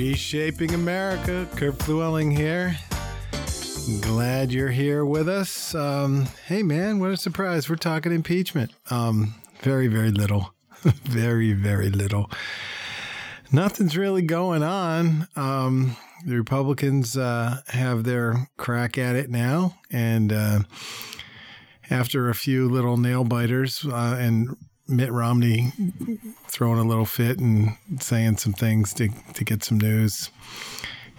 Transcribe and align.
Reshaping 0.00 0.72
America, 0.72 1.46
Kurt 1.56 1.78
Fluelling 1.82 2.30
here. 2.30 2.74
Glad 4.00 4.50
you're 4.50 4.70
here 4.70 5.04
with 5.04 5.28
us. 5.28 5.74
Um, 5.74 6.26
hey, 6.46 6.62
man, 6.62 7.00
what 7.00 7.10
a 7.10 7.18
surprise. 7.18 7.68
We're 7.68 7.76
talking 7.76 8.10
impeachment. 8.10 8.72
Um, 8.88 9.34
very, 9.60 9.88
very 9.88 10.10
little. 10.10 10.54
very, 10.82 11.52
very 11.52 11.90
little. 11.90 12.30
Nothing's 13.52 13.94
really 13.94 14.22
going 14.22 14.62
on. 14.62 15.28
Um, 15.36 15.98
the 16.24 16.36
Republicans 16.36 17.18
uh, 17.18 17.60
have 17.68 18.04
their 18.04 18.48
crack 18.56 18.96
at 18.96 19.16
it 19.16 19.28
now. 19.28 19.74
And 19.90 20.32
uh, 20.32 20.60
after 21.90 22.30
a 22.30 22.34
few 22.34 22.70
little 22.70 22.96
nail 22.96 23.24
biters 23.24 23.84
uh, 23.84 24.16
and 24.18 24.56
Mitt 24.90 25.12
Romney 25.12 25.72
throwing 26.48 26.78
a 26.78 26.84
little 26.84 27.06
fit 27.06 27.38
and 27.38 27.76
saying 28.00 28.38
some 28.38 28.52
things 28.52 28.92
to, 28.94 29.08
to 29.34 29.44
get 29.44 29.62
some 29.62 29.78
news. 29.78 30.30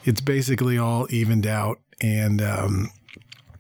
It's 0.04 0.22
basically 0.22 0.78
all 0.78 1.08
evened 1.10 1.48
out. 1.48 1.80
And 2.02 2.42
um, 2.42 2.92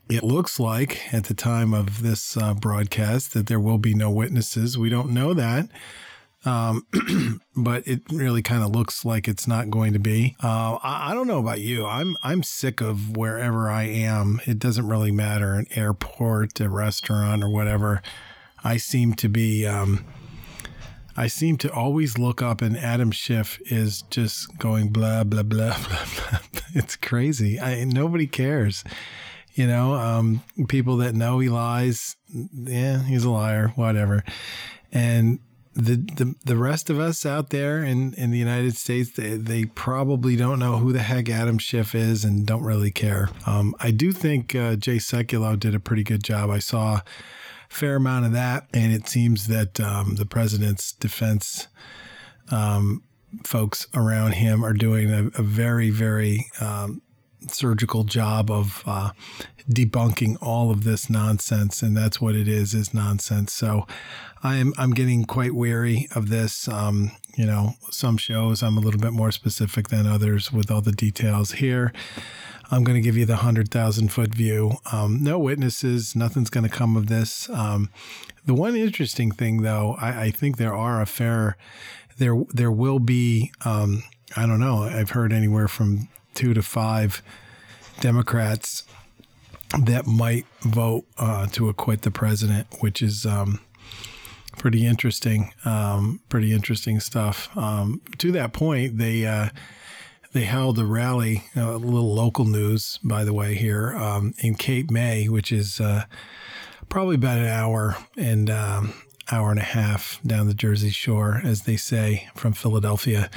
it 0.09 0.23
looks 0.23 0.59
like 0.59 1.13
at 1.13 1.25
the 1.25 1.33
time 1.33 1.73
of 1.73 2.03
this 2.03 2.35
uh, 2.35 2.53
broadcast 2.53 3.33
that 3.33 3.47
there 3.47 3.59
will 3.59 3.77
be 3.77 3.93
no 3.93 4.09
witnesses. 4.09 4.77
We 4.77 4.89
don't 4.89 5.11
know 5.11 5.33
that. 5.33 5.69
Um, 6.43 6.87
but 7.55 7.87
it 7.87 8.01
really 8.11 8.41
kind 8.41 8.63
of 8.63 8.71
looks 8.71 9.05
like 9.05 9.27
it's 9.27 9.47
not 9.47 9.69
going 9.69 9.93
to 9.93 9.99
be. 9.99 10.35
Uh, 10.43 10.79
I, 10.81 11.11
I, 11.11 11.13
don't 11.13 11.27
know 11.27 11.37
about 11.37 11.61
you. 11.61 11.85
I'm 11.85 12.17
I'm 12.23 12.41
sick 12.41 12.81
of 12.81 13.15
wherever 13.15 13.69
I 13.69 13.83
am. 13.83 14.41
It 14.47 14.57
doesn't 14.57 14.87
really 14.87 15.11
matter, 15.11 15.53
an 15.53 15.67
airport, 15.75 16.59
a 16.59 16.67
restaurant, 16.67 17.43
or 17.43 17.49
whatever. 17.49 18.01
I 18.63 18.77
seem 18.77 19.13
to 19.15 19.29
be. 19.29 19.65
Um, 19.65 20.05
I 21.17 21.27
seem 21.27 21.57
to 21.57 21.71
always 21.71 22.17
look 22.17 22.41
up 22.41 22.61
and 22.61 22.77
Adam 22.77 23.11
Schiff 23.11 23.59
is 23.65 24.01
just 24.03 24.57
going 24.57 24.89
blah 24.89 25.23
blah 25.23 25.43
blah 25.43 25.77
blah 25.87 26.05
blah. 26.15 26.61
It's 26.73 26.95
crazy. 26.95 27.59
I 27.59 27.83
nobody 27.83 28.27
cares. 28.27 28.83
You 29.53 29.67
know, 29.67 29.95
um, 29.95 30.43
people 30.69 30.97
that 30.97 31.13
know 31.13 31.39
he 31.39 31.49
lies, 31.49 32.15
yeah, 32.53 33.03
he's 33.03 33.25
a 33.25 33.29
liar, 33.29 33.73
whatever. 33.75 34.23
And 34.93 35.39
the, 35.73 35.95
the 35.95 36.35
the 36.45 36.57
rest 36.57 36.89
of 36.89 36.99
us 36.99 37.25
out 37.25 37.49
there 37.49 37.83
in, 37.83 38.13
in 38.13 38.31
the 38.31 38.37
United 38.37 38.75
States, 38.77 39.11
they, 39.11 39.35
they 39.35 39.65
probably 39.65 40.35
don't 40.37 40.59
know 40.59 40.77
who 40.77 40.93
the 40.93 41.01
heck 41.01 41.29
Adam 41.29 41.57
Schiff 41.57 41.93
is 41.93 42.23
and 42.23 42.45
don't 42.45 42.63
really 42.63 42.91
care. 42.91 43.29
Um, 43.45 43.75
I 43.79 43.91
do 43.91 44.11
think 44.13 44.55
uh, 44.55 44.77
Jay 44.77 44.97
Sekulow 44.97 45.59
did 45.59 45.75
a 45.75 45.79
pretty 45.79 46.03
good 46.03 46.23
job. 46.23 46.49
I 46.49 46.59
saw 46.59 47.01
fair 47.71 47.95
amount 47.95 48.25
of 48.25 48.33
that. 48.33 48.67
And 48.73 48.93
it 48.93 49.07
seems 49.07 49.47
that 49.47 49.79
um, 49.79 50.15
the 50.15 50.25
president's 50.25 50.91
defense 50.91 51.67
um, 52.49 53.03
folks 53.45 53.87
around 53.95 54.33
him 54.33 54.63
are 54.63 54.73
doing 54.73 55.09
a, 55.09 55.27
a 55.39 55.41
very, 55.41 55.89
very 55.89 56.47
um, 56.59 57.01
surgical 57.47 58.03
job 58.03 58.51
of 58.51 58.83
uh, 58.85 59.11
debunking 59.69 60.37
all 60.41 60.69
of 60.69 60.83
this 60.83 61.09
nonsense, 61.09 61.81
and 61.81 61.95
that's 61.95 62.19
what 62.19 62.35
it 62.35 62.47
is 62.47 62.73
is 62.73 62.93
nonsense. 62.93 63.53
So 63.53 63.87
I'm 64.43 64.73
I'm 64.77 64.91
getting 64.91 65.23
quite 65.23 65.55
weary 65.55 66.07
of 66.13 66.29
this. 66.29 66.67
Um, 66.67 67.11
you 67.35 67.45
know, 67.45 67.75
some 67.89 68.17
shows 68.17 68.61
I'm 68.61 68.77
a 68.77 68.81
little 68.81 68.99
bit 68.99 69.13
more 69.13 69.31
specific 69.31 69.89
than 69.89 70.05
others 70.05 70.51
with 70.51 70.71
all 70.71 70.81
the 70.81 70.91
details 70.91 71.53
here. 71.53 71.93
I'm 72.69 72.85
going 72.85 72.95
to 72.95 73.01
give 73.01 73.17
you 73.17 73.25
the 73.25 73.33
100,000 73.33 74.07
foot 74.09 74.33
view. 74.33 74.77
Um, 74.91 75.21
no 75.21 75.37
witnesses, 75.37 76.15
nothing's 76.15 76.49
going 76.49 76.63
to 76.63 76.69
come 76.69 76.95
of 76.95 77.07
this. 77.07 77.49
Um, 77.49 77.89
the 78.45 78.53
one 78.53 78.75
interesting 78.75 79.31
thing, 79.31 79.61
though, 79.61 79.97
I, 79.99 80.23
I, 80.23 80.31
think 80.31 80.57
there 80.57 80.73
are 80.73 81.01
a 81.01 81.05
fair, 81.05 81.57
there 82.17 82.43
there 82.53 82.71
will 82.71 82.99
be, 82.99 83.51
um, 83.65 84.03
I 84.37 84.45
don't 84.45 84.59
know, 84.61 84.83
I've 84.83 85.11
heard 85.11 85.33
anywhere 85.33 85.67
from 85.67 86.07
two 86.33 86.53
to 86.53 86.61
five 86.61 87.21
Democrats 87.99 88.83
that 89.77 90.07
might 90.07 90.45
vote 90.61 91.05
uh, 91.17 91.47
to 91.47 91.69
acquit 91.69 92.01
the 92.03 92.11
president, 92.11 92.67
which 92.79 93.01
is 93.01 93.25
um, 93.25 93.59
pretty 94.57 94.85
interesting. 94.85 95.53
Um, 95.65 96.21
pretty 96.29 96.53
interesting 96.53 96.99
stuff. 96.99 97.55
Um, 97.57 98.01
to 98.17 98.31
that 98.33 98.53
point, 98.53 98.97
they. 98.97 99.25
Uh, 99.25 99.49
they 100.33 100.45
held 100.45 100.79
a 100.79 100.85
rally, 100.85 101.43
uh, 101.57 101.71
a 101.71 101.77
little 101.77 102.13
local 102.13 102.45
news, 102.45 102.99
by 103.03 103.25
the 103.25 103.33
way, 103.33 103.55
here 103.55 103.93
um, 103.97 104.33
in 104.39 104.55
Cape 104.55 104.89
May, 104.89 105.27
which 105.27 105.51
is 105.51 105.81
uh, 105.81 106.05
probably 106.87 107.15
about 107.15 107.39
an 107.39 107.47
hour 107.47 107.97
and 108.15 108.49
um, 108.49 108.93
hour 109.31 109.51
and 109.51 109.59
a 109.59 109.63
half 109.63 110.19
down 110.25 110.47
the 110.47 110.53
Jersey 110.53 110.89
Shore, 110.89 111.41
as 111.43 111.63
they 111.63 111.75
say, 111.75 112.29
from 112.35 112.53
Philadelphia, 112.53 113.29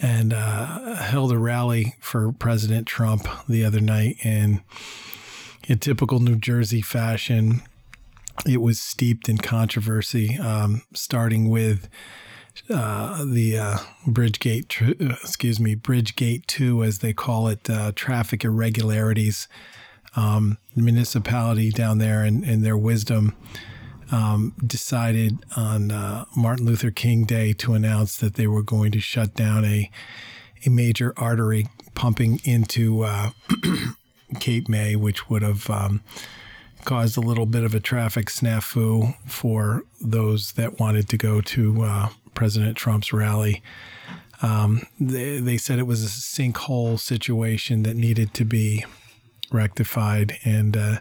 and 0.00 0.32
uh, 0.32 0.96
held 0.96 1.32
a 1.32 1.38
rally 1.38 1.94
for 2.00 2.32
President 2.32 2.86
Trump 2.86 3.28
the 3.48 3.64
other 3.64 3.80
night. 3.80 4.16
And 4.24 4.62
in 5.68 5.78
typical 5.78 6.18
New 6.18 6.36
Jersey 6.36 6.80
fashion, 6.80 7.62
it 8.46 8.60
was 8.60 8.80
steeped 8.80 9.28
in 9.28 9.38
controversy, 9.38 10.38
um, 10.38 10.82
starting 10.94 11.48
with 11.48 11.88
uh, 12.70 13.24
the 13.24 13.58
uh, 13.58 13.78
Bridgegate, 14.06 14.68
tr- 14.68 14.92
uh, 15.00 15.16
excuse 15.22 15.60
me, 15.60 15.74
Bridgegate 15.74 16.46
2, 16.46 16.84
as 16.84 16.98
they 16.98 17.12
call 17.12 17.48
it, 17.48 17.68
uh, 17.70 17.92
traffic 17.94 18.44
irregularities. 18.44 19.48
Um, 20.16 20.58
the 20.74 20.82
municipality 20.82 21.70
down 21.70 21.98
there, 21.98 22.24
in 22.24 22.62
their 22.62 22.76
wisdom, 22.76 23.36
um, 24.10 24.54
decided 24.64 25.44
on 25.56 25.90
uh, 25.90 26.24
Martin 26.36 26.66
Luther 26.66 26.90
King 26.90 27.24
Day 27.24 27.52
to 27.54 27.74
announce 27.74 28.16
that 28.16 28.34
they 28.34 28.46
were 28.46 28.62
going 28.62 28.90
to 28.92 29.00
shut 29.00 29.34
down 29.34 29.64
a, 29.64 29.90
a 30.64 30.70
major 30.70 31.12
artery 31.16 31.66
pumping 31.94 32.40
into 32.44 33.02
uh, 33.02 33.30
Cape 34.40 34.68
May, 34.68 34.96
which 34.96 35.28
would 35.28 35.42
have 35.42 35.68
um, 35.70 36.02
caused 36.88 37.18
a 37.18 37.20
little 37.20 37.44
bit 37.44 37.64
of 37.64 37.74
a 37.74 37.80
traffic 37.80 38.28
snafu 38.28 39.14
for 39.26 39.82
those 40.00 40.52
that 40.52 40.80
wanted 40.80 41.06
to 41.06 41.18
go 41.18 41.42
to 41.42 41.82
uh, 41.82 42.08
President 42.32 42.78
Trump's 42.78 43.12
rally. 43.12 43.62
Um, 44.40 44.80
they, 44.98 45.38
they 45.38 45.58
said 45.58 45.78
it 45.78 45.86
was 45.86 46.02
a 46.02 46.08
sinkhole 46.08 46.98
situation 46.98 47.82
that 47.82 47.94
needed 47.94 48.32
to 48.34 48.44
be 48.46 48.86
rectified. 49.52 50.38
And 50.44 50.78
uh, 50.78 51.00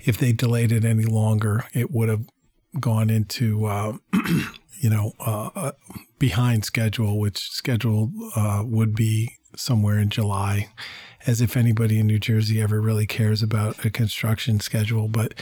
if 0.00 0.16
they 0.16 0.32
delayed 0.32 0.72
it 0.72 0.86
any 0.86 1.04
longer, 1.04 1.64
it 1.74 1.90
would 1.90 2.08
have 2.08 2.24
gone 2.80 3.10
into, 3.10 3.66
uh, 3.66 3.98
you 4.80 4.88
know, 4.88 5.12
uh, 5.20 5.50
uh, 5.54 5.72
behind 6.18 6.64
schedule, 6.64 7.20
which 7.20 7.50
schedule 7.50 8.10
uh, 8.34 8.62
would 8.64 8.94
be 8.94 9.36
somewhere 9.54 9.98
in 9.98 10.08
July, 10.08 10.70
as 11.26 11.40
if 11.40 11.56
anybody 11.56 11.98
in 11.98 12.06
New 12.06 12.18
Jersey 12.18 12.60
ever 12.60 12.80
really 12.80 13.06
cares 13.06 13.42
about 13.42 13.84
a 13.84 13.90
construction 13.90 14.60
schedule. 14.60 15.08
But 15.08 15.34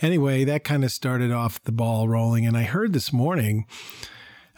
anyway, 0.00 0.44
that 0.44 0.64
kind 0.64 0.84
of 0.84 0.92
started 0.92 1.32
off 1.32 1.62
the 1.62 1.72
ball 1.72 2.08
rolling. 2.08 2.46
And 2.46 2.56
I 2.56 2.62
heard 2.62 2.92
this 2.92 3.12
morning 3.12 3.66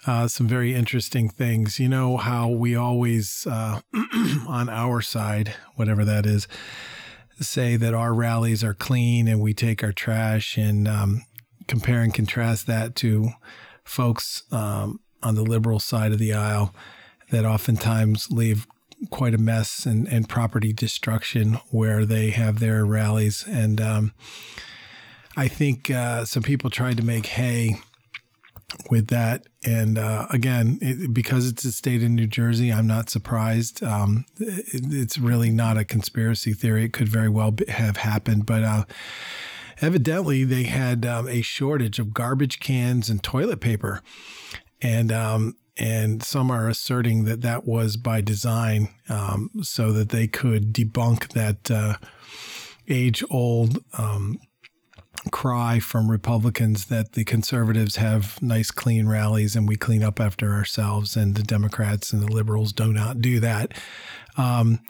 uh, 0.06 0.28
some 0.28 0.48
very 0.48 0.74
interesting 0.74 1.28
things. 1.28 1.78
You 1.78 1.88
know 1.88 2.16
how 2.16 2.48
we 2.48 2.74
always, 2.74 3.46
uh, 3.50 3.80
on 4.46 4.68
our 4.68 5.00
side, 5.00 5.54
whatever 5.76 6.04
that 6.04 6.26
is, 6.26 6.48
say 7.40 7.76
that 7.76 7.94
our 7.94 8.12
rallies 8.12 8.62
are 8.62 8.74
clean 8.74 9.28
and 9.28 9.40
we 9.40 9.54
take 9.54 9.82
our 9.82 9.92
trash 9.92 10.56
and 10.56 10.86
um, 10.86 11.22
compare 11.66 12.02
and 12.02 12.12
contrast 12.12 12.66
that 12.66 12.94
to 12.96 13.30
folks 13.84 14.42
um, 14.52 15.00
on 15.22 15.34
the 15.34 15.42
liberal 15.42 15.80
side 15.80 16.12
of 16.12 16.18
the 16.18 16.32
aisle 16.32 16.74
that 17.30 17.44
oftentimes 17.44 18.30
leave 18.30 18.66
quite 19.10 19.34
a 19.34 19.38
mess 19.38 19.86
and, 19.86 20.06
and 20.08 20.28
property 20.28 20.72
destruction 20.72 21.58
where 21.70 22.04
they 22.04 22.30
have 22.30 22.60
their 22.60 22.84
rallies. 22.84 23.44
And 23.48 23.80
um, 23.80 24.12
I 25.36 25.48
think 25.48 25.90
uh, 25.90 26.24
some 26.24 26.42
people 26.42 26.70
tried 26.70 26.96
to 26.98 27.04
make 27.04 27.26
hay 27.26 27.76
with 28.90 29.08
that. 29.08 29.46
And 29.64 29.98
uh, 29.98 30.26
again, 30.30 30.78
it, 30.80 31.12
because 31.12 31.46
it's 31.48 31.64
a 31.64 31.72
state 31.72 32.02
in 32.02 32.14
New 32.14 32.26
Jersey, 32.26 32.72
I'm 32.72 32.86
not 32.86 33.10
surprised. 33.10 33.82
Um, 33.82 34.24
it, 34.38 34.84
it's 34.90 35.18
really 35.18 35.50
not 35.50 35.76
a 35.76 35.84
conspiracy 35.84 36.52
theory. 36.52 36.84
It 36.84 36.92
could 36.92 37.08
very 37.08 37.28
well 37.28 37.52
be, 37.52 37.64
have 37.68 37.98
happened, 37.98 38.46
but 38.46 38.62
uh, 38.64 38.84
evidently 39.80 40.44
they 40.44 40.64
had 40.64 41.04
um, 41.04 41.28
a 41.28 41.42
shortage 41.42 41.98
of 41.98 42.14
garbage 42.14 42.60
cans 42.60 43.10
and 43.10 43.22
toilet 43.22 43.60
paper, 43.60 44.02
and 44.80 45.12
um, 45.12 45.56
and 45.76 46.22
some 46.22 46.50
are 46.50 46.68
asserting 46.68 47.24
that 47.24 47.40
that 47.42 47.64
was 47.64 47.96
by 47.96 48.20
design, 48.20 48.88
um, 49.08 49.50
so 49.62 49.92
that 49.92 50.10
they 50.10 50.26
could 50.26 50.72
debunk 50.72 51.32
that 51.32 51.70
uh, 51.70 51.96
age 52.88 53.24
old 53.30 53.78
um, 53.96 54.38
cry 55.30 55.78
from 55.78 56.10
Republicans 56.10 56.86
that 56.86 57.12
the 57.12 57.24
conservatives 57.24 57.96
have 57.96 58.40
nice, 58.42 58.70
clean 58.70 59.08
rallies 59.08 59.54
and 59.54 59.68
we 59.68 59.76
clean 59.76 60.02
up 60.02 60.20
after 60.20 60.52
ourselves, 60.52 61.16
and 61.16 61.34
the 61.34 61.42
Democrats 61.42 62.12
and 62.12 62.22
the 62.22 62.32
liberals 62.32 62.72
do 62.72 62.92
not 62.92 63.20
do 63.20 63.40
that. 63.40 63.72
Um, 64.36 64.80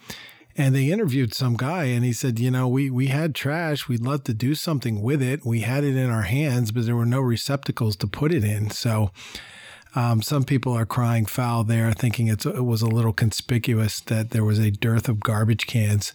and 0.57 0.75
they 0.75 0.91
interviewed 0.91 1.33
some 1.33 1.57
guy, 1.57 1.85
and 1.85 2.05
he 2.05 2.13
said, 2.13 2.39
"You 2.39 2.51
know, 2.51 2.69
we 2.69 2.91
we 2.91 3.07
had 3.07 3.35
trash. 3.35 3.89
We'd 3.89 4.03
love 4.03 4.25
to 4.25 4.35
do 4.35 4.55
something 4.55 5.01
with 5.01 5.23
it. 5.23 5.47
We 5.47 5.61
had 5.61 5.85
it 5.85 5.97
in 5.97 6.11
our 6.11 6.23
hands, 6.23 6.73
but 6.73 6.85
there 6.85 6.97
were 6.97 7.07
no 7.07 7.21
receptacles 7.21 7.97
to 7.97 8.07
put 8.07 8.33
it 8.33 8.45
in. 8.45 8.71
So." 8.71 9.11
Um, 9.95 10.23
some 10.23 10.45
people 10.45 10.73
are 10.73 10.87
crying 10.87 11.27
foul 11.27 11.65
there, 11.65 11.93
thinking 11.93 12.29
it 12.29 12.45
was 12.45 12.83
a 12.83 12.87
little 12.87 13.13
conspicuous 13.13 14.01
that 14.01 14.31
there 14.31 14.45
was 14.45 14.59
a 14.59 14.71
dearth 14.71 15.09
of 15.09 15.21
garbage 15.21 15.67
cans. 15.67 16.13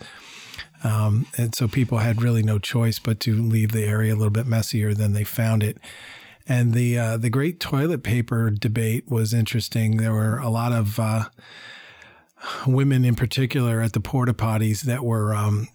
Um, 0.83 1.27
and 1.37 1.53
so 1.55 1.67
people 1.67 1.99
had 1.99 2.21
really 2.21 2.43
no 2.43 2.59
choice 2.59 2.99
but 2.99 3.19
to 3.21 3.35
leave 3.35 3.71
the 3.71 3.83
area 3.83 4.13
a 4.13 4.17
little 4.17 4.31
bit 4.31 4.47
messier 4.47 4.93
than 4.93 5.13
they 5.13 5.23
found 5.23 5.63
it. 5.63 5.77
And 6.47 6.73
the 6.73 6.97
uh, 6.97 7.17
the 7.17 7.29
great 7.29 7.59
toilet 7.59 8.03
paper 8.03 8.49
debate 8.49 9.03
was 9.09 9.33
interesting. 9.33 9.97
There 9.97 10.13
were 10.13 10.37
a 10.37 10.49
lot 10.49 10.71
of 10.71 10.97
uh, 10.97 11.25
women, 12.65 13.03
in 13.03 13.15
particular, 13.15 13.81
at 13.81 13.93
the 13.93 13.99
porta 13.99 14.33
potties 14.33 14.81
that 14.83 15.03
were 15.03 15.35
um, 15.35 15.67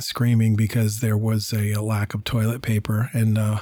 screaming 0.00 0.54
because 0.54 1.00
there 1.00 1.16
was 1.16 1.52
a, 1.52 1.72
a, 1.72 1.82
lack 1.82 2.12
of 2.12 2.24
toilet 2.24 2.62
paper 2.62 3.10
and 3.12 3.38
uh, 3.38 3.60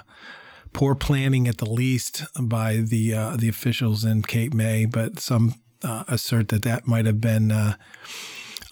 poor 0.75 0.95
planning 0.95 1.49
at 1.49 1.57
the 1.57 1.71
least 1.71 2.25
by 2.39 2.77
the 2.77 3.15
uh, 3.15 3.37
the 3.37 3.49
officials 3.49 4.05
in 4.05 4.23
Cape 4.23 4.53
May. 4.53 4.85
But 4.85 5.19
some 5.19 5.55
uh, 5.83 6.05
assert 6.09 6.49
that 6.49 6.63
that 6.65 6.87
might 6.87 7.07
have 7.07 7.21
been 7.21 7.51
uh, 7.51 7.77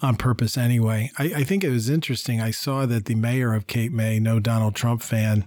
on 0.01 0.17
purpose 0.17 0.57
anyway. 0.57 1.09
I, 1.17 1.23
I 1.37 1.43
think 1.43 1.63
it 1.63 1.69
was 1.69 1.89
interesting. 1.89 2.39
I 2.41 2.51
saw 2.51 2.85
that 2.85 3.05
the 3.05 3.15
mayor 3.15 3.53
of 3.53 3.65
Cape 3.65 3.91
May, 3.91 4.19
no 4.19 4.39
Donald 4.39 4.75
Trump 4.75 5.01
fan 5.01 5.45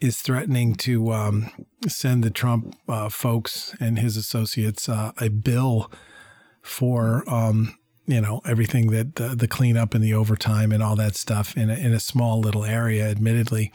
is 0.00 0.20
threatening 0.20 0.74
to 0.74 1.12
um, 1.12 1.50
send 1.88 2.22
the 2.22 2.30
Trump 2.30 2.76
uh, 2.88 3.08
folks 3.08 3.74
and 3.80 3.98
his 3.98 4.16
associates 4.16 4.88
uh, 4.88 5.12
a 5.18 5.28
bill 5.28 5.90
for 6.62 7.28
um, 7.28 7.76
you 8.06 8.20
know 8.20 8.40
everything 8.46 8.90
that 8.90 9.16
the, 9.16 9.28
the, 9.28 9.48
cleanup 9.48 9.94
and 9.94 10.04
the 10.04 10.14
overtime 10.14 10.72
and 10.72 10.82
all 10.82 10.96
that 10.96 11.16
stuff 11.16 11.56
in 11.56 11.70
a, 11.70 11.74
in 11.74 11.92
a 11.92 12.00
small 12.00 12.40
little 12.40 12.64
area, 12.64 13.08
admittedly. 13.08 13.72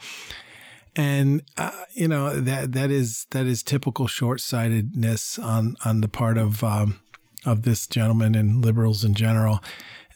And 1.00 1.42
uh, 1.56 1.70
you 1.94 2.08
know 2.08 2.38
that 2.38 2.72
that 2.72 2.90
is 2.90 3.26
that 3.30 3.46
is 3.46 3.62
typical 3.62 4.06
short 4.06 4.38
sightedness 4.42 5.38
on 5.38 5.76
on 5.82 6.02
the 6.02 6.08
part 6.08 6.36
of 6.36 6.62
um, 6.62 7.00
of 7.46 7.62
this 7.62 7.86
gentleman 7.86 8.34
and 8.34 8.62
liberals 8.62 9.02
in 9.02 9.14
general. 9.14 9.60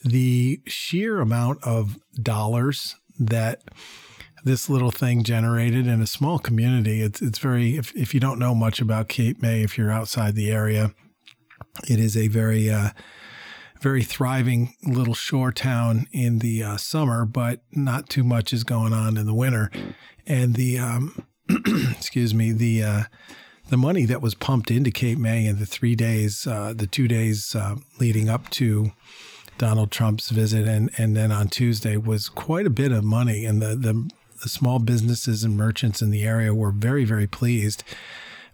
The 0.04 0.60
sheer 0.66 1.22
amount 1.22 1.64
of 1.64 1.96
dollars 2.22 2.96
that 3.18 3.62
this 4.44 4.68
little 4.68 4.90
thing 4.90 5.22
generated 5.22 5.86
in 5.86 6.02
a 6.02 6.06
small 6.06 6.38
community. 6.38 7.00
It's 7.00 7.22
it's 7.22 7.38
very 7.38 7.78
if 7.78 7.96
if 7.96 8.12
you 8.12 8.20
don't 8.20 8.38
know 8.38 8.54
much 8.54 8.82
about 8.82 9.08
Cape 9.08 9.40
May, 9.40 9.62
if 9.62 9.78
you're 9.78 9.90
outside 9.90 10.34
the 10.34 10.50
area, 10.50 10.92
it 11.88 11.98
is 11.98 12.14
a 12.14 12.28
very 12.28 12.68
uh, 12.68 12.90
very 13.80 14.02
thriving 14.02 14.74
little 14.82 15.14
shore 15.14 15.50
town 15.50 16.08
in 16.12 16.40
the 16.40 16.62
uh, 16.62 16.76
summer, 16.76 17.24
but 17.24 17.62
not 17.72 18.10
too 18.10 18.22
much 18.22 18.52
is 18.52 18.64
going 18.64 18.92
on 18.92 19.16
in 19.16 19.24
the 19.24 19.34
winter. 19.34 19.70
And 20.26 20.54
the 20.54 20.78
um, 20.78 21.26
excuse 21.90 22.34
me 22.34 22.52
the 22.52 22.82
uh, 22.82 23.02
the 23.68 23.76
money 23.76 24.04
that 24.04 24.22
was 24.22 24.34
pumped 24.34 24.70
into 24.70 24.90
Cape 24.90 25.18
May 25.18 25.46
in 25.46 25.58
the 25.58 25.66
three 25.66 25.94
days, 25.94 26.46
uh, 26.46 26.72
the 26.74 26.86
two 26.86 27.08
days 27.08 27.54
uh, 27.54 27.76
leading 27.98 28.28
up 28.28 28.50
to 28.50 28.92
Donald 29.58 29.90
Trump's 29.90 30.30
visit, 30.30 30.66
and 30.66 30.90
and 30.98 31.16
then 31.16 31.32
on 31.32 31.48
Tuesday 31.48 31.96
was 31.96 32.28
quite 32.28 32.66
a 32.66 32.70
bit 32.70 32.92
of 32.92 33.04
money, 33.04 33.44
and 33.44 33.60
the 33.60 33.76
the 33.76 34.10
the 34.42 34.48
small 34.48 34.78
businesses 34.78 35.42
and 35.42 35.56
merchants 35.56 36.02
in 36.02 36.10
the 36.10 36.24
area 36.24 36.54
were 36.54 36.70
very, 36.70 37.04
very 37.04 37.26
pleased 37.26 37.82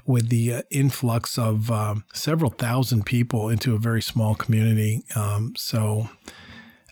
with 0.07 0.29
the 0.29 0.55
uh, 0.55 0.63
influx 0.71 1.37
of 1.37 1.71
um, 1.71 2.05
several 2.15 2.51
thousand 2.51 3.05
people 3.05 3.49
into 3.49 3.75
a 3.75 3.79
very 3.79 4.01
small 4.01 4.35
community. 4.35 5.03
Um, 5.15 5.55
so 5.57 6.09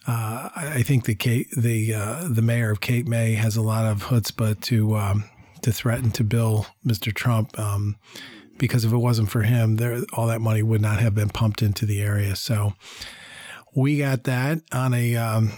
uh, 0.09 0.49
I 0.57 0.83
think 0.83 1.05
the 1.05 1.15
Cape, 1.15 1.51
the 1.51 1.93
uh, 1.93 2.29
the 2.31 2.41
mayor 2.41 2.71
of 2.71 2.81
Cape 2.81 3.07
May 3.07 3.35
has 3.35 3.57
a 3.57 3.63
lot 3.63 3.85
of 3.85 4.05
chutzpah 4.05 4.59
to 4.63 4.97
um, 4.97 5.25
to 5.61 5.71
threaten 5.71 6.11
to 6.13 6.25
bill 6.25 6.67
Mr. 6.85 7.15
Trump. 7.15 7.59
Um, 7.59 7.97
because 8.57 8.87
if 8.87 8.93
it 8.93 8.97
wasn't 8.97 9.31
for 9.31 9.43
him, 9.43 9.77
there 9.77 10.01
all 10.15 10.27
that 10.29 10.41
money 10.41 10.63
would 10.63 10.81
not 10.81 10.99
have 10.99 11.15
been 11.15 11.29
pumped 11.29 11.61
into 11.61 11.85
the 11.85 12.01
area. 12.01 12.37
So 12.37 12.73
we 13.75 13.99
got 13.99 14.25
that 14.25 14.63
on 14.73 14.95
a 14.95 15.15
um, 15.15 15.53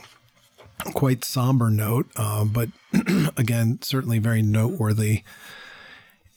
quite 0.94 1.24
somber 1.24 1.70
note, 1.70 2.10
uh, 2.16 2.44
but 2.44 2.70
again, 3.36 3.78
certainly 3.82 4.18
very 4.18 4.42
noteworthy. 4.42 5.22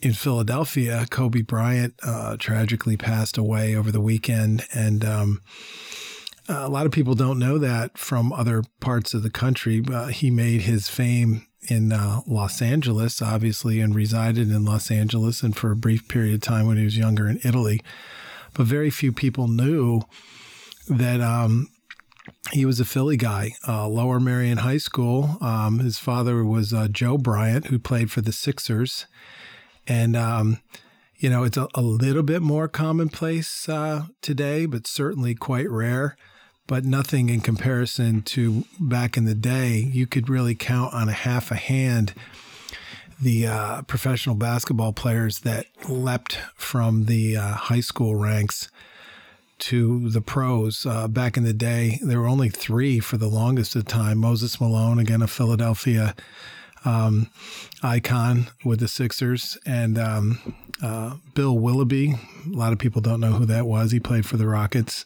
In 0.02 0.14
Philadelphia, 0.14 1.06
Kobe 1.10 1.42
Bryant 1.42 1.96
uh, 2.04 2.38
tragically 2.38 2.96
passed 2.96 3.38
away 3.38 3.76
over 3.76 3.92
the 3.92 4.02
weekend, 4.02 4.66
and 4.74 5.04
um, 5.04 5.42
a 6.48 6.70
lot 6.70 6.86
of 6.86 6.92
people 6.92 7.16
don't 7.16 7.40
know 7.40 7.58
that 7.58 7.98
from 7.98 8.34
other 8.34 8.64
parts 8.80 9.14
of 9.14 9.24
the 9.24 9.30
country. 9.30 9.84
Uh, 9.92 10.08
he 10.08 10.30
made 10.30 10.62
his 10.62 10.90
fame 10.90 11.48
in 11.70 11.92
uh, 11.92 12.22
Los 12.28 12.62
Angeles, 12.62 13.22
obviously, 13.22 13.80
and 13.80 13.96
resided 13.96 14.52
in 14.52 14.66
Los 14.66 14.92
Angeles, 14.92 15.44
and 15.44 15.56
for 15.56 15.72
a 15.72 15.76
brief 15.76 16.08
period 16.08 16.36
of 16.36 16.42
time 16.42 16.68
when 16.68 16.78
he 16.78 16.84
was 16.84 16.98
younger 16.98 17.28
in 17.28 17.40
Italy. 17.44 17.82
But 18.54 18.68
very 18.68 18.90
few 18.90 19.12
people 19.12 19.48
knew 19.48 20.02
that 20.88 21.22
um, 21.22 21.70
he 22.52 22.66
was 22.66 22.80
a 22.80 22.86
Philly 22.86 23.18
guy, 23.18 23.54
uh, 23.68 23.88
Lower 23.88 24.20
Merion 24.20 24.60
High 24.60 24.78
School. 24.78 25.38
Um, 25.42 25.80
his 25.80 25.98
father 25.98 26.44
was 26.44 26.74
uh, 26.74 26.88
Joe 26.90 27.18
Bryant, 27.18 27.68
who 27.68 27.80
played 27.80 28.12
for 28.12 28.22
the 28.22 28.34
Sixers. 28.34 29.06
And, 29.88 30.16
um, 30.16 30.60
you 31.18 31.30
know, 31.30 31.44
it's 31.44 31.58
a, 31.58 31.68
a, 31.74 31.82
little 31.82 32.24
bit 32.24 32.42
more 32.42 32.68
commonplace 32.68 33.68
uh, 33.68 34.06
today, 34.22 34.66
but 34.66 34.88
certainly 34.88 35.36
quite 35.36 35.70
rare. 35.70 36.16
But 36.66 36.86
nothing 36.86 37.30
in 37.30 37.42
comparison 37.42 38.22
to 38.24 38.64
back 38.80 39.18
in 39.18 39.26
the 39.26 39.36
day. 39.36 39.78
You 39.78 40.08
could 40.08 40.30
really 40.30 40.56
count 40.56 40.94
on 40.94 41.10
a 41.10 41.14
half 41.14 41.52
a 41.52 41.56
hand 41.56 42.14
the 43.22 43.48
uh, 43.48 43.82
professional 43.84 44.36
basketball 44.36 44.94
players 44.94 45.40
that 45.40 45.68
leapt 45.88 46.38
from 46.56 47.06
the 47.06 47.38
uh, 47.38 47.54
high 47.54 47.80
school 47.80 48.16
ranks 48.16 48.70
to 49.60 50.10
the 50.10 50.22
pros. 50.22 50.86
Uh, 50.86 51.08
back 51.08 51.38
in 51.38 51.44
the 51.44 51.54
day, 51.54 52.00
there 52.02 52.20
were 52.20 52.28
only 52.28 52.50
three 52.50 53.00
for 53.00 53.18
the 53.18 53.28
longest 53.28 53.76
of 53.76 53.86
time. 53.86 54.18
Moses 54.18 54.60
Malone, 54.60 55.00
again, 55.00 55.22
a 55.22 55.28
Philadelphia 55.28 56.16
um, 56.86 57.30
icon 57.82 58.48
with 58.66 58.80
the 58.80 58.88
Sixers, 58.88 59.58
and 59.66 59.98
um, 59.98 60.56
uh, 60.82 61.16
Bill 61.34 61.58
Willoughby. 61.58 62.16
A 62.46 62.50
lot 62.50 62.74
of 62.74 62.80
people 62.80 63.02
don't 63.02 63.22
know 63.22 63.34
who 63.34 63.46
that 63.46 63.66
was. 63.66 63.92
He 63.92 64.00
played 64.00 64.26
for 64.26 64.38
the 64.38 64.48
Rockets. 64.48 65.06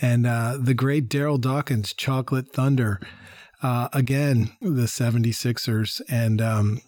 And 0.00 0.26
uh, 0.26 0.58
the 0.60 0.74
great 0.74 1.08
Darryl 1.08 1.40
Dawkins, 1.40 1.92
Chocolate 1.92 2.52
Thunder. 2.52 3.00
Uh, 3.62 3.88
again, 3.92 4.52
the 4.60 4.86
76ers. 4.86 6.00
And, 6.08 6.40
um, 6.40 6.80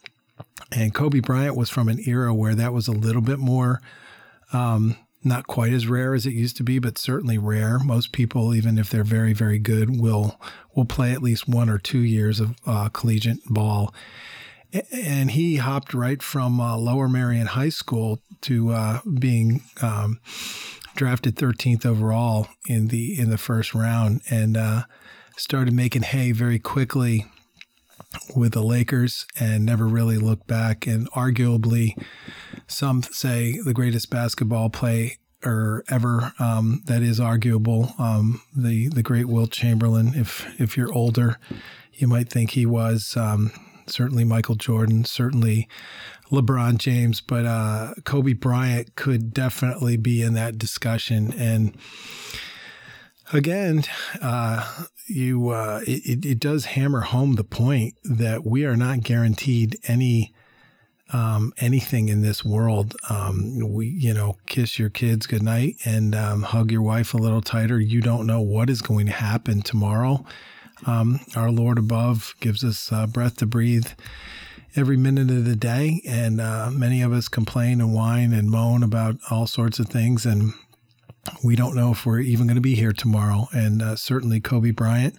and 0.71 0.95
Kobe 0.95 1.21
Bryant 1.21 1.57
was 1.57 1.71
from 1.71 1.89
an 1.89 2.01
era 2.07 2.33
where 2.33 2.55
that 2.55 2.73
was 2.73 2.87
a 2.87 2.93
little 2.93 3.23
bit 3.23 3.39
more 3.39 3.81
um, 4.53 4.97
not 5.23 5.47
quite 5.47 5.73
as 5.73 5.87
rare 5.87 6.15
as 6.15 6.27
it 6.27 6.33
used 6.33 6.57
to 6.57 6.63
be, 6.63 6.79
but 6.79 6.97
certainly 6.97 7.39
rare. 7.39 7.79
Most 7.79 8.13
people, 8.13 8.55
even 8.55 8.79
if 8.79 8.89
they're 8.89 9.05
very, 9.05 9.33
very 9.33 9.59
good, 9.59 10.01
will 10.01 10.41
will 10.75 10.85
play 10.85 11.13
at 11.13 11.23
least 11.23 11.49
one 11.49 11.69
or 11.69 11.79
two 11.79 11.99
years 11.99 12.41
of 12.41 12.55
uh, 12.67 12.89
collegiate 12.89 13.45
ball. 13.47 13.93
And 14.93 15.33
he 15.33 15.57
hopped 15.57 15.93
right 15.93 16.23
from 16.23 16.61
uh, 16.61 16.77
Lower 16.77 17.09
Merion 17.09 17.49
High 17.49 17.71
School 17.71 18.21
to 18.43 18.71
uh, 18.71 19.01
being 19.19 19.63
um, 19.83 20.21
drafted 21.01 21.35
13th 21.35 21.87
overall 21.87 22.47
in 22.67 22.89
the 22.89 23.19
in 23.19 23.31
the 23.31 23.39
first 23.39 23.73
round, 23.75 24.21
and 24.29 24.55
uh, 24.55 24.83
started 25.35 25.73
making 25.73 26.03
hay 26.03 26.31
very 26.31 26.59
quickly 26.59 27.25
with 28.37 28.53
the 28.53 28.63
Lakers 28.63 29.27
and 29.41 29.65
never 29.65 29.87
really 29.87 30.19
looked 30.19 30.47
back. 30.47 30.87
And 30.87 31.11
arguably, 31.13 31.99
some 32.67 33.03
say 33.03 33.59
the 33.65 33.73
greatest 33.73 34.11
basketball 34.11 34.69
play 34.69 35.17
or 35.43 35.85
ever. 35.89 36.35
Um, 36.39 36.83
that 36.85 37.01
is 37.01 37.19
arguable. 37.19 37.95
Um, 37.99 38.43
the 38.55 38.89
the 38.89 39.03
great 39.03 39.27
Wilt 39.27 39.53
Chamberlain. 39.53 40.13
If 40.15 40.47
if 40.61 40.77
you're 40.77 40.93
older, 40.93 41.39
you 41.95 42.09
might 42.09 42.29
think 42.29 42.51
he 42.51 42.67
was. 42.67 43.17
Um, 43.17 43.53
certainly 43.91 44.25
Michael 44.25 44.55
Jordan. 44.55 45.05
Certainly 45.05 45.69
LeBron 46.31 46.79
James. 46.79 47.21
But 47.21 47.47
uh, 47.47 47.95
Kobe 48.05 48.33
Bryant 48.33 48.95
could 48.97 49.33
definitely 49.33 49.97
be 49.97 50.23
in 50.23 50.35
that 50.35 50.59
discussion. 50.59 51.33
And 51.33 51.77
again, 53.33 53.85
uh, 54.21 54.85
you 55.07 55.51
uh, 55.51 55.81
it, 55.87 56.25
it 56.25 56.39
does 56.39 56.67
hammer 56.67 57.01
home 57.01 57.35
the 57.35 57.45
point 57.45 57.95
that 58.05 58.47
we 58.47 58.65
are 58.65 58.77
not 58.77 59.01
guaranteed 59.01 59.79
any 59.89 60.33
um, 61.13 61.53
anything 61.59 62.09
in 62.09 62.23
this 62.23 62.45
world. 62.45 62.95
Um, 63.09 63.59
we, 63.73 63.89
you 63.89 64.15
know, 64.15 64.37
kiss 64.47 64.79
your 64.79 64.91
kids 64.91 65.27
goodnight 65.27 65.77
and 65.85 66.15
um, 66.15 66.43
hug 66.43 66.71
your 66.71 66.83
wife 66.83 67.15
a 67.15 67.19
little 67.19 67.43
tighter. 67.43 67.81
You 67.81 68.01
don't 68.01 68.27
know 68.27 68.41
what 68.41 68.71
is 68.71 68.83
going 68.83 69.07
to 69.07 69.13
happen 69.13 69.63
tomorrow. 69.63 70.25
Um, 70.87 71.21
our 71.37 71.51
Lord 71.51 71.79
above 71.79 72.35
gives 72.41 72.65
us 72.65 72.93
uh, 72.93 73.07
breath 73.07 73.37
to 73.37 73.47
breathe 73.47 73.89
every 74.77 74.97
minute 74.97 75.31
of 75.31 75.45
the 75.45 75.57
day, 75.57 76.01
and 76.07 76.41
uh, 76.41 76.71
many 76.73 77.03
of 77.03 77.13
us 77.13 77.29
complain 77.29 77.81
and 77.81 77.93
whine 77.93 78.33
and 78.33 78.51
moan 78.51 78.83
about 78.83 79.17
all 79.31 79.47
sorts 79.47 79.79
of 79.79 79.87
things, 79.87 80.25
and 80.25 80.53
we 81.45 81.57
don't 81.57 81.75
know 81.75 81.93
if 81.93 82.07
we're 82.07 82.21
even 82.21 82.47
going 82.47 82.55
to 82.57 82.61
be 82.61 82.75
here 82.75 82.93
tomorrow. 82.93 83.49
And 83.53 83.83
uh, 83.83 83.97
certainly, 83.97 84.41
Kobe 84.41 84.71
Bryant 84.71 85.17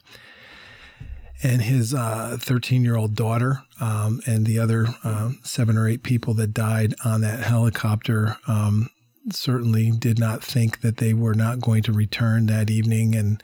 and 1.43 1.61
his 1.61 1.93
13 1.93 2.81
uh, 2.81 2.83
year 2.83 2.95
old 2.95 3.15
daughter 3.15 3.63
um, 3.79 4.21
and 4.25 4.45
the 4.45 4.59
other 4.59 4.87
uh, 5.03 5.31
seven 5.43 5.77
or 5.77 5.87
eight 5.87 6.03
people 6.03 6.33
that 6.35 6.53
died 6.53 6.93
on 7.03 7.21
that 7.21 7.39
helicopter 7.39 8.37
um, 8.47 8.89
certainly 9.31 9.91
did 9.91 10.19
not 10.19 10.43
think 10.43 10.81
that 10.81 10.97
they 10.97 11.13
were 11.13 11.33
not 11.33 11.59
going 11.59 11.83
to 11.83 11.91
return 11.91 12.45
that 12.47 12.69
evening. 12.69 13.15
And 13.15 13.41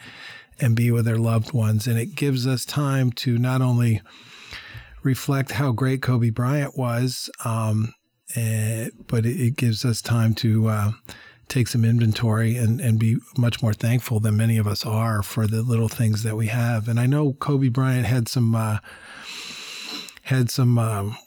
and 0.60 0.76
be 0.76 0.92
with 0.92 1.06
their 1.06 1.18
loved 1.18 1.54
ones. 1.54 1.88
And 1.88 2.00
it 2.00 2.16
gives 2.16 2.48
us 2.48 2.66
time 2.66 3.12
to 3.14 3.38
not 3.38 3.62
only 3.62 4.02
reflect 5.04 5.52
how 5.52 5.72
great 5.72 6.02
Kobe 6.02 6.30
Bryant 6.30 6.78
was, 6.78 7.30
um, 7.46 7.94
and, 8.36 8.92
but 9.08 9.26
it, 9.26 9.40
it, 9.40 9.56
gives 9.56 9.86
us 9.86 10.02
time 10.02 10.34
to 10.36 10.68
uh, 10.68 10.92
take 11.48 11.68
some 11.68 11.86
inventory 11.86 12.58
and, 12.58 12.82
and 12.82 13.00
be 13.00 13.18
much 13.38 13.62
more 13.62 13.74
thankful 13.74 14.20
than 14.20 14.36
many 14.36 14.58
of 14.58 14.68
us 14.68 14.86
are 14.86 15.24
for 15.24 15.48
the 15.48 15.62
little 15.62 15.88
things 15.88 16.24
that 16.24 16.36
we 16.36 16.48
have. 16.48 16.88
And 16.88 17.00
I 17.00 17.06
know 17.06 17.34
Kobe 17.34 17.70
Bryant 17.70 18.06
had 18.06 18.28
some 18.28 18.54
uh, 18.54 18.80
had 20.24 20.50
some 20.50 20.78
um, 20.78 21.18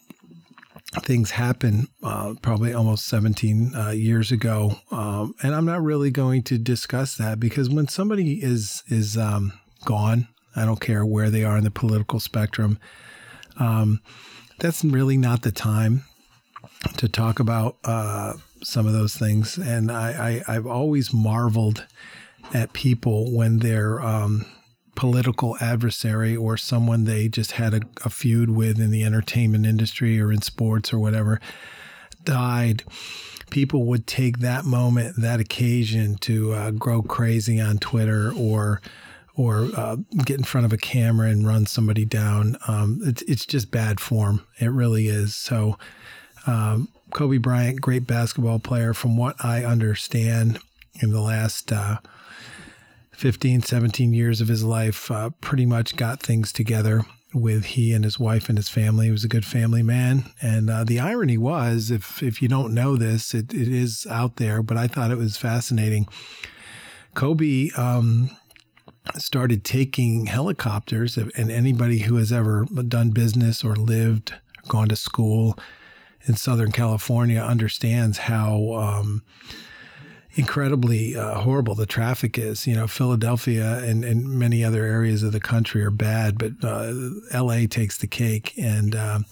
things 0.99 1.31
happen 1.31 1.87
uh, 2.03 2.33
probably 2.41 2.73
almost 2.73 3.05
17 3.07 3.73
uh, 3.75 3.89
years 3.91 4.31
ago, 4.31 4.75
um, 4.91 5.33
and 5.41 5.55
I'm 5.55 5.65
not 5.65 5.81
really 5.81 6.11
going 6.11 6.43
to 6.43 6.57
discuss 6.57 7.15
that 7.15 7.39
because 7.39 7.69
when 7.69 7.87
somebody 7.87 8.43
is 8.43 8.83
is 8.87 9.17
um, 9.17 9.53
gone, 9.85 10.27
I 10.55 10.65
don't 10.65 10.81
care 10.81 11.05
where 11.05 11.29
they 11.29 11.43
are 11.45 11.57
in 11.57 11.63
the 11.63 11.71
political 11.71 12.19
spectrum. 12.19 12.77
Um, 13.57 14.01
that's 14.59 14.83
really 14.83 15.17
not 15.17 15.43
the 15.43 15.51
time 15.51 16.03
to 16.97 17.07
talk 17.07 17.39
about 17.39 17.77
uh, 17.85 18.33
some 18.61 18.85
of 18.85 18.93
those 18.93 19.15
things, 19.15 19.57
and 19.57 19.91
I, 19.91 20.43
I 20.47 20.53
have 20.53 20.67
always 20.67 21.13
marveled 21.13 21.85
at 22.53 22.73
people 22.73 23.31
when 23.31 23.59
they're 23.59 24.01
um, 24.01 24.45
political 25.01 25.57
adversary 25.59 26.37
or 26.37 26.55
someone 26.55 27.05
they 27.05 27.27
just 27.27 27.53
had 27.53 27.73
a, 27.73 27.81
a 28.05 28.09
feud 28.09 28.51
with 28.51 28.79
in 28.79 28.91
the 28.91 29.03
entertainment 29.03 29.65
industry 29.65 30.21
or 30.21 30.31
in 30.31 30.43
sports 30.43 30.93
or 30.93 30.99
whatever 30.99 31.41
died, 32.23 32.83
people 33.49 33.85
would 33.85 34.05
take 34.05 34.37
that 34.37 34.63
moment, 34.63 35.15
that 35.17 35.39
occasion 35.39 36.17
to 36.17 36.53
uh, 36.53 36.69
grow 36.69 37.01
crazy 37.01 37.59
on 37.59 37.79
Twitter 37.79 38.31
or 38.37 38.79
or 39.35 39.69
uh, 39.75 39.95
get 40.23 40.37
in 40.37 40.43
front 40.43 40.65
of 40.65 40.73
a 40.73 40.77
camera 40.77 41.29
and 41.29 41.47
run 41.47 41.65
somebody 41.65 42.05
down. 42.05 42.55
Um, 42.67 42.99
it's 43.03 43.23
it's 43.23 43.47
just 43.47 43.71
bad 43.71 43.99
form. 43.99 44.45
It 44.59 44.67
really 44.67 45.07
is. 45.07 45.35
So, 45.35 45.79
um, 46.45 46.89
Kobe 47.09 47.39
Bryant, 47.39 47.81
great 47.81 48.05
basketball 48.05 48.59
player, 48.59 48.93
from 48.93 49.17
what 49.17 49.43
I 49.43 49.65
understand, 49.65 50.59
in 51.01 51.09
the 51.09 51.21
last 51.21 51.71
uh, 51.71 51.97
15, 53.21 53.61
17 53.61 54.13
years 54.13 54.41
of 54.41 54.47
his 54.47 54.63
life, 54.63 55.11
uh, 55.11 55.29
pretty 55.41 55.63
much 55.63 55.95
got 55.95 56.23
things 56.23 56.51
together 56.51 57.03
with 57.35 57.65
he 57.65 57.93
and 57.93 58.03
his 58.03 58.19
wife 58.19 58.49
and 58.49 58.57
his 58.57 58.67
family. 58.67 59.05
He 59.05 59.11
was 59.11 59.23
a 59.23 59.27
good 59.27 59.45
family 59.45 59.83
man. 59.83 60.25
And 60.41 60.71
uh, 60.71 60.83
the 60.85 60.99
irony 60.99 61.37
was, 61.37 61.91
if 61.91 62.23
if 62.23 62.41
you 62.41 62.47
don't 62.47 62.73
know 62.73 62.95
this, 62.95 63.35
it, 63.35 63.53
it 63.53 63.67
is 63.67 64.07
out 64.09 64.37
there, 64.37 64.63
but 64.63 64.75
I 64.75 64.87
thought 64.87 65.11
it 65.11 65.19
was 65.19 65.37
fascinating. 65.37 66.07
Kobe 67.13 67.69
um, 67.77 68.35
started 69.17 69.63
taking 69.63 70.25
helicopters, 70.25 71.15
and 71.15 71.51
anybody 71.51 71.99
who 71.99 72.15
has 72.15 72.31
ever 72.31 72.65
done 72.87 73.11
business 73.11 73.63
or 73.63 73.75
lived, 73.75 74.33
gone 74.67 74.89
to 74.89 74.95
school 74.95 75.59
in 76.23 76.35
Southern 76.35 76.71
California 76.71 77.39
understands 77.39 78.17
how. 78.17 78.73
Um, 78.73 79.21
incredibly 80.35 81.15
uh, 81.15 81.39
horrible 81.39 81.75
the 81.75 81.85
traffic 81.85 82.37
is. 82.37 82.67
You 82.67 82.75
know, 82.75 82.87
Philadelphia 82.87 83.79
and, 83.79 84.03
and 84.03 84.27
many 84.27 84.63
other 84.63 84.83
areas 84.83 85.23
of 85.23 85.31
the 85.31 85.39
country 85.39 85.83
are 85.83 85.91
bad, 85.91 86.37
but 86.37 86.51
uh, 86.63 86.93
L.A. 87.31 87.67
takes 87.67 87.97
the 87.97 88.07
cake. 88.07 88.53
And 88.57 88.95
um, 88.95 89.25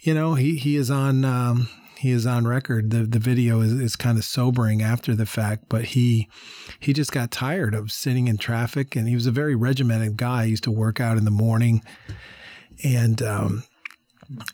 you 0.00 0.14
know, 0.14 0.34
he 0.34 0.56
he 0.56 0.76
is 0.76 0.90
on 0.90 1.24
um, 1.24 1.68
he 1.98 2.10
is 2.10 2.26
on 2.26 2.46
record. 2.46 2.90
The 2.90 3.04
the 3.04 3.18
video 3.18 3.60
is, 3.60 3.72
is 3.72 3.96
kind 3.96 4.18
of 4.18 4.24
sobering 4.24 4.82
after 4.82 5.14
the 5.14 5.26
fact, 5.26 5.64
but 5.68 5.84
he 5.86 6.28
he 6.78 6.92
just 6.92 7.12
got 7.12 7.30
tired 7.30 7.74
of 7.74 7.90
sitting 7.90 8.28
in 8.28 8.36
traffic, 8.36 8.96
and 8.96 9.08
he 9.08 9.14
was 9.14 9.26
a 9.26 9.32
very 9.32 9.54
regimented 9.54 10.16
guy. 10.16 10.44
He 10.44 10.50
used 10.50 10.64
to 10.64 10.70
work 10.70 11.00
out 11.00 11.16
in 11.16 11.24
the 11.24 11.30
morning, 11.30 11.82
and 12.84 13.20
um, 13.22 13.64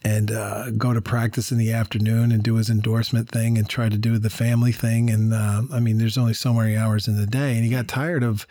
and 0.04 0.30
uh, 0.30 0.70
go 0.70 0.92
to 0.92 1.00
practice 1.00 1.52
in 1.52 1.58
the 1.58 1.72
afternoon 1.72 2.32
and 2.32 2.42
do 2.42 2.56
his 2.56 2.70
endorsement 2.70 3.28
thing 3.28 3.56
and 3.56 3.68
try 3.68 3.88
to 3.88 3.98
do 3.98 4.18
the 4.18 4.30
family 4.30 4.72
thing. 4.72 5.10
And 5.10 5.32
uh, 5.32 5.62
I 5.72 5.80
mean, 5.80 5.98
there's 5.98 6.18
only 6.18 6.34
so 6.34 6.52
many 6.52 6.76
hours 6.76 7.08
in 7.08 7.16
the 7.16 7.26
day. 7.26 7.54
And 7.54 7.64
he 7.64 7.70
got 7.70 7.88
tired 7.88 8.22
of 8.22 8.46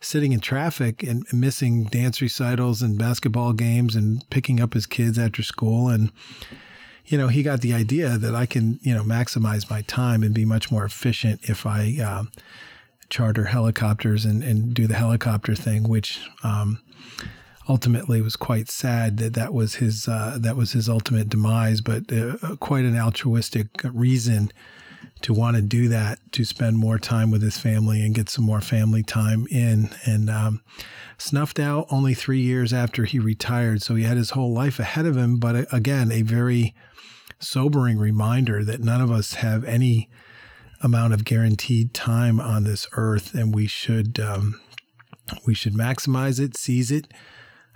sitting 0.00 0.32
in 0.32 0.40
traffic 0.40 1.02
and 1.02 1.24
missing 1.32 1.84
dance 1.84 2.20
recitals 2.20 2.82
and 2.82 2.98
basketball 2.98 3.52
games 3.52 3.96
and 3.96 4.28
picking 4.30 4.60
up 4.60 4.74
his 4.74 4.86
kids 4.86 5.18
after 5.18 5.42
school. 5.42 5.88
And, 5.88 6.12
you 7.06 7.16
know, 7.16 7.28
he 7.28 7.42
got 7.42 7.60
the 7.60 7.72
idea 7.72 8.18
that 8.18 8.34
I 8.34 8.46
can, 8.46 8.78
you 8.82 8.94
know, 8.94 9.02
maximize 9.02 9.70
my 9.70 9.82
time 9.82 10.22
and 10.22 10.34
be 10.34 10.44
much 10.44 10.70
more 10.70 10.84
efficient 10.84 11.40
if 11.44 11.66
I 11.66 11.96
uh, 12.02 12.24
charter 13.08 13.44
helicopters 13.44 14.24
and, 14.24 14.42
and 14.42 14.74
do 14.74 14.86
the 14.86 14.94
helicopter 14.94 15.54
thing, 15.54 15.88
which, 15.88 16.20
um, 16.42 16.80
ultimately 17.68 18.20
was 18.20 18.36
quite 18.36 18.68
sad 18.68 19.16
that 19.18 19.34
that 19.34 19.52
was 19.54 19.76
his 19.76 20.08
uh, 20.08 20.36
that 20.40 20.56
was 20.56 20.72
his 20.72 20.88
ultimate 20.88 21.28
demise. 21.28 21.80
But 21.80 22.12
uh, 22.12 22.56
quite 22.56 22.84
an 22.84 22.98
altruistic 22.98 23.68
reason 23.84 24.50
to 25.22 25.32
want 25.32 25.56
to 25.56 25.62
do 25.62 25.88
that 25.88 26.18
to 26.32 26.44
spend 26.44 26.76
more 26.76 26.98
time 26.98 27.30
with 27.30 27.42
his 27.42 27.58
family 27.58 28.04
and 28.04 28.14
get 28.14 28.28
some 28.28 28.44
more 28.44 28.60
family 28.60 29.02
time 29.02 29.46
in. 29.50 29.90
And 30.04 30.28
um, 30.28 30.62
snuffed 31.18 31.58
out 31.58 31.86
only 31.90 32.14
three 32.14 32.40
years 32.40 32.72
after 32.72 33.04
he 33.04 33.18
retired, 33.18 33.82
so 33.82 33.94
he 33.94 34.04
had 34.04 34.16
his 34.16 34.30
whole 34.30 34.52
life 34.52 34.78
ahead 34.78 35.06
of 35.06 35.16
him. 35.16 35.38
But 35.38 35.56
uh, 35.56 35.64
again, 35.72 36.12
a 36.12 36.22
very 36.22 36.74
sobering 37.38 37.98
reminder 37.98 38.64
that 38.64 38.80
none 38.80 39.00
of 39.00 39.10
us 39.10 39.34
have 39.34 39.64
any 39.64 40.10
amount 40.80 41.14
of 41.14 41.24
guaranteed 41.24 41.94
time 41.94 42.40
on 42.40 42.64
this 42.64 42.86
earth, 42.92 43.34
and 43.34 43.54
we 43.54 43.66
should 43.66 44.20
um, 44.20 44.60
we 45.46 45.54
should 45.54 45.74
maximize 45.74 46.38
it, 46.38 46.56
seize 46.56 46.90
it, 46.90 47.12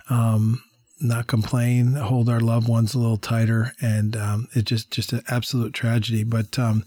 um, 0.09 0.61
not 1.01 1.27
complain, 1.27 1.93
hold 1.93 2.29
our 2.29 2.39
loved 2.39 2.67
ones 2.67 2.93
a 2.93 2.99
little 2.99 3.17
tighter, 3.17 3.73
and 3.81 4.17
um, 4.17 4.47
it's 4.53 4.69
just 4.69 4.91
just 4.91 5.13
an 5.13 5.21
absolute 5.29 5.73
tragedy. 5.73 6.23
But 6.23 6.59
um, 6.59 6.83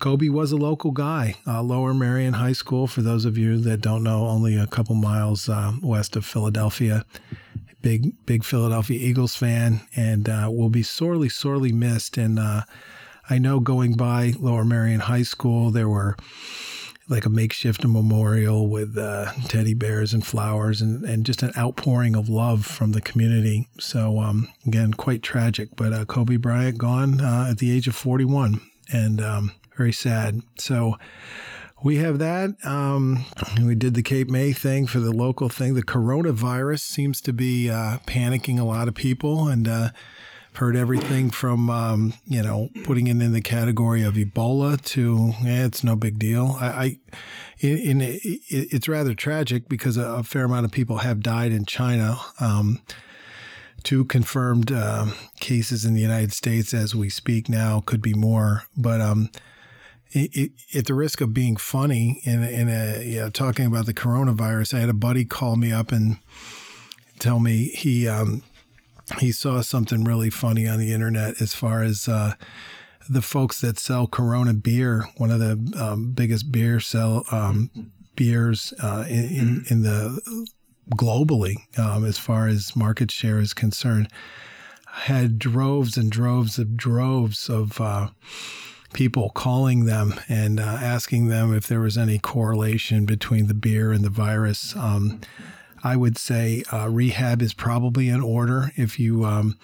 Kobe 0.00 0.28
was 0.28 0.52
a 0.52 0.56
local 0.56 0.90
guy, 0.90 1.36
uh, 1.46 1.62
Lower 1.62 1.94
Merion 1.94 2.34
High 2.34 2.52
School. 2.52 2.86
For 2.86 3.02
those 3.02 3.24
of 3.24 3.38
you 3.38 3.58
that 3.58 3.80
don't 3.80 4.02
know, 4.02 4.26
only 4.26 4.56
a 4.56 4.66
couple 4.66 4.94
miles 4.94 5.48
uh, 5.48 5.72
west 5.82 6.16
of 6.16 6.26
Philadelphia. 6.26 7.04
Big 7.82 8.12
big 8.26 8.44
Philadelphia 8.44 8.98
Eagles 8.98 9.34
fan, 9.34 9.80
and 9.96 10.28
uh, 10.28 10.48
will 10.50 10.68
be 10.68 10.82
sorely 10.82 11.30
sorely 11.30 11.72
missed. 11.72 12.18
And 12.18 12.38
uh, 12.38 12.62
I 13.30 13.38
know 13.38 13.58
going 13.60 13.94
by 13.94 14.34
Lower 14.38 14.64
Merion 14.64 15.00
High 15.00 15.22
School, 15.22 15.70
there 15.70 15.88
were 15.88 16.16
like 17.10 17.26
a 17.26 17.28
makeshift 17.28 17.84
memorial 17.84 18.68
with 18.68 18.96
uh, 18.96 19.32
teddy 19.48 19.74
bears 19.74 20.14
and 20.14 20.24
flowers 20.24 20.80
and, 20.80 21.04
and 21.04 21.26
just 21.26 21.42
an 21.42 21.50
outpouring 21.58 22.14
of 22.14 22.28
love 22.28 22.64
from 22.64 22.92
the 22.92 23.00
community. 23.00 23.68
So, 23.78 24.20
um, 24.20 24.48
again, 24.64 24.94
quite 24.94 25.22
tragic. 25.22 25.70
But 25.76 25.92
uh, 25.92 26.04
Kobe 26.04 26.36
Bryant 26.36 26.78
gone 26.78 27.20
uh, 27.20 27.48
at 27.50 27.58
the 27.58 27.76
age 27.76 27.88
of 27.88 27.96
41 27.96 28.60
and 28.92 29.20
um, 29.20 29.52
very 29.76 29.92
sad. 29.92 30.40
So, 30.56 30.96
we 31.82 31.96
have 31.96 32.18
that. 32.18 32.50
Um, 32.62 33.24
we 33.58 33.74
did 33.74 33.94
the 33.94 34.02
Cape 34.02 34.28
May 34.28 34.52
thing 34.52 34.86
for 34.86 35.00
the 35.00 35.12
local 35.12 35.48
thing. 35.48 35.72
The 35.72 35.82
coronavirus 35.82 36.80
seems 36.80 37.22
to 37.22 37.32
be 37.32 37.70
uh, 37.70 37.98
panicking 38.06 38.60
a 38.60 38.64
lot 38.64 38.86
of 38.86 38.94
people. 38.94 39.48
And, 39.48 39.66
uh, 39.66 39.88
heard 40.54 40.76
everything 40.76 41.30
from 41.30 41.70
um, 41.70 42.14
you 42.26 42.42
know 42.42 42.70
putting 42.84 43.06
it 43.06 43.22
in 43.22 43.32
the 43.32 43.40
category 43.40 44.02
of 44.02 44.14
Ebola 44.14 44.80
to 44.82 45.32
eh, 45.46 45.64
it's 45.64 45.84
no 45.84 45.96
big 45.96 46.18
deal. 46.18 46.56
I, 46.60 46.66
I 46.66 46.98
in, 47.60 48.00
in, 48.00 48.18
it's 48.48 48.88
rather 48.88 49.14
tragic 49.14 49.68
because 49.68 49.96
a, 49.96 50.02
a, 50.02 50.22
fair 50.22 50.44
amount 50.44 50.64
of 50.64 50.72
people 50.72 50.98
have 50.98 51.20
died 51.20 51.52
in 51.52 51.66
China. 51.66 52.18
Um, 52.40 52.80
two 53.82 54.04
confirmed 54.04 54.72
uh, 54.72 55.06
cases 55.40 55.84
in 55.84 55.94
the 55.94 56.00
United 56.00 56.32
States 56.32 56.74
as 56.74 56.94
we 56.94 57.08
speak 57.08 57.48
now 57.48 57.80
could 57.80 58.02
be 58.02 58.14
more, 58.14 58.64
but 58.76 59.00
um, 59.00 59.30
it, 60.12 60.30
it, 60.34 60.76
at 60.76 60.86
the 60.86 60.94
risk 60.94 61.20
of 61.20 61.32
being 61.32 61.56
funny 61.56 62.20
in, 62.24 62.42
in 62.42 62.68
you 63.06 63.20
know, 63.20 63.30
talking 63.30 63.66
about 63.66 63.86
the 63.86 63.94
coronavirus, 63.94 64.74
I 64.74 64.80
had 64.80 64.88
a 64.88 64.94
buddy 64.94 65.24
call 65.24 65.56
me 65.56 65.72
up 65.72 65.92
and 65.92 66.18
tell 67.18 67.38
me 67.38 67.66
he 67.68 68.08
um, 68.08 68.42
he 69.18 69.32
saw 69.32 69.60
something 69.60 70.04
really 70.04 70.30
funny 70.30 70.66
on 70.66 70.78
the 70.78 70.92
internet 70.92 71.40
as 71.40 71.54
far 71.54 71.82
as 71.82 72.08
uh, 72.08 72.34
the 73.08 73.22
folks 73.22 73.60
that 73.60 73.78
sell 73.78 74.06
Corona 74.06 74.54
beer, 74.54 75.06
one 75.16 75.30
of 75.30 75.40
the 75.40 75.82
um, 75.82 76.12
biggest 76.12 76.52
beer 76.52 76.80
sell 76.80 77.24
um, 77.32 77.70
beers 78.14 78.72
uh, 78.82 79.04
in, 79.08 79.24
in, 79.24 79.64
in 79.70 79.82
the 79.82 80.46
globally 80.94 81.56
um, 81.78 82.04
as 82.04 82.18
far 82.18 82.46
as 82.46 82.76
market 82.76 83.10
share 83.10 83.38
is 83.38 83.54
concerned, 83.54 84.08
had 84.86 85.38
droves 85.38 85.96
and 85.96 86.10
droves 86.10 86.58
of 86.58 86.76
droves 86.76 87.48
of 87.48 87.80
uh, 87.80 88.08
people 88.92 89.30
calling 89.30 89.86
them 89.86 90.14
and 90.28 90.60
uh, 90.60 90.62
asking 90.62 91.28
them 91.28 91.54
if 91.54 91.66
there 91.66 91.80
was 91.80 91.96
any 91.96 92.18
correlation 92.18 93.06
between 93.06 93.46
the 93.46 93.54
beer 93.54 93.92
and 93.92 94.04
the 94.04 94.10
virus. 94.10 94.74
I 95.82 95.96
would 95.96 96.18
say 96.18 96.62
uh, 96.72 96.88
rehab 96.88 97.42
is 97.42 97.54
probably 97.54 98.08
in 98.08 98.20
order 98.20 98.72
if 98.76 98.98
you. 98.98 99.24
Um, 99.24 99.58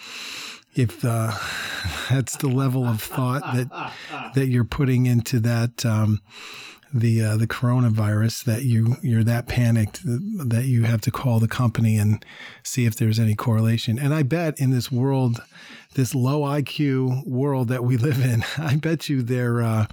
if 0.74 1.06
uh, 1.06 1.32
that's 2.10 2.36
the 2.36 2.48
level 2.48 2.84
of 2.84 3.00
thought 3.00 3.40
that 3.54 3.92
that 4.34 4.48
you're 4.48 4.64
putting 4.64 5.06
into 5.06 5.40
that 5.40 5.86
um, 5.86 6.20
the 6.92 7.22
uh, 7.22 7.36
the 7.36 7.46
coronavirus 7.46 8.44
that 8.44 8.64
you 8.64 8.96
you're 9.02 9.24
that 9.24 9.48
panicked 9.48 10.00
that 10.04 10.64
you 10.66 10.84
have 10.84 11.00
to 11.02 11.10
call 11.10 11.40
the 11.40 11.48
company 11.48 11.96
and 11.96 12.24
see 12.62 12.86
if 12.86 12.96
there's 12.96 13.18
any 13.18 13.34
correlation. 13.34 13.98
And 13.98 14.14
I 14.14 14.22
bet 14.22 14.58
in 14.60 14.70
this 14.70 14.90
world, 14.90 15.42
this 15.94 16.14
low 16.14 16.42
IQ 16.42 17.26
world 17.26 17.68
that 17.68 17.84
we 17.84 17.96
live 17.96 18.22
in, 18.22 18.44
I 18.58 18.76
bet 18.76 19.08
you 19.08 19.22
their 19.22 19.62
uh, 19.62 19.86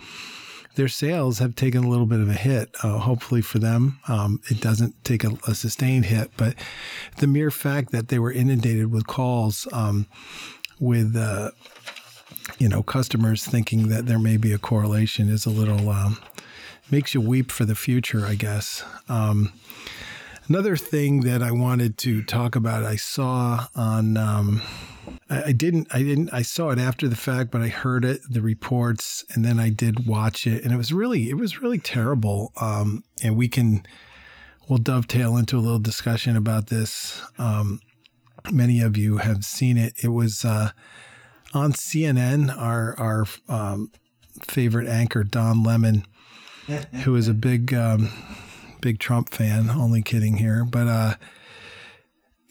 their 0.76 0.88
sales 0.88 1.40
have 1.40 1.56
taken 1.56 1.84
a 1.84 1.90
little 1.90 2.06
bit 2.06 2.20
of 2.20 2.30
a 2.30 2.34
hit. 2.34 2.76
Uh, 2.84 2.98
hopefully 3.00 3.42
for 3.42 3.60
them, 3.60 4.00
um, 4.08 4.42
it 4.50 4.60
doesn't 4.60 5.02
take 5.04 5.24
a, 5.24 5.38
a, 5.48 5.54
sustained 5.54 6.06
hit. 6.06 6.32
But 6.38 6.56
the 7.18 7.28
mere 7.28 7.52
fact 7.52 7.92
that 7.92 8.08
they 8.08 8.20
were 8.20 8.32
inundated 8.32 8.92
with 8.92 9.08
calls 9.08 9.68
um, 9.72 10.08
with 10.80 11.16
uh, 11.16 11.52
you 12.58 12.68
know 12.68 12.84
customers 12.84 13.46
thinking 13.46 13.90
that 13.90 14.06
there 14.06 14.20
may 14.20 14.38
be 14.38 14.52
a 14.52 14.58
correlation 14.58 15.30
is 15.30 15.46
a 15.46 15.52
little 15.52 15.90
um, 15.90 16.18
makes 16.90 17.14
you 17.14 17.22
weep 17.22 17.52
for 17.52 17.66
the 17.66 17.76
future, 17.76 18.26
I 18.26 18.36
guess. 18.36 18.84
Um, 19.08 19.54
another 20.48 20.76
thing 20.76 21.22
that 21.22 21.42
I 21.42 21.52
wanted 21.52 21.98
to 22.00 22.24
talk 22.24 22.56
about, 22.56 22.84
I 22.84 22.96
saw 22.96 23.68
on. 23.76 24.62
I 25.46 25.52
didn't. 25.52 25.88
I 25.92 26.04
didn't. 26.04 26.34
I 26.34 26.42
saw 26.42 26.70
it 26.70 26.80
after 26.80 27.08
the 27.08 27.16
fact, 27.16 27.52
but 27.52 27.62
I 27.62 27.68
heard 27.68 28.04
it, 28.06 28.22
the 28.30 28.42
reports, 28.42 29.24
and 29.34 29.44
then 29.46 29.60
I 29.60 29.70
did 29.70 30.06
watch 30.06 30.46
it, 30.46 30.64
and 30.64 30.74
it 30.74 30.78
was 30.78 30.92
really, 30.92 31.30
it 31.30 31.36
was 31.36 31.62
really 31.62 31.80
terrible. 31.80 32.52
Um, 32.60 33.04
and 33.24 33.38
we 33.38 33.48
can, 33.48 33.86
we'll 34.68 34.80
dovetail 34.80 35.38
into 35.38 35.58
a 35.58 35.62
little 35.62 35.80
discussion 35.80 36.36
about 36.36 36.68
this. 36.68 37.22
Um, 37.38 37.80
many 38.52 38.82
of 38.82 38.98
you 38.98 39.18
have 39.18 39.46
seen 39.46 39.78
it. 39.78 39.94
It 40.04 40.10
was 40.10 40.44
uh, 40.44 40.72
on 41.54 41.74
CNN. 41.74 42.56
Our 42.56 43.00
our 43.00 43.26
um, 43.48 43.92
favorite 44.42 44.88
anchor, 44.88 45.24
Don 45.24 45.64
Lemon, 45.64 46.06
who 47.04 47.16
is 47.16 47.28
a 47.28 47.34
big, 47.34 47.74
um, 47.74 48.10
big 48.82 49.00
Trump 49.00 49.34
fan. 49.34 49.70
Only 49.70 50.02
kidding 50.02 50.38
here, 50.38 50.66
but 50.66 50.88
uh, 50.88 51.16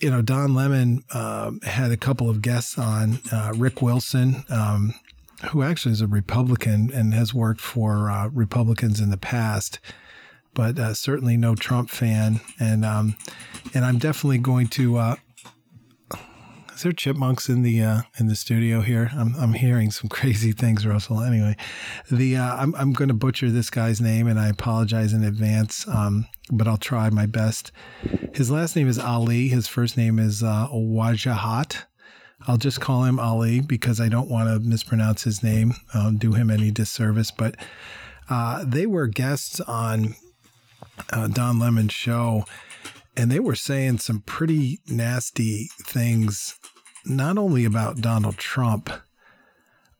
you 0.03 0.11
know, 0.11 0.21
Don 0.21 0.53
Lemon 0.53 1.05
uh, 1.13 1.53
had 1.63 1.93
a 1.93 1.97
couple 1.97 2.29
of 2.29 2.43
guests 2.43 2.77
on. 2.77 3.21
Uh, 3.31 3.53
Rick 3.55 3.81
Wilson, 3.81 4.45
um, 4.51 4.95
who 5.51 5.63
actually 5.63 5.93
is 5.93 6.01
a 6.01 6.09
Republican 6.09 6.91
and 6.93 7.15
has 7.15 7.33
worked 7.33 7.61
for 7.61 8.11
uh, 8.11 8.29
Republicans 8.29 9.01
in 9.01 9.11
the 9.11 9.17
past, 9.17 9.79
but 10.55 10.79
uh, 10.79 10.93
certainly 10.93 11.37
no 11.37 11.55
Trump 11.55 11.89
fan. 11.89 12.41
And 12.59 12.85
um, 12.85 13.17
and 13.75 13.85
I'm 13.85 13.99
definitely 13.99 14.39
going 14.39 14.67
to 14.69 14.97
uh, 14.99 15.17
is 16.83 16.85
there 16.85 16.93
chipmunks 16.93 17.49
in 17.49 17.63
the 17.63 17.81
uh, 17.81 18.03
in 18.19 18.27
the 18.27 18.35
studio 18.35 18.81
here? 18.81 19.09
I'm 19.15 19.37
I'm 19.37 19.53
hearing 19.53 19.93
some 19.93 20.09
crazy 20.11 20.51
things, 20.51 20.85
Russell. 20.85 21.21
Anyway, 21.21 21.57
the 22.11 22.37
uh, 22.37 22.57
I'm 22.57 22.75
I'm 22.75 22.93
going 22.93 23.07
to 23.07 23.15
butcher 23.15 23.51
this 23.51 23.71
guy's 23.71 24.01
name, 24.01 24.27
and 24.27 24.37
I 24.37 24.49
apologize 24.49 25.13
in 25.13 25.23
advance. 25.23 25.87
Um, 25.87 26.27
but 26.51 26.67
I'll 26.67 26.77
try 26.77 27.09
my 27.09 27.27
best. 27.27 27.71
His 28.35 28.51
last 28.51 28.75
name 28.75 28.89
is 28.89 28.99
Ali. 28.99 29.47
His 29.47 29.69
first 29.69 29.97
name 29.97 30.19
is 30.19 30.43
uh, 30.43 30.67
Wajahat. 30.73 31.85
I'll 32.49 32.57
just 32.57 32.81
call 32.81 33.05
him 33.05 33.21
Ali 33.21 33.61
because 33.61 34.01
I 34.01 34.09
don't 34.09 34.29
want 34.29 34.49
to 34.49 34.69
mispronounce 34.69 35.23
his 35.23 35.41
name, 35.41 35.75
um, 35.95 36.17
do 36.17 36.33
him 36.33 36.51
any 36.51 36.73
disservice. 36.73 37.31
But 37.31 37.55
uh, 38.29 38.65
they 38.67 38.87
were 38.87 39.07
guests 39.07 39.61
on 39.61 40.17
uh, 41.13 41.29
Don 41.29 41.61
Lemon's 41.61 41.93
show, 41.93 42.45
and 43.17 43.31
they 43.31 43.39
were 43.39 43.55
saying 43.55 43.99
some 43.99 44.23
pretty 44.23 44.81
nasty 44.89 45.69
things 45.85 46.59
not 47.05 47.39
only 47.39 47.65
about 47.65 48.01
Donald 48.01 48.37
Trump, 48.37 48.91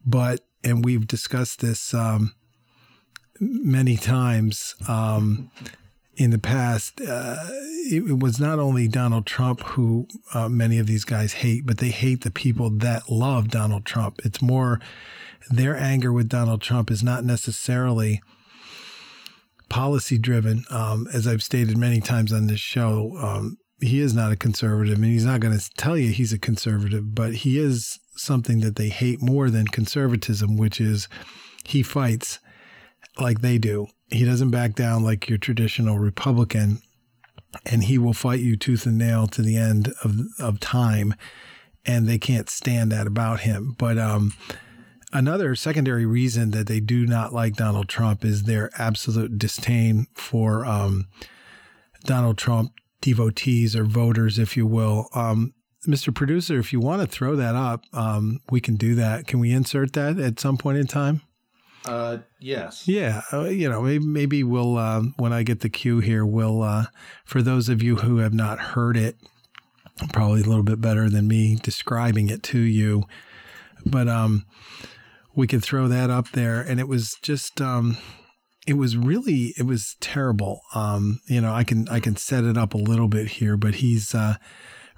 but, 0.05 0.41
and 0.65 0.85
we've 0.85 1.07
discussed 1.07 1.61
this 1.61 1.95
um, 1.95 2.35
many 3.41 3.97
times 3.97 4.75
um, 4.89 5.51
in 6.17 6.31
the 6.31 6.39
past, 6.39 7.01
uh, 7.01 7.37
it, 7.91 8.05
it, 8.11 8.19
was 8.19 8.39
not 8.39 8.59
only 8.59 8.87
Donald 8.87 9.27
Trump 9.27 9.61
who 9.63 10.07
uh, 10.35 10.49
many 10.49 10.79
of 10.79 10.87
these 10.87 11.05
guys 11.05 11.35
hate, 11.35 11.67
but 11.67 11.79
they 11.79 11.91
hate 11.91 12.23
the 12.23 12.31
people 12.31 12.71
that 12.71 13.11
love 13.11 13.49
Donald 13.49 13.85
Trump. 13.85 14.21
It's 14.25 14.43
more 14.43 14.81
their 15.51 15.77
anger 15.77 16.13
with 16.13 16.29
Donald 16.29 16.61
Trump 16.61 16.91
is 16.91 17.03
not 17.03 17.25
necessarily 17.25 18.23
policy 19.69 20.19
driven. 20.19 20.65
Um, 20.71 21.09
as 21.13 21.27
I've 21.27 21.43
stated 21.43 21.77
many 21.77 22.01
times 22.01 22.33
on 22.33 22.47
this 22.47 22.61
show, 22.61 23.17
um, 23.19 23.57
he 23.83 24.01
is 24.01 24.15
not 24.15 24.33
a 24.33 24.37
conservative 24.37 24.97
and 24.97 25.05
he's 25.05 25.25
not 25.25 25.41
going 25.41 25.59
to 25.59 25.71
tell 25.77 25.97
you 25.97 26.11
he's 26.11 26.33
a 26.33 26.39
conservative, 26.39 27.15
but 27.15 27.35
he 27.35 27.59
is 27.59 27.99
something 28.15 28.61
that 28.61 28.77
they 28.77 28.89
hate 28.89 29.21
more 29.21 29.51
than 29.51 29.67
conservatism, 29.67 30.57
which 30.57 30.81
is 30.81 31.09
he 31.65 31.83
fights 31.83 32.39
like 33.19 33.41
they 33.41 33.59
do. 33.59 33.89
He 34.11 34.25
doesn't 34.25 34.51
back 34.51 34.75
down 34.75 35.03
like 35.03 35.29
your 35.29 35.39
traditional 35.39 35.99
Republican, 35.99 36.81
and 37.67 37.85
he 37.85 37.99
will 37.99 38.13
fight 38.13 38.41
you 38.41 38.57
tooth 38.57 38.87
and 38.87 38.99
nail 38.99 39.27
to 39.29 39.43
the 39.43 39.57
end 39.57 39.93
of, 40.05 40.17
of 40.39 40.61
time. 40.61 41.15
And 41.85 42.07
they 42.07 42.19
can't 42.19 42.49
stand 42.49 42.93
that 42.93 43.09
about 43.09 43.41
him. 43.41 43.75
But 43.77 43.99
um, 43.99 44.35
another 45.13 45.57
secondary 45.57 46.07
reason 46.07 46.53
that 46.53 46.69
they 46.69 46.79
do 46.79 47.07
not 47.07 47.33
like 47.33 47.57
Donald 47.57 47.89
Trump 47.89 48.25
is 48.25 48.45
their 48.45 48.71
absolute 48.79 49.39
disdain 49.39 50.07
for 50.15 50.65
um, 50.65 51.09
Donald 52.05 52.39
Trump 52.39 52.73
devotees 53.03 53.77
or 53.77 53.85
voters, 53.85 54.39
if 54.39 54.57
you 54.57 54.67
will. 54.67 55.09
Um, 55.15 55.53
Mr. 55.87 56.15
Producer, 56.15 56.59
if 56.59 56.73
you 56.73 56.81
want 56.81 57.03
to 57.03 57.09
throw 57.09 57.37
that 57.37 57.55
up, 57.55 57.85
um, 57.93 58.41
we 58.51 58.61
can 58.61 58.77
do 58.77 58.95
that. 58.95 59.27
Can 59.27 59.41
we 59.41 59.53
insert 59.53 59.93
that 59.95 60.19
at 60.19 60.41
some 60.41 60.57
point 60.57 60.79
in 60.79 60.87
time? 60.87 61.21
Uh, 61.85 62.19
yes. 62.39 62.87
Yeah, 62.87 63.23
uh, 63.33 63.45
you 63.45 63.69
know, 63.69 63.83
maybe, 63.83 64.05
maybe 64.05 64.45
we'll 64.45 64.79
uh, 64.79 65.03
when 65.17 65.33
I 65.33 65.43
get 65.43 65.61
the 65.61 65.69
cue 65.69 65.99
here, 65.99 66.25
we'll 66.25 66.63
uh, 66.63 66.87
for 67.25 67.43
those 67.43 67.69
of 67.69 67.83
you 67.83 67.97
who 67.97 68.19
have 68.19 68.33
not 68.33 68.61
heard 68.61 68.97
it, 68.97 69.17
probably 70.13 70.43
a 70.43 70.45
little 70.45 70.63
bit 70.63 70.81
better 70.81 71.11
than 71.11 71.27
me 71.27 71.59
describing 71.61 72.29
it 72.29 72.45
to 72.45 72.61
you, 72.61 73.03
but 73.85 74.09
um, 74.09 74.47
we 75.35 75.49
could 75.49 75.65
throw 75.65 75.89
that 75.89 76.09
up 76.09 76.31
there, 76.31 76.61
and 76.61 76.79
it 76.79 76.87
was 76.87 77.17
just 77.21 77.61
um, 77.61 77.97
it 78.67 78.75
was 78.75 78.97
really 78.97 79.55
it 79.59 79.67
was 79.67 79.97
terrible. 80.01 80.63
Um, 80.75 81.21
you 81.27 81.41
know, 81.41 81.53
I 81.53 81.65
can 81.65 81.89
I 81.89 82.01
can 82.01 82.17
set 82.17 82.45
it 82.45 82.57
up 82.57 82.75
a 82.75 82.79
little 82.79 83.09
bit 83.09 83.29
here, 83.29 83.57
but 83.57 83.77
he's 83.77 84.15
uh, 84.15 84.37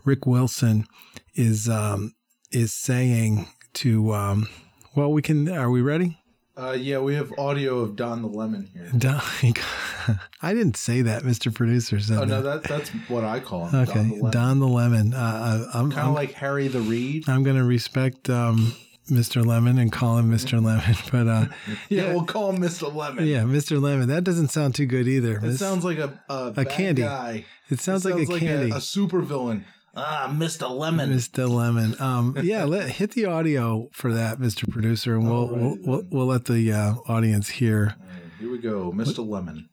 Rick 0.05 0.27
Wilson 0.27 0.87
is 1.35 1.69
um, 1.69 2.15
is 2.51 2.73
saying 2.75 3.49
to 3.75 4.13
um, 4.13 4.49
well, 4.95 5.13
we 5.13 5.23
can. 5.23 5.49
Are 5.49 5.71
we 5.71 5.83
ready? 5.83 6.19
Uh, 6.57 6.77
yeah, 6.79 7.01
we 7.01 7.17
have 7.17 7.33
audio 7.37 7.81
of 7.81 7.97
Don 7.97 8.23
the 8.23 8.29
Lemon 8.29 8.71
here. 8.73 8.89
Don, 8.97 9.21
I 10.43 10.55
didn't 10.55 10.77
say 10.77 11.03
that, 11.03 11.25
Mr. 11.25 11.53
Producer 11.53 11.99
said. 11.99 12.19
Oh 12.19 12.25
no, 12.25 12.43
that 12.43 12.63
that's 12.63 12.91
what 13.09 13.25
I 13.25 13.41
call 13.41 13.67
him. 13.67 13.81
Okay, 13.81 13.95
Don 13.95 14.09
the 14.09 14.15
Lemon. 14.15 14.31
Don 14.31 14.59
the 14.61 14.69
Lemon. 14.69 15.15
Uh, 15.15 15.67
I'm 15.75 15.91
kind 15.91 16.09
of 16.09 16.15
like 16.15 16.33
Harry 16.35 16.69
the 16.69 16.81
Reed. 16.81 17.29
I'm 17.29 17.43
going 17.43 17.57
to 17.57 17.65
respect 17.65 18.31
um, 18.31 18.73
Mr. 19.09 19.45
Lemon 19.45 19.79
and 19.79 19.93
call 19.93 20.19
him 20.19 20.31
Mr. 20.31 20.63
Lemon. 20.63 20.97
But 21.13 21.29
uh, 21.29 21.47
yeah, 21.89 22.07
yeah, 22.07 22.13
we'll 22.13 22.25
call 22.25 22.51
him 22.51 22.63
Mr. 22.63 22.93
Lemon. 22.93 23.27
Yeah, 23.27 23.43
Mr. 23.43 23.81
Lemon. 23.81 24.09
That 24.09 24.25
doesn't 24.25 24.49
sound 24.49 24.75
too 24.75 24.87
good 24.87 25.07
either. 25.07 25.41
It 25.43 25.59
sounds 25.59 25.85
like 25.85 25.99
a 25.99 26.21
a, 26.29 26.53
a 26.57 26.65
candy. 26.65 27.03
Guy. 27.03 27.45
It 27.69 27.81
sounds, 27.81 28.05
it 28.05 28.11
sounds 28.11 28.29
like 28.29 28.43
a 28.43 28.45
candy. 28.45 28.71
A, 28.71 28.77
a 28.77 28.81
super 28.81 29.21
villain. 29.21 29.65
Ah, 29.97 30.35
Mr. 30.35 30.69
Lemon. 30.69 31.11
Mr. 31.11 31.49
Lemon. 31.49 31.95
Um, 32.01 32.37
yeah, 32.43 32.65
let, 32.65 32.91
hit 32.91 33.13
the 33.13 33.27
audio 33.27 33.89
for 33.93 34.13
that, 34.13 34.39
Mr. 34.39 34.69
Producer, 34.69 35.15
and 35.15 35.31
we'll 35.31 35.49
right, 35.49 35.61
we'll, 35.61 35.79
we'll, 35.83 36.03
we'll, 36.11 36.27
let 36.27 36.47
the 36.47 36.73
uh, 36.73 36.95
audience 37.07 37.49
hear. 37.49 37.95
Right, 38.01 38.21
here 38.41 38.51
we 38.51 38.59
go, 38.59 38.93
Mr. 38.93 39.19
What? 39.19 39.45
Lemon 39.45 39.69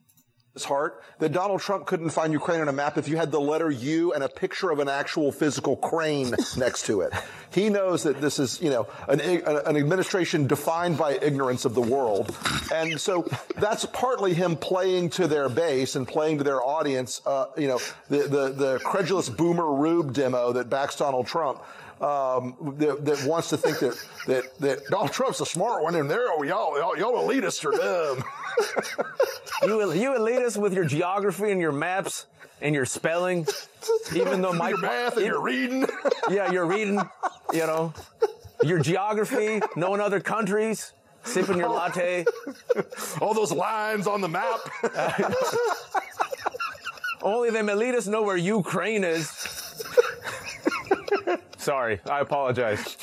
his 0.54 0.64
heart 0.64 1.02
that 1.18 1.32
Donald 1.32 1.60
Trump 1.60 1.86
couldn't 1.86 2.10
find 2.10 2.32
Ukraine 2.32 2.60
on 2.60 2.68
a 2.68 2.72
map 2.72 2.98
if 2.98 3.08
you 3.08 3.16
had 3.16 3.30
the 3.30 3.40
letter 3.40 3.70
U 3.70 4.12
and 4.12 4.22
a 4.22 4.28
picture 4.28 4.70
of 4.70 4.80
an 4.80 4.88
actual 4.88 5.32
physical 5.32 5.76
crane 5.76 6.34
next 6.56 6.86
to 6.86 7.00
it. 7.00 7.12
He 7.52 7.70
knows 7.70 8.02
that 8.02 8.20
this 8.20 8.38
is, 8.38 8.60
you 8.60 8.70
know, 8.70 8.86
an, 9.08 9.20
an 9.20 9.76
administration 9.76 10.46
defined 10.46 10.98
by 10.98 11.18
ignorance 11.22 11.64
of 11.64 11.74
the 11.74 11.80
world. 11.80 12.36
And 12.72 13.00
so 13.00 13.26
that's 13.56 13.86
partly 13.86 14.34
him 14.34 14.56
playing 14.56 15.10
to 15.10 15.26
their 15.26 15.48
base 15.48 15.96
and 15.96 16.06
playing 16.06 16.38
to 16.38 16.44
their 16.44 16.62
audience, 16.62 17.22
uh, 17.24 17.46
you 17.56 17.68
know, 17.68 17.80
the, 18.08 18.18
the, 18.18 18.48
the 18.52 18.80
credulous 18.84 19.28
boomer 19.28 19.72
rube 19.72 20.12
demo 20.12 20.52
that 20.52 20.68
backs 20.68 20.96
Donald 20.96 21.26
Trump 21.26 21.62
um, 22.02 22.74
that, 22.78 23.04
that, 23.04 23.24
wants 23.24 23.50
to 23.50 23.56
think 23.56 23.78
that, 23.78 23.96
that, 24.26 24.58
that 24.58 24.86
Donald 24.88 25.12
Trump's 25.12 25.40
a 25.40 25.46
smart 25.46 25.84
one 25.84 25.94
and 25.94 26.10
there, 26.10 26.26
oh, 26.30 26.42
y'all, 26.42 26.76
y'all, 26.76 26.98
y'all 26.98 27.28
elitists 27.28 27.64
are 27.64 27.70
dumb. 27.70 28.24
you, 29.62 29.92
you 29.92 30.10
elitists 30.10 30.56
with 30.56 30.72
your 30.72 30.84
geography 30.84 31.50
and 31.50 31.60
your 31.60 31.72
maps 31.72 32.26
and 32.60 32.74
your 32.74 32.84
spelling, 32.84 33.46
even 34.14 34.40
though 34.40 34.52
my 34.52 34.70
your 34.70 34.78
math 34.78 35.16
and 35.16 35.26
your 35.26 35.40
reading. 35.40 35.86
yeah, 36.30 36.50
you're 36.50 36.66
reading, 36.66 37.00
you 37.52 37.66
know, 37.66 37.92
your 38.62 38.78
geography, 38.78 39.60
knowing 39.76 40.00
other 40.00 40.20
countries, 40.20 40.92
sipping 41.24 41.58
your 41.58 41.68
latte. 41.68 42.24
All 43.20 43.34
those 43.34 43.52
lines 43.52 44.06
on 44.06 44.20
the 44.20 44.28
map. 44.28 44.60
Only 47.22 47.50
them 47.50 47.66
elitists 47.66 48.08
know 48.08 48.22
where 48.22 48.36
Ukraine 48.36 49.04
is. 49.04 49.28
Sorry, 51.58 52.00
I 52.10 52.20
apologize. 52.20 52.96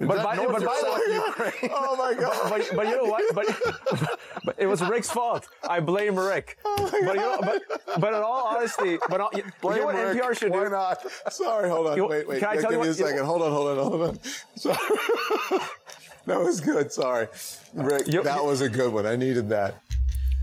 Is 0.00 0.06
But 0.06 0.16
that 0.16 0.24
by, 0.24 0.36
north 0.36 0.52
but 0.52 0.64
by 0.64 0.80
the 0.80 1.62
way, 1.64 1.70
Oh 1.74 1.96
my 1.96 2.14
God. 2.20 2.50
but, 2.50 2.70
but 2.76 2.86
you 2.86 2.96
know 2.96 3.04
what? 3.04 3.34
But, 3.34 4.18
but 4.44 4.54
it 4.58 4.66
was 4.66 4.80
Rick's 4.82 5.10
fault. 5.10 5.48
I 5.68 5.80
blame 5.80 6.16
Rick. 6.16 6.56
but 6.64 6.92
you 6.92 7.02
know, 7.16 7.38
but, 7.40 7.62
but 8.00 8.14
in 8.14 8.20
all 8.22 8.46
honesty, 8.56 8.98
but 9.08 9.20
all, 9.20 9.30
you, 9.34 9.42
Blame 9.60 9.74
you 9.76 9.80
know 9.80 9.86
what 9.86 9.94
Rick. 9.96 10.22
NPR 10.22 10.38
should 10.38 10.52
Why 10.52 10.64
do? 10.64 10.70
not? 10.70 11.04
Sorry, 11.32 11.68
hold 11.68 11.88
on. 11.88 11.96
You- 11.96 12.06
wait, 12.06 12.28
wait. 12.28 12.38
can 12.38 12.48
I 12.48 12.54
Yeah, 12.54 12.60
tell 12.60 12.70
give 12.70 12.78
you 12.78 12.84
me 12.84 12.88
a 12.88 12.90
what- 12.90 12.98
you- 12.98 13.06
second. 13.06 13.24
Hold 13.24 13.42
on, 13.42 13.50
hold 13.52 13.68
on, 13.68 13.76
hold 13.90 14.02
on. 14.02 14.18
Sorry. 14.56 14.78
that 16.26 16.38
was 16.40 16.60
good. 16.60 16.92
Sorry. 16.92 17.26
Rick, 17.74 18.06
You- 18.06 18.22
that 18.22 18.36
you- 18.40 18.44
was 18.46 18.60
a 18.60 18.68
good 18.68 18.92
one. 18.92 19.06
I 19.06 19.16
needed 19.16 19.48
that. 19.48 19.80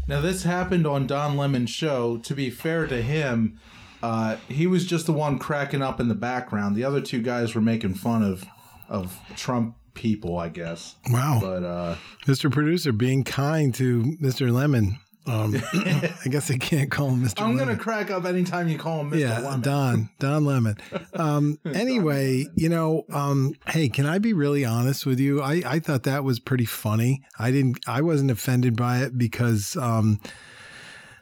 Now 0.08 0.22
this 0.22 0.44
happened 0.44 0.86
on 0.86 1.08
Don 1.08 1.38
Lemon's 1.38 1.70
show. 1.70 2.18
To 2.18 2.34
be 2.36 2.50
fair 2.50 2.88
to 2.88 3.02
him, 3.02 3.60
uh, 4.04 4.36
he 4.48 4.68
was 4.68 4.86
just 4.86 5.06
the 5.08 5.14
one 5.14 5.40
cracking 5.40 5.82
up 5.82 6.00
in 6.00 6.10
the 6.10 6.14
background. 6.16 6.76
The 6.76 6.84
other 6.84 7.02
two 7.02 7.22
guys 7.22 7.56
were 7.56 7.62
making 7.62 7.96
fun 7.96 8.22
of 8.22 8.44
of 8.90 9.18
Trump 9.36 9.76
people, 9.94 10.38
I 10.38 10.50
guess. 10.50 10.96
Wow. 11.10 11.40
But 11.42 11.64
uh, 11.64 11.96
Mr. 12.26 12.52
Producer 12.52 12.92
being 12.92 13.24
kind 13.24 13.74
to 13.76 14.04
Mr. 14.22 14.52
Lemon. 14.52 15.00
Um, 15.28 15.56
I 15.74 16.28
guess 16.30 16.52
I 16.52 16.58
can't 16.58 16.92
call 16.92 17.10
him 17.10 17.24
Mr. 17.24 17.42
I'm 17.42 17.56
Lemon. 17.56 17.70
gonna 17.70 17.80
crack 17.80 18.12
up 18.12 18.26
anytime 18.26 18.68
you 18.68 18.78
call 18.78 19.02
him 19.02 19.10
Mr. 19.10 19.20
yeah, 19.22 19.40
Lemon. 19.40 19.62
Don, 19.62 20.10
Don 20.20 20.46
Lemon. 20.46 20.78
Um, 21.14 21.58
anyway, 21.66 22.46
you 22.56 22.70
know, 22.70 23.06
um, 23.12 23.56
hey, 23.68 23.90
can 23.90 24.06
I 24.06 24.20
be 24.20 24.34
really 24.34 24.64
honest 24.64 25.06
with 25.06 25.20
you? 25.20 25.42
I, 25.42 25.64
I 25.66 25.80
thought 25.80 26.04
that 26.04 26.24
was 26.24 26.40
pretty 26.40 26.66
funny. 26.66 27.24
I 27.40 27.50
didn't, 27.50 27.80
I 27.88 28.02
wasn't 28.02 28.30
offended 28.30 28.76
by 28.76 29.00
it 29.00 29.18
because, 29.18 29.76
um, 29.78 30.20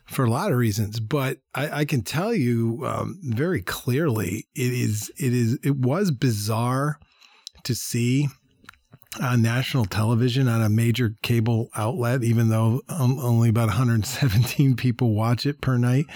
for 0.04 0.26
a 0.26 0.30
lot 0.30 0.52
of 0.52 0.58
reasons, 0.58 0.99
but 0.99 1.38
I, 1.56 1.80
I 1.80 1.86
can 1.86 2.02
tell 2.02 2.34
you 2.34 2.84
um, 2.86 3.19
very 3.23 3.62
clearly, 3.62 4.47
it 4.54 4.73
is, 4.73 5.10
it 5.17 5.34
is, 5.34 5.58
it 5.63 5.78
was 5.78 6.12
bizarre 6.12 6.99
to 7.63 7.76
see 7.76 8.28
on 9.21 9.41
national 9.41 9.86
television 9.86 10.47
on 10.47 10.62
a 10.62 10.69
major 10.69 11.15
cable 11.21 11.69
outlet, 11.76 12.23
even 12.23 12.49
though 12.49 12.82
only 12.89 13.49
about 13.49 13.67
117 13.67 14.76
people 14.78 15.13
watch 15.13 15.45
it 15.45 15.62
per 15.62 15.78
night. 15.78 16.06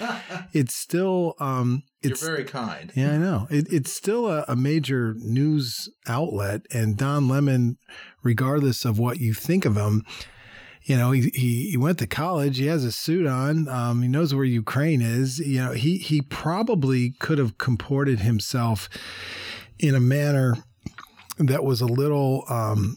It's 0.54 0.74
still, 0.74 1.34
um, 1.40 1.82
You're 2.02 2.12
it's 2.12 2.26
very 2.26 2.44
kind. 2.44 2.90
yeah, 2.94 3.12
I 3.12 3.18
know. 3.18 3.46
It, 3.50 3.70
it's 3.70 3.92
still 3.92 4.26
a, 4.26 4.46
a 4.48 4.56
major 4.56 5.14
news 5.18 5.90
outlet, 6.06 6.62
and 6.72 6.96
Don 6.96 7.28
Lemon, 7.28 7.76
regardless 8.22 8.86
of 8.86 8.98
what 8.98 9.18
you 9.18 9.34
think 9.34 9.66
of 9.66 9.76
him, 9.76 10.04
you 10.84 10.96
know, 10.96 11.10
he, 11.10 11.30
he, 11.34 11.70
he 11.70 11.76
went 11.76 11.98
to 11.98 12.06
college. 12.06 12.56
He 12.56 12.66
has 12.66 12.82
a 12.82 12.92
suit 12.92 13.26
on. 13.26 13.68
Um, 13.68 14.00
he 14.00 14.08
knows 14.08 14.34
where 14.34 14.44
Ukraine 14.44 15.02
is. 15.02 15.38
You 15.38 15.66
know, 15.66 15.72
he 15.72 15.98
he 15.98 16.22
probably 16.22 17.10
could 17.20 17.36
have 17.36 17.58
comported 17.58 18.20
himself 18.20 18.88
in 19.78 19.94
a 19.94 20.00
manner 20.00 20.56
that 21.38 21.64
was 21.64 21.80
a 21.80 21.86
little 21.86 22.44
um, 22.48 22.96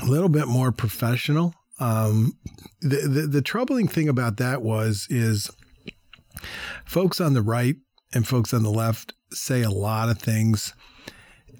a 0.00 0.06
little 0.06 0.28
bit 0.28 0.48
more 0.48 0.72
professional. 0.72 1.54
Um, 1.78 2.36
the, 2.80 3.08
the 3.08 3.26
the 3.26 3.42
troubling 3.42 3.88
thing 3.88 4.08
about 4.08 4.36
that 4.38 4.62
was 4.62 5.06
is 5.10 5.50
folks 6.84 7.20
on 7.20 7.34
the 7.34 7.42
right 7.42 7.76
and 8.12 8.26
folks 8.26 8.52
on 8.52 8.62
the 8.62 8.70
left 8.70 9.14
say 9.32 9.62
a 9.62 9.70
lot 9.70 10.08
of 10.08 10.18
things 10.18 10.74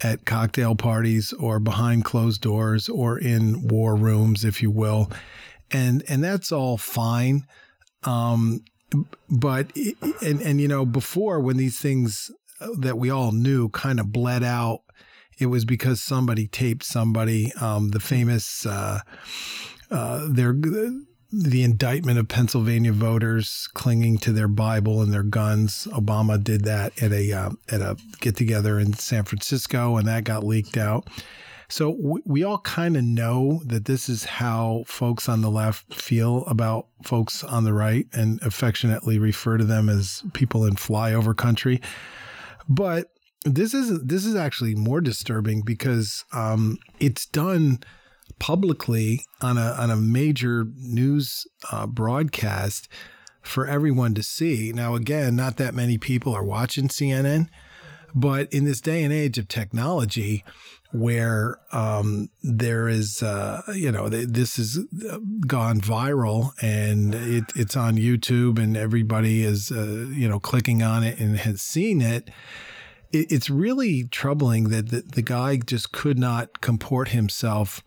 at 0.02 0.24
cocktail 0.24 0.74
parties 0.74 1.32
or 1.34 1.60
behind 1.60 2.04
closed 2.04 2.40
doors 2.40 2.88
or 2.88 3.18
in 3.18 3.68
war 3.68 3.94
rooms, 3.94 4.44
if 4.44 4.62
you 4.62 4.70
will, 4.70 5.10
and 5.70 6.02
and 6.08 6.22
that's 6.24 6.52
all 6.52 6.76
fine. 6.76 7.46
Um, 8.04 8.64
but 9.28 9.70
and 10.22 10.40
and 10.40 10.60
you 10.60 10.68
know 10.68 10.84
before 10.84 11.40
when 11.40 11.56
these 11.56 11.78
things 11.78 12.30
that 12.78 12.98
we 12.98 13.10
all 13.10 13.32
knew 13.32 13.68
kind 13.70 14.00
of 14.00 14.12
bled 14.12 14.42
out, 14.42 14.80
it 15.40 15.46
was 15.46 15.64
because 15.64 16.02
somebody 16.02 16.46
taped 16.46 16.84
somebody. 16.84 17.52
Um, 17.54 17.88
the 17.88 18.00
famous 18.00 18.66
uh, 18.66 19.00
uh, 19.90 20.28
their 20.30 20.54
the 21.32 21.62
indictment 21.62 22.18
of 22.18 22.28
Pennsylvania 22.28 22.92
voters 22.92 23.68
clinging 23.74 24.18
to 24.18 24.32
their 24.32 24.48
Bible 24.48 25.00
and 25.00 25.12
their 25.12 25.22
guns. 25.22 25.86
Obama 25.92 26.42
did 26.42 26.64
that 26.64 27.00
at 27.02 27.12
a 27.12 27.32
uh, 27.32 27.50
at 27.70 27.80
a 27.80 27.96
get 28.20 28.36
together 28.36 28.78
in 28.78 28.92
San 28.92 29.24
Francisco, 29.24 29.96
and 29.96 30.06
that 30.06 30.24
got 30.24 30.44
leaked 30.44 30.76
out. 30.76 31.08
So 31.68 31.96
we, 31.98 32.20
we 32.26 32.42
all 32.42 32.58
kind 32.58 32.96
of 32.96 33.04
know 33.04 33.62
that 33.64 33.84
this 33.84 34.08
is 34.08 34.24
how 34.24 34.82
folks 34.88 35.28
on 35.28 35.40
the 35.40 35.50
left 35.50 35.94
feel 35.94 36.44
about 36.46 36.88
folks 37.04 37.44
on 37.44 37.64
the 37.64 37.72
right, 37.72 38.06
and 38.12 38.42
affectionately 38.42 39.18
refer 39.18 39.56
to 39.56 39.64
them 39.64 39.88
as 39.88 40.22
people 40.32 40.64
in 40.64 40.74
flyover 40.74 41.36
country. 41.36 41.80
But 42.68 43.06
this 43.44 43.74
is 43.74 44.02
this 44.02 44.24
is 44.24 44.34
actually 44.34 44.74
more 44.74 45.00
disturbing 45.00 45.62
because 45.62 46.24
um, 46.32 46.78
it's 46.98 47.26
done 47.26 47.80
publicly 48.38 49.24
on 49.40 49.58
a 49.58 49.74
on 49.78 49.90
a 49.90 49.96
major 49.96 50.66
news 50.76 51.46
uh, 51.70 51.86
broadcast 51.86 52.88
for 53.42 53.66
everyone 53.66 54.14
to 54.14 54.22
see. 54.22 54.72
Now, 54.72 54.94
again, 54.94 55.36
not 55.36 55.56
that 55.56 55.74
many 55.74 55.98
people 55.98 56.34
are 56.34 56.44
watching 56.44 56.88
CNN, 56.88 57.48
but 58.14 58.52
in 58.52 58.64
this 58.64 58.80
day 58.80 59.02
and 59.02 59.12
age 59.12 59.38
of 59.38 59.48
technology, 59.48 60.44
where 60.92 61.58
um, 61.72 62.28
there 62.42 62.88
is, 62.88 63.22
uh, 63.22 63.62
you 63.74 63.92
know, 63.92 64.08
th- 64.08 64.28
this 64.28 64.56
has 64.56 64.78
gone 65.46 65.80
viral 65.80 66.52
and 66.62 67.14
it, 67.14 67.44
it's 67.54 67.76
on 67.76 67.96
YouTube 67.96 68.58
and 68.58 68.76
everybody 68.76 69.42
is, 69.42 69.70
uh, 69.70 70.06
you 70.10 70.28
know, 70.28 70.40
clicking 70.40 70.82
on 70.82 71.02
it 71.04 71.18
and 71.18 71.38
has 71.38 71.62
seen 71.62 72.00
it. 72.00 72.28
It 73.12 73.30
it's 73.30 73.50
really 73.50 74.04
troubling 74.04 74.70
that 74.70 74.90
the, 74.90 75.02
the 75.02 75.22
guy 75.22 75.56
just 75.56 75.92
could 75.92 76.18
not 76.18 76.60
comport 76.60 77.08
himself 77.08 77.82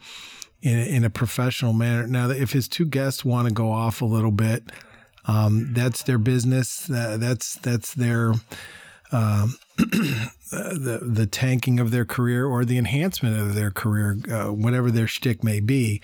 in 0.61 0.77
a, 0.77 0.83
in 0.83 1.03
a 1.03 1.09
professional 1.09 1.73
manner. 1.73 2.07
Now, 2.07 2.29
if 2.29 2.53
his 2.53 2.67
two 2.67 2.85
guests 2.85 3.25
want 3.25 3.47
to 3.47 3.53
go 3.53 3.71
off 3.71 4.01
a 4.01 4.05
little 4.05 4.31
bit, 4.31 4.71
um, 5.25 5.73
that's 5.73 6.03
their 6.03 6.17
business. 6.17 6.89
Uh, 6.89 7.17
that's 7.19 7.55
that's 7.55 7.93
their 7.93 8.33
um, 9.11 9.55
the 9.77 10.99
the 11.01 11.27
tanking 11.27 11.79
of 11.79 11.91
their 11.91 12.05
career 12.05 12.45
or 12.45 12.65
the 12.65 12.77
enhancement 12.77 13.39
of 13.39 13.55
their 13.55 13.71
career, 13.71 14.17
uh, 14.31 14.47
whatever 14.47 14.91
their 14.91 15.07
shtick 15.07 15.43
may 15.43 15.59
be. 15.59 16.01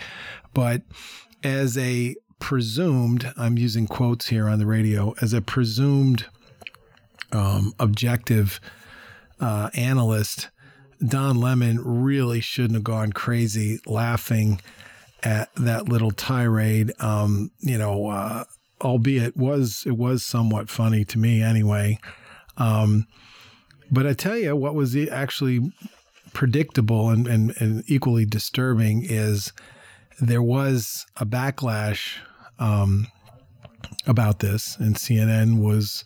But 0.54 0.84
as 1.44 1.78
a 1.78 2.16
presumed, 2.40 3.34
I'm 3.38 3.58
using 3.58 3.88
quotes 3.88 4.28
here 4.28 4.48
on 4.48 4.60
the 4.60 4.66
radio, 4.66 5.14
as 5.22 5.34
a 5.34 5.42
presumed 5.42 6.26
um, 7.32 7.74
objective 7.80 8.60
uh, 9.40 9.70
analyst, 9.74 10.50
Don 11.06 11.40
Lemon 11.40 11.80
really 11.84 12.42
shouldn't 12.42 12.74
have 12.74 12.84
gone 12.84 13.14
crazy 13.14 13.80
laughing 13.86 14.62
at 15.24 15.54
that 15.56 15.88
little 15.88 16.12
tirade. 16.12 16.92
Um, 17.00 17.52
you 17.60 17.78
know, 17.78 18.08
uh, 18.08 18.44
albeit 18.82 19.36
was 19.36 19.84
it 19.86 19.98
was 19.98 20.24
somewhat 20.24 20.70
funny 20.70 21.06
to 21.06 21.18
me 21.18 21.42
anyway. 21.42 22.00
Um, 22.58 23.08
but 23.92 24.06
I 24.06 24.14
tell 24.14 24.38
you, 24.38 24.56
what 24.56 24.76
was 24.76 24.96
actually 24.96 25.72
predictable 26.34 27.10
and, 27.10 27.28
and, 27.28 27.54
and 27.60 27.84
equally 27.88 28.26
disturbing 28.26 29.04
is 29.04 29.52
there 30.20 30.44
was 30.44 31.06
a 31.18 31.26
backlash 31.26 32.18
um, 32.60 33.08
about 34.06 34.40
this, 34.40 34.78
and 34.78 34.96
CNN 34.96 35.60
was 35.60 36.04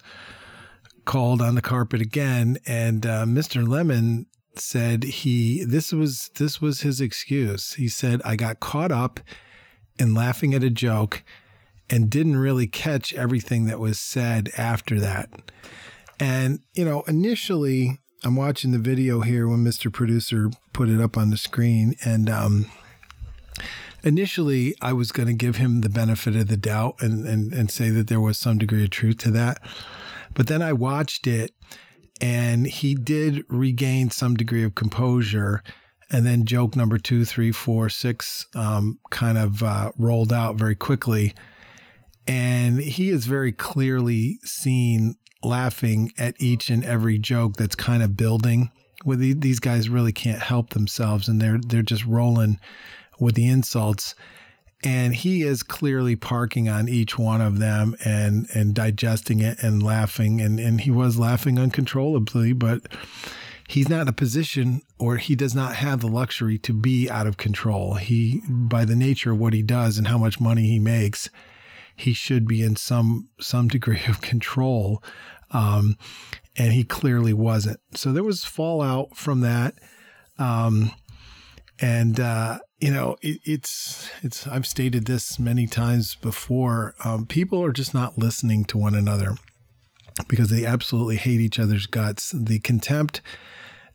called 1.06 1.42
on 1.42 1.56
the 1.56 1.62
carpet 1.62 2.02
again, 2.02 2.58
and 2.66 3.06
uh, 3.06 3.26
Mr. 3.26 3.68
Lemon 3.68 4.28
said 4.56 5.04
he 5.04 5.63
this 5.66 5.92
was 5.92 6.30
this 6.36 6.62
was 6.62 6.82
his 6.82 7.02
excuse. 7.02 7.74
He 7.74 7.88
said 7.88 8.22
I 8.24 8.36
got 8.36 8.60
caught 8.60 8.92
up 8.92 9.20
in 9.98 10.13
laughing 10.13 10.54
at 10.54 10.63
a 10.63 10.70
joke 10.70 11.24
and 11.89 12.10
didn't 12.10 12.38
really 12.38 12.68
catch 12.68 13.13
everything 13.13 13.66
that 13.66 13.80
was 13.80 14.00
said 14.00 14.50
after 14.58 15.00
that. 15.00 15.30
And 16.20 16.60
you 16.74 16.86
know, 16.86 17.02
initially 17.08 18.00
I'm 18.24 18.36
watching 18.36 18.72
the 18.72 18.80
video 18.80 19.22
here 19.22 19.48
when 19.48 19.63
Mr. 19.63 19.92
Producer 19.92 20.50
put 20.72 20.89
it 20.89 21.02
up 21.02 21.18
on 21.18 21.30
the 21.30 21.38
screen 21.38 21.96
and 22.06 22.30
um 22.30 22.66
initially 24.04 24.76
I 24.82 24.94
was 24.94 25.12
going 25.12 25.28
to 25.28 25.34
give 25.34 25.56
him 25.58 25.82
the 25.82 25.89
benefit 25.89 26.36
of 26.36 26.48
the 26.48 26.58
doubt 26.58 26.96
and, 27.00 27.26
and 27.26 27.54
and 27.54 27.72
say 27.72 27.89
that 27.89 28.08
there 28.08 28.22
was 28.22 28.38
some 28.38 28.58
degree 28.58 28.84
of 28.84 28.92
truth 28.92 29.18
to 29.20 29.32
that. 29.32 29.60
But 30.34 30.48
then 30.48 30.62
I 30.62 30.74
watched 30.74 31.28
it 31.28 31.52
and 32.22 32.65
he 32.65 32.96
did 32.96 33.43
regain 33.50 34.10
some 34.10 34.36
degree 34.36 34.63
of 34.63 34.76
composure. 34.76 35.63
And 36.10 36.26
then 36.26 36.46
joke 36.46 36.76
number 36.76 36.98
two, 36.98 37.26
three, 37.26 37.52
four, 37.52 37.89
six 37.89 38.46
um, 38.56 39.00
kind 39.10 39.38
of 39.38 39.63
uh, 39.63 39.91
rolled 39.98 40.32
out 40.32 40.56
very 40.56 40.76
quickly. 40.76 41.34
And 42.28 42.80
he 42.80 43.10
is 43.10 43.26
very 43.26 43.52
clearly 43.52 44.39
seen 44.43 45.15
laughing 45.43 46.12
at 46.17 46.36
each 46.39 46.69
and 46.69 46.86
every 46.86 47.17
joke 47.17 47.58
that's 47.58 47.76
kind 47.76 48.02
of 48.02 48.15
building. 48.15 48.72
With 49.04 49.19
the, 49.19 49.34
these 49.34 49.60
guys 49.60 49.89
really 49.89 50.13
can't 50.13 50.41
help 50.41 50.69
themselves, 50.69 51.28
and 51.28 51.41
they're 51.41 51.60
they're 51.60 51.82
just 51.82 52.06
rolling 52.06 52.58
with 53.19 53.36
the 53.36 53.50
insults 53.50 54.15
and 54.84 55.15
he 55.15 55.43
is 55.43 55.63
clearly 55.63 56.15
parking 56.15 56.67
on 56.67 56.89
each 56.89 57.17
one 57.17 57.41
of 57.41 57.60
them 57.60 57.96
and 58.04 58.48
and 58.54 58.74
digesting 58.74 59.39
it 59.39 59.62
and 59.62 59.82
laughing 59.82 60.41
and 60.41 60.60
and 60.60 60.82
he 60.82 60.91
was 60.91 61.17
laughing 61.17 61.58
uncontrollably 61.58 62.54
but 62.54 62.82
he's 63.67 63.89
not 63.89 64.02
in 64.02 64.08
a 64.08 64.13
position 64.13 64.82
or 65.00 65.17
he 65.17 65.36
does 65.36 65.56
not 65.56 65.76
have 65.76 66.02
the 66.02 66.08
luxury 66.08 66.58
to 66.60 66.74
be 66.74 67.10
out 67.10 67.28
of 67.28 67.38
control. 67.38 67.96
He, 67.96 68.41
by 68.48 68.86
the 68.86 68.96
nature 68.96 69.32
of 69.32 69.39
what 69.39 69.54
he 69.54 69.62
does 69.62 69.98
and 69.98 70.08
how 70.08 70.17
much 70.17 70.39
money 70.39 70.67
he 70.67 70.80
makes, 70.80 71.30
he 71.96 72.13
should 72.13 72.48
be 72.48 72.62
in 72.62 72.76
some 72.76 73.30
some 73.39 73.67
degree 73.67 74.02
of 74.08 74.22
control, 74.22 75.04
um, 75.52 75.98
and 76.56 76.74
he 76.74 76.84
clearly 76.84 77.34
wasn't. 77.34 77.80
So 77.96 78.12
there 78.12 78.24
was 78.24 78.46
fallout 78.46 79.15
from 79.15 79.41
that, 79.41 79.76
um, 80.38 80.91
and 81.84 82.17
uh, 82.17 82.60
you 82.80 82.91
know 82.91 83.17
it, 83.22 83.41
it's 83.43 84.10
it's. 84.22 84.48
I've 84.48 84.65
stated 84.65 85.06
this 85.06 85.38
many 85.38 85.67
times 85.67 86.15
before. 86.15 86.96
Um, 87.04 87.26
people 87.26 87.62
are 87.62 87.74
just 87.74 87.93
not 87.93 88.17
listening 88.17 88.63
to 88.65 88.78
one 88.78 88.96
another 88.96 89.36
because 90.30 90.50
they 90.50 90.65
absolutely 90.65 91.17
hate 91.17 91.41
each 91.41 91.60
other's 91.60 91.86
guts. 91.86 92.34
The 92.34 92.60
contempt 92.60 93.19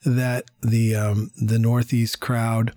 that 0.05 0.45
the 0.61 0.95
um, 0.95 1.31
the 1.41 1.59
Northeast 1.59 2.21
crowd 2.21 2.77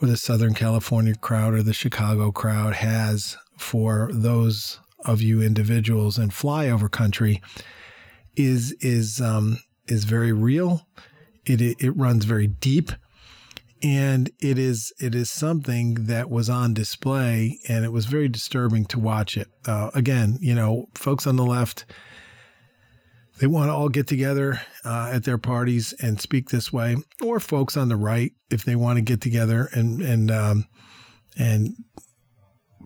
or 0.00 0.08
the 0.08 0.16
Southern 0.16 0.54
California 0.54 1.14
crowd 1.14 1.52
or 1.52 1.62
the 1.62 1.74
Chicago 1.74 2.32
crowd 2.32 2.76
has 2.76 3.36
for 3.58 4.08
those 4.14 4.80
of 5.04 5.20
you 5.20 5.42
individuals 5.42 6.16
in 6.16 6.30
flyover 6.30 6.90
country 6.90 7.42
is 8.34 8.72
is 8.80 9.20
um, 9.20 9.58
is 9.88 10.04
very 10.04 10.32
real. 10.32 10.86
It, 11.44 11.60
it 11.60 11.90
runs 11.96 12.24
very 12.24 12.46
deep, 12.46 12.92
and 13.82 14.30
it 14.40 14.58
is 14.58 14.92
it 15.00 15.14
is 15.14 15.30
something 15.30 15.94
that 16.06 16.30
was 16.30 16.48
on 16.48 16.74
display, 16.74 17.58
and 17.68 17.84
it 17.84 17.92
was 17.92 18.06
very 18.06 18.28
disturbing 18.28 18.84
to 18.86 18.98
watch 18.98 19.36
it. 19.36 19.48
Uh, 19.66 19.90
again, 19.94 20.38
you 20.40 20.54
know, 20.54 20.86
folks 20.94 21.26
on 21.26 21.36
the 21.36 21.44
left 21.44 21.84
they 23.42 23.46
want 23.48 23.70
to 23.70 23.74
all 23.74 23.88
get 23.88 24.06
together 24.06 24.60
uh, 24.84 25.10
at 25.12 25.24
their 25.24 25.36
parties 25.36 25.92
and 26.00 26.20
speak 26.20 26.50
this 26.50 26.72
way, 26.72 26.96
or 27.20 27.40
folks 27.40 27.76
on 27.76 27.88
the 27.88 27.96
right 27.96 28.32
if 28.50 28.64
they 28.64 28.76
want 28.76 28.98
to 28.98 29.02
get 29.02 29.20
together 29.20 29.68
and 29.72 30.00
and 30.00 30.30
um, 30.30 30.66
and 31.36 31.74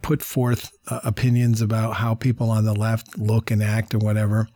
put 0.02 0.22
forth 0.22 0.70
uh, 0.88 1.00
opinions 1.04 1.60
about 1.60 1.96
how 1.96 2.14
people 2.14 2.50
on 2.50 2.64
the 2.64 2.74
left 2.74 3.18
look 3.18 3.50
and 3.50 3.62
act 3.62 3.94
or 3.94 3.98
whatever. 3.98 4.48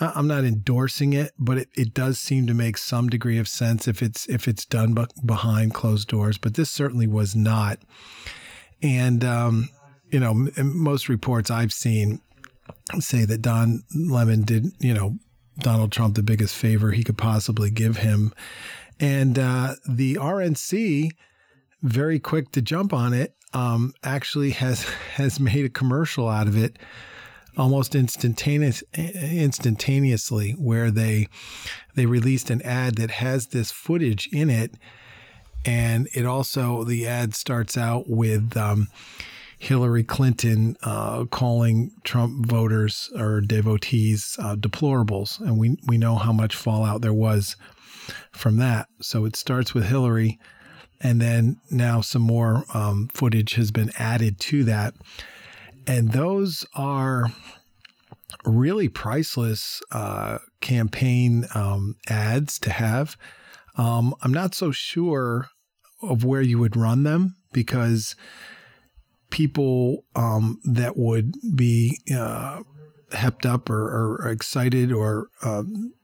I'm 0.00 0.28
not 0.28 0.44
endorsing 0.44 1.12
it, 1.12 1.32
but 1.38 1.58
it, 1.58 1.68
it 1.74 1.94
does 1.94 2.18
seem 2.18 2.46
to 2.46 2.54
make 2.54 2.78
some 2.78 3.08
degree 3.08 3.38
of 3.38 3.48
sense 3.48 3.88
if 3.88 4.02
it's 4.02 4.28
if 4.28 4.46
it's 4.46 4.64
done 4.64 4.94
behind 5.24 5.74
closed 5.74 6.08
doors. 6.08 6.38
But 6.38 6.54
this 6.54 6.70
certainly 6.70 7.06
was 7.06 7.34
not, 7.34 7.78
and 8.82 9.24
um, 9.24 9.68
you 10.10 10.20
know, 10.20 10.48
most 10.62 11.08
reports 11.08 11.50
I've 11.50 11.72
seen 11.72 12.20
say 13.00 13.24
that 13.24 13.42
Don 13.42 13.82
Lemon 13.94 14.42
did, 14.42 14.72
you 14.80 14.94
know, 14.94 15.16
Donald 15.58 15.92
Trump 15.92 16.14
the 16.14 16.22
biggest 16.22 16.54
favor 16.54 16.92
he 16.92 17.04
could 17.04 17.18
possibly 17.18 17.70
give 17.70 17.98
him. 17.98 18.32
And 19.00 19.38
uh, 19.38 19.74
the 19.88 20.14
RNC, 20.14 21.10
very 21.82 22.18
quick 22.18 22.52
to 22.52 22.62
jump 22.62 22.92
on 22.92 23.12
it, 23.12 23.34
um, 23.52 23.94
actually 24.02 24.50
has 24.50 24.84
has 25.14 25.40
made 25.40 25.64
a 25.64 25.70
commercial 25.70 26.28
out 26.28 26.46
of 26.46 26.56
it 26.56 26.78
almost 27.58 27.94
instantaneous 27.94 28.82
instantaneously 28.94 30.52
where 30.52 30.90
they 30.90 31.28
they 31.94 32.06
released 32.06 32.50
an 32.50 32.62
ad 32.62 32.94
that 32.94 33.10
has 33.10 33.48
this 33.48 33.70
footage 33.70 34.28
in 34.32 34.48
it. 34.48 34.74
And 35.64 36.08
it 36.14 36.24
also 36.24 36.84
the 36.84 37.06
ad 37.06 37.34
starts 37.34 37.76
out 37.76 38.04
with 38.08 38.56
um, 38.56 38.88
Hillary 39.58 40.04
Clinton 40.04 40.76
uh, 40.84 41.24
calling 41.24 41.90
Trump 42.04 42.46
voters 42.46 43.10
or 43.16 43.40
devotees 43.40 44.36
uh, 44.38 44.54
deplorables, 44.54 45.40
and 45.40 45.58
we 45.58 45.76
we 45.86 45.98
know 45.98 46.14
how 46.14 46.32
much 46.32 46.54
fallout 46.54 47.02
there 47.02 47.12
was 47.12 47.56
from 48.32 48.58
that. 48.58 48.86
So 49.02 49.24
it 49.24 49.34
starts 49.34 49.74
with 49.74 49.84
Hillary, 49.86 50.38
and 51.00 51.20
then 51.20 51.60
now 51.70 52.00
some 52.00 52.22
more 52.22 52.64
um, 52.72 53.08
footage 53.12 53.54
has 53.54 53.72
been 53.72 53.90
added 53.98 54.38
to 54.40 54.62
that, 54.64 54.94
and 55.88 56.12
those 56.12 56.66
are 56.74 57.32
really 58.44 58.88
priceless 58.88 59.80
uh, 59.90 60.38
campaign 60.60 61.46
um, 61.54 61.96
ads 62.08 62.58
to 62.60 62.70
have. 62.70 63.16
Um, 63.76 64.14
I'm 64.22 64.32
not 64.32 64.54
so 64.54 64.70
sure 64.70 65.48
of 66.02 66.24
where 66.24 66.42
you 66.42 66.58
would 66.58 66.76
run 66.76 67.04
them 67.04 67.36
because 67.52 68.14
people 69.30 70.04
um, 70.14 70.60
that 70.64 70.96
would 70.96 71.34
be 71.54 71.98
uh, 72.14 72.62
hepped 73.10 73.46
up 73.46 73.70
or, 73.70 74.18
or 74.20 74.28
excited 74.28 74.92
or 74.92 75.28
um, 75.42 75.94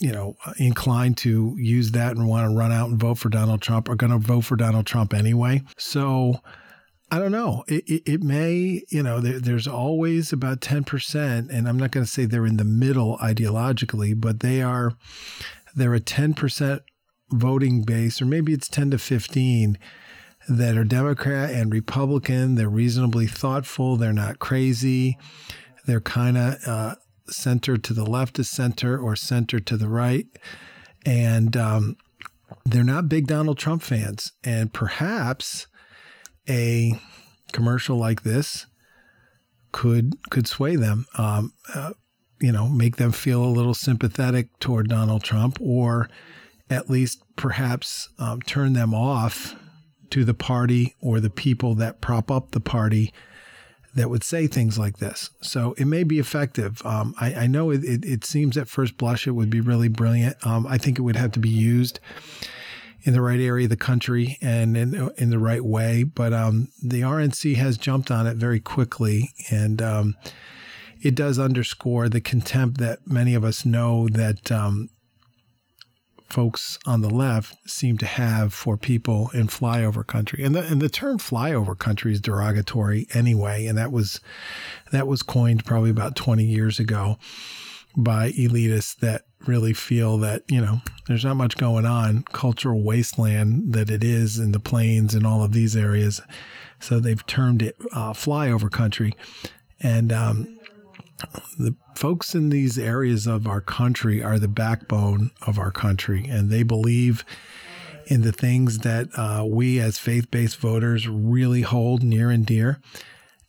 you 0.00 0.12
know 0.12 0.36
inclined 0.58 1.16
to 1.18 1.54
use 1.58 1.92
that 1.92 2.16
and 2.16 2.28
want 2.28 2.48
to 2.48 2.56
run 2.56 2.72
out 2.72 2.88
and 2.88 3.00
vote 3.00 3.18
for 3.18 3.28
Donald 3.28 3.62
Trump 3.62 3.88
are 3.88 3.96
going 3.96 4.12
to 4.12 4.18
vote 4.18 4.42
for 4.42 4.56
Donald 4.56 4.86
Trump 4.86 5.14
anyway. 5.14 5.62
So 5.76 6.40
I 7.10 7.18
don't 7.18 7.32
know. 7.32 7.64
It, 7.68 7.88
it, 7.88 8.02
it 8.06 8.22
may, 8.22 8.82
you 8.88 9.02
know, 9.02 9.20
there, 9.20 9.40
there's 9.40 9.66
always 9.66 10.32
about 10.32 10.60
10%, 10.60 11.48
and 11.50 11.68
I'm 11.68 11.78
not 11.78 11.90
going 11.90 12.04
to 12.04 12.10
say 12.10 12.24
they're 12.26 12.44
in 12.44 12.58
the 12.58 12.64
middle 12.64 13.16
ideologically, 13.18 14.18
but 14.18 14.40
they 14.40 14.60
are, 14.60 14.92
they're 15.74 15.94
a 15.94 16.00
10% 16.00 16.80
voting 17.30 17.82
base, 17.82 18.20
or 18.20 18.26
maybe 18.26 18.52
it's 18.52 18.68
10 18.68 18.90
to 18.90 18.98
15 18.98 19.78
that 20.48 20.76
are 20.76 20.84
Democrat 20.84 21.50
and 21.50 21.72
Republican. 21.72 22.54
They're 22.54 22.68
reasonably 22.68 23.26
thoughtful. 23.26 23.96
They're 23.96 24.12
not 24.12 24.38
crazy. 24.38 25.18
They're 25.86 26.00
kind 26.00 26.36
of 26.36 26.56
uh, 26.66 26.94
center 27.28 27.76
to 27.76 27.94
the 27.94 28.04
left 28.04 28.38
of 28.38 28.46
center 28.46 28.98
or 28.98 29.16
center 29.16 29.60
to 29.60 29.76
the 29.76 29.88
right. 29.88 30.26
And 31.06 31.56
um, 31.56 31.96
they're 32.64 32.84
not 32.84 33.08
big 33.08 33.26
Donald 33.26 33.58
Trump 33.58 33.82
fans. 33.82 34.32
And 34.44 34.72
perhaps 34.72 35.66
a 36.48 37.00
commercial 37.52 37.96
like 37.96 38.22
this 38.22 38.66
could 39.72 40.14
could 40.30 40.46
sway 40.46 40.76
them. 40.76 41.06
Um, 41.16 41.52
uh, 41.74 41.92
you 42.40 42.52
know, 42.52 42.68
make 42.68 42.96
them 42.96 43.12
feel 43.12 43.44
a 43.44 43.46
little 43.46 43.74
sympathetic 43.74 44.58
toward 44.60 44.88
Donald 44.88 45.24
Trump, 45.24 45.58
or 45.60 46.08
at 46.70 46.88
least 46.88 47.22
perhaps 47.36 48.08
um, 48.18 48.40
turn 48.42 48.74
them 48.74 48.94
off 48.94 49.56
to 50.10 50.24
the 50.24 50.34
party 50.34 50.94
or 51.00 51.20
the 51.20 51.30
people 51.30 51.74
that 51.74 52.00
prop 52.00 52.30
up 52.30 52.52
the 52.52 52.60
party 52.60 53.12
that 53.94 54.08
would 54.08 54.22
say 54.22 54.46
things 54.46 54.78
like 54.78 54.98
this. 54.98 55.30
So 55.42 55.74
it 55.76 55.86
may 55.86 56.04
be 56.04 56.18
effective. 56.18 56.80
Um, 56.84 57.14
I, 57.20 57.34
I, 57.34 57.46
know 57.46 57.70
it, 57.70 57.82
it, 57.84 58.04
it, 58.04 58.24
seems 58.24 58.56
at 58.56 58.68
first 58.68 58.96
blush 58.96 59.26
it 59.26 59.32
would 59.32 59.50
be 59.50 59.60
really 59.60 59.88
brilliant. 59.88 60.36
Um, 60.46 60.66
I 60.66 60.78
think 60.78 60.98
it 60.98 61.02
would 61.02 61.16
have 61.16 61.32
to 61.32 61.40
be 61.40 61.48
used 61.48 61.98
in 63.02 63.12
the 63.12 63.20
right 63.20 63.40
area 63.40 63.64
of 63.64 63.70
the 63.70 63.76
country 63.76 64.38
and 64.40 64.76
in, 64.76 65.10
in 65.16 65.30
the 65.30 65.38
right 65.38 65.64
way. 65.64 66.02
But 66.02 66.32
um, 66.32 66.68
the 66.82 67.02
RNC 67.02 67.56
has 67.56 67.78
jumped 67.78 68.10
on 68.10 68.26
it 68.26 68.36
very 68.36 68.60
quickly. 68.60 69.32
And 69.50 69.80
um, 69.80 70.16
it 71.00 71.14
does 71.14 71.38
underscore 71.38 72.08
the 72.08 72.20
contempt 72.20 72.78
that 72.78 73.06
many 73.06 73.34
of 73.34 73.44
us 73.44 73.64
know 73.64 74.08
that 74.08 74.50
um, 74.50 74.90
folks 76.28 76.78
on 76.86 77.00
the 77.00 77.10
left 77.10 77.56
seem 77.68 77.96
to 77.98 78.06
have 78.06 78.52
for 78.52 78.76
people 78.76 79.30
in 79.32 79.46
flyover 79.46 80.06
country. 80.06 80.44
And 80.44 80.54
the 80.54 80.62
and 80.62 80.82
the 80.82 80.88
term 80.88 81.18
flyover 81.18 81.78
country 81.78 82.12
is 82.12 82.20
derogatory 82.20 83.06
anyway, 83.14 83.66
and 83.66 83.78
that 83.78 83.92
was 83.92 84.20
that 84.92 85.06
was 85.06 85.22
coined 85.22 85.64
probably 85.64 85.90
about 85.90 86.16
20 86.16 86.44
years 86.44 86.78
ago 86.78 87.18
by 87.96 88.30
elitists 88.32 88.96
that 88.96 89.22
really 89.46 89.72
feel 89.72 90.18
that, 90.18 90.42
you 90.48 90.60
know, 90.60 90.80
there's 91.06 91.24
not 91.24 91.36
much 91.36 91.56
going 91.56 91.86
on, 91.86 92.22
cultural 92.32 92.82
wasteland 92.82 93.72
that 93.72 93.90
it 93.90 94.04
is 94.04 94.38
in 94.38 94.52
the 94.52 94.60
plains 94.60 95.14
and 95.14 95.26
all 95.26 95.42
of 95.42 95.52
these 95.52 95.76
areas. 95.76 96.20
So 96.80 97.00
they've 97.00 97.24
termed 97.26 97.62
it 97.62 97.76
uh, 97.92 98.12
flyover 98.12 98.70
country. 98.70 99.14
And 99.80 100.12
um, 100.12 100.58
the 101.58 101.74
folks 101.94 102.34
in 102.34 102.50
these 102.50 102.78
areas 102.78 103.26
of 103.26 103.46
our 103.46 103.60
country 103.60 104.22
are 104.22 104.38
the 104.38 104.48
backbone 104.48 105.30
of 105.46 105.58
our 105.58 105.70
country, 105.70 106.26
and 106.28 106.50
they 106.50 106.62
believe 106.62 107.24
in 108.06 108.22
the 108.22 108.32
things 108.32 108.78
that 108.78 109.08
uh, 109.16 109.44
we 109.44 109.80
as 109.80 109.98
faith 109.98 110.30
based 110.30 110.58
voters 110.58 111.06
really 111.08 111.62
hold 111.62 112.02
near 112.02 112.30
and 112.30 112.46
dear. 112.46 112.80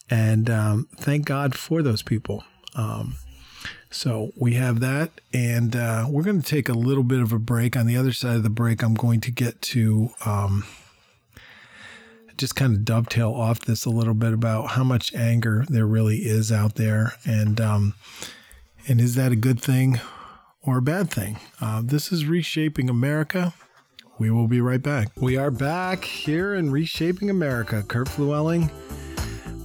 And 0.09 0.49
um, 0.49 0.87
thank 0.97 1.25
God 1.25 1.55
for 1.55 1.81
those 1.81 2.01
people. 2.01 2.43
Um, 2.75 3.15
so 3.91 4.31
we 4.35 4.53
have 4.53 4.79
that, 4.81 5.09
and 5.33 5.75
uh, 5.75 6.05
we're 6.09 6.23
going 6.23 6.41
to 6.41 6.47
take 6.47 6.69
a 6.69 6.73
little 6.73 7.03
bit 7.03 7.21
of 7.21 7.33
a 7.33 7.39
break. 7.39 7.75
On 7.75 7.87
the 7.87 7.97
other 7.97 8.11
side 8.11 8.35
of 8.35 8.43
the 8.43 8.49
break, 8.49 8.83
I'm 8.83 8.93
going 8.93 9.19
to 9.21 9.31
get 9.31 9.61
to 9.63 10.11
um, 10.25 10.65
just 12.37 12.55
kind 12.55 12.75
of 12.75 12.85
dovetail 12.85 13.33
off 13.33 13.61
this 13.61 13.85
a 13.85 13.89
little 13.89 14.13
bit 14.13 14.33
about 14.33 14.71
how 14.71 14.83
much 14.83 15.13
anger 15.15 15.65
there 15.69 15.87
really 15.87 16.17
is 16.17 16.51
out 16.51 16.75
there, 16.75 17.13
and 17.25 17.59
um, 17.59 17.95
and 18.87 19.01
is 19.01 19.15
that 19.15 19.31
a 19.31 19.35
good 19.35 19.59
thing 19.59 19.99
or 20.61 20.77
a 20.77 20.83
bad 20.83 21.09
thing? 21.09 21.39
Uh, 21.59 21.81
this 21.83 22.11
is 22.11 22.25
reshaping 22.25 22.89
America. 22.89 23.53
We 24.19 24.29
will 24.29 24.47
be 24.47 24.61
right 24.61 24.81
back. 24.81 25.09
We 25.15 25.37
are 25.37 25.49
back 25.49 26.03
here 26.03 26.53
in 26.53 26.71
Reshaping 26.71 27.29
America. 27.29 27.83
Kurt 27.87 28.09
Fluelling. 28.09 28.69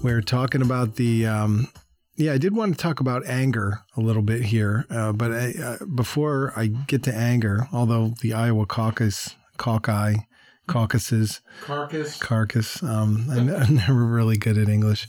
We're 0.03 0.23
talking 0.23 0.63
about 0.63 0.97
the. 0.97 1.27
Um, 1.27 1.69
yeah, 2.17 2.33
I 2.33 2.39
did 2.39 2.55
want 2.55 2.77
to 2.77 2.79
talk 2.79 3.01
about 3.01 3.27
anger 3.27 3.83
a 3.97 4.01
little 4.01 4.23
bit 4.23 4.43
here, 4.43 4.87
uh, 4.91 5.13
but 5.13 5.33
I, 5.33 5.55
uh, 5.63 5.85
before 5.85 6.53
I 6.57 6.67
get 6.67 7.03
to 7.05 7.15
anger, 7.15 7.69
although 7.73 8.15
the 8.21 8.33
Iowa 8.33 8.67
caucus 8.67 9.35
Caucasus, 9.57 10.41
Caucasus, 10.67 11.41
Carcass. 11.63 12.19
carcass. 12.19 12.83
Um, 12.83 13.27
I'm, 13.31 13.49
I'm 13.51 13.75
never 13.87 14.05
really 14.05 14.37
good 14.37 14.59
at 14.59 14.69
English. 14.69 15.07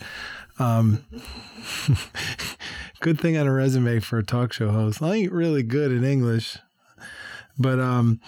Um, 0.59 1.03
good 3.01 3.19
thing 3.19 3.37
on 3.37 3.47
a 3.47 3.53
resume 3.53 3.99
for 3.99 4.19
a 4.19 4.23
talk 4.23 4.53
show 4.53 4.71
host. 4.71 5.01
I 5.01 5.15
ain't 5.15 5.31
really 5.31 5.63
good 5.63 5.91
at 5.91 6.03
English, 6.03 6.57
but 7.57 7.79
um, 7.79 8.19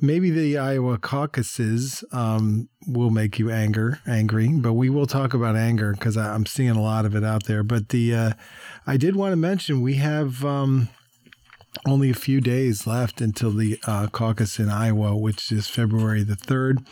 maybe 0.00 0.30
the 0.30 0.58
Iowa 0.58 0.98
caucuses 0.98 2.04
um, 2.12 2.68
will 2.86 3.10
make 3.10 3.38
you 3.38 3.50
anger 3.50 4.00
angry. 4.06 4.48
But 4.48 4.74
we 4.74 4.90
will 4.90 5.06
talk 5.06 5.34
about 5.34 5.56
anger 5.56 5.92
because 5.92 6.16
I'm 6.16 6.46
seeing 6.46 6.70
a 6.70 6.82
lot 6.82 7.04
of 7.04 7.14
it 7.14 7.24
out 7.24 7.44
there. 7.44 7.62
But 7.62 7.90
the 7.90 8.14
uh, 8.14 8.32
I 8.86 8.96
did 8.96 9.16
want 9.16 9.32
to 9.32 9.36
mention 9.36 9.82
we 9.82 9.94
have. 9.94 10.44
Um, 10.44 10.88
only 11.86 12.08
a 12.08 12.14
few 12.14 12.40
days 12.40 12.86
left 12.86 13.20
until 13.20 13.50
the 13.50 13.78
uh, 13.84 14.06
caucus 14.06 14.60
in 14.60 14.68
Iowa, 14.68 15.16
which 15.16 15.50
is 15.50 15.66
February 15.66 16.22
the 16.22 16.36
3rd. 16.36 16.86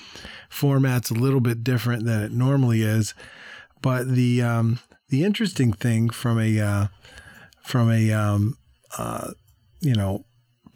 Format's 0.50 1.08
a 1.08 1.14
little 1.14 1.40
bit 1.40 1.62
different 1.62 2.04
than 2.04 2.20
it 2.20 2.32
normally 2.32 2.82
is, 2.82 3.14
but 3.80 4.08
the 4.08 4.42
um, 4.42 4.80
the 5.08 5.24
interesting 5.24 5.72
thing 5.72 6.10
from 6.10 6.38
a 6.40 6.58
uh, 6.60 6.86
from 7.62 7.90
a 7.90 8.12
um, 8.12 8.56
uh, 8.98 9.30
you 9.80 9.94
know 9.94 10.24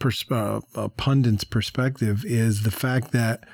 uh, 0.04 0.61
a 0.74 0.88
pundit's 0.88 1.44
perspective 1.44 2.24
is 2.24 2.62
the 2.62 2.70
fact 2.70 3.12
that 3.12 3.44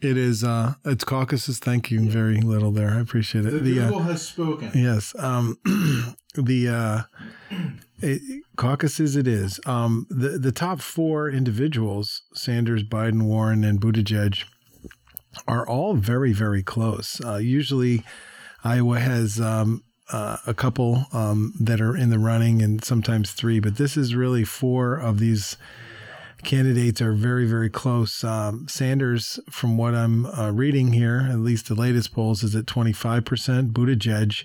it 0.00 0.16
is 0.16 0.44
uh, 0.44 0.74
it's 0.84 1.04
caucuses. 1.04 1.58
Thank 1.58 1.90
you 1.90 2.08
very 2.08 2.40
little 2.40 2.70
there. 2.70 2.90
I 2.90 3.00
appreciate 3.00 3.46
it. 3.46 3.50
The 3.50 3.78
The, 3.78 3.80
uh, 3.80 3.98
has 4.00 4.22
spoken. 4.22 4.70
Yes. 4.74 5.14
Um, 5.18 5.58
the 6.34 6.68
uh, 6.68 7.02
it, 8.00 8.44
caucuses 8.56 9.16
it 9.16 9.26
is. 9.26 9.58
Um, 9.66 10.06
the 10.10 10.38
the 10.38 10.52
top 10.52 10.80
four 10.80 11.30
individuals: 11.30 12.22
Sanders, 12.34 12.82
Biden, 12.84 13.22
Warren, 13.22 13.64
and 13.64 13.80
Buttigieg, 13.80 14.44
are 15.48 15.66
all 15.66 15.94
very 15.94 16.32
very 16.32 16.62
close. 16.62 17.20
Uh, 17.24 17.36
usually, 17.36 18.04
Iowa 18.62 19.00
has 19.00 19.40
um, 19.40 19.82
uh, 20.12 20.38
a 20.46 20.54
couple 20.54 21.06
um, 21.12 21.52
that 21.58 21.80
are 21.80 21.96
in 21.96 22.10
the 22.10 22.18
running, 22.18 22.62
and 22.62 22.84
sometimes 22.84 23.32
three. 23.32 23.60
But 23.60 23.76
this 23.76 23.96
is 23.96 24.14
really 24.14 24.44
four 24.44 24.96
of 24.96 25.18
these 25.18 25.56
candidates 26.44 27.02
are 27.02 27.12
very, 27.12 27.46
very 27.46 27.68
close. 27.68 28.24
Um, 28.24 28.66
Sanders, 28.68 29.38
from 29.50 29.76
what 29.76 29.94
I'm 29.94 30.26
uh, 30.26 30.52
reading 30.52 30.92
here, 30.92 31.28
at 31.30 31.40
least 31.40 31.68
the 31.68 31.74
latest 31.74 32.12
polls, 32.12 32.42
is 32.42 32.54
at 32.54 32.66
25%. 32.66 33.72
Buttigieg, 33.72 34.44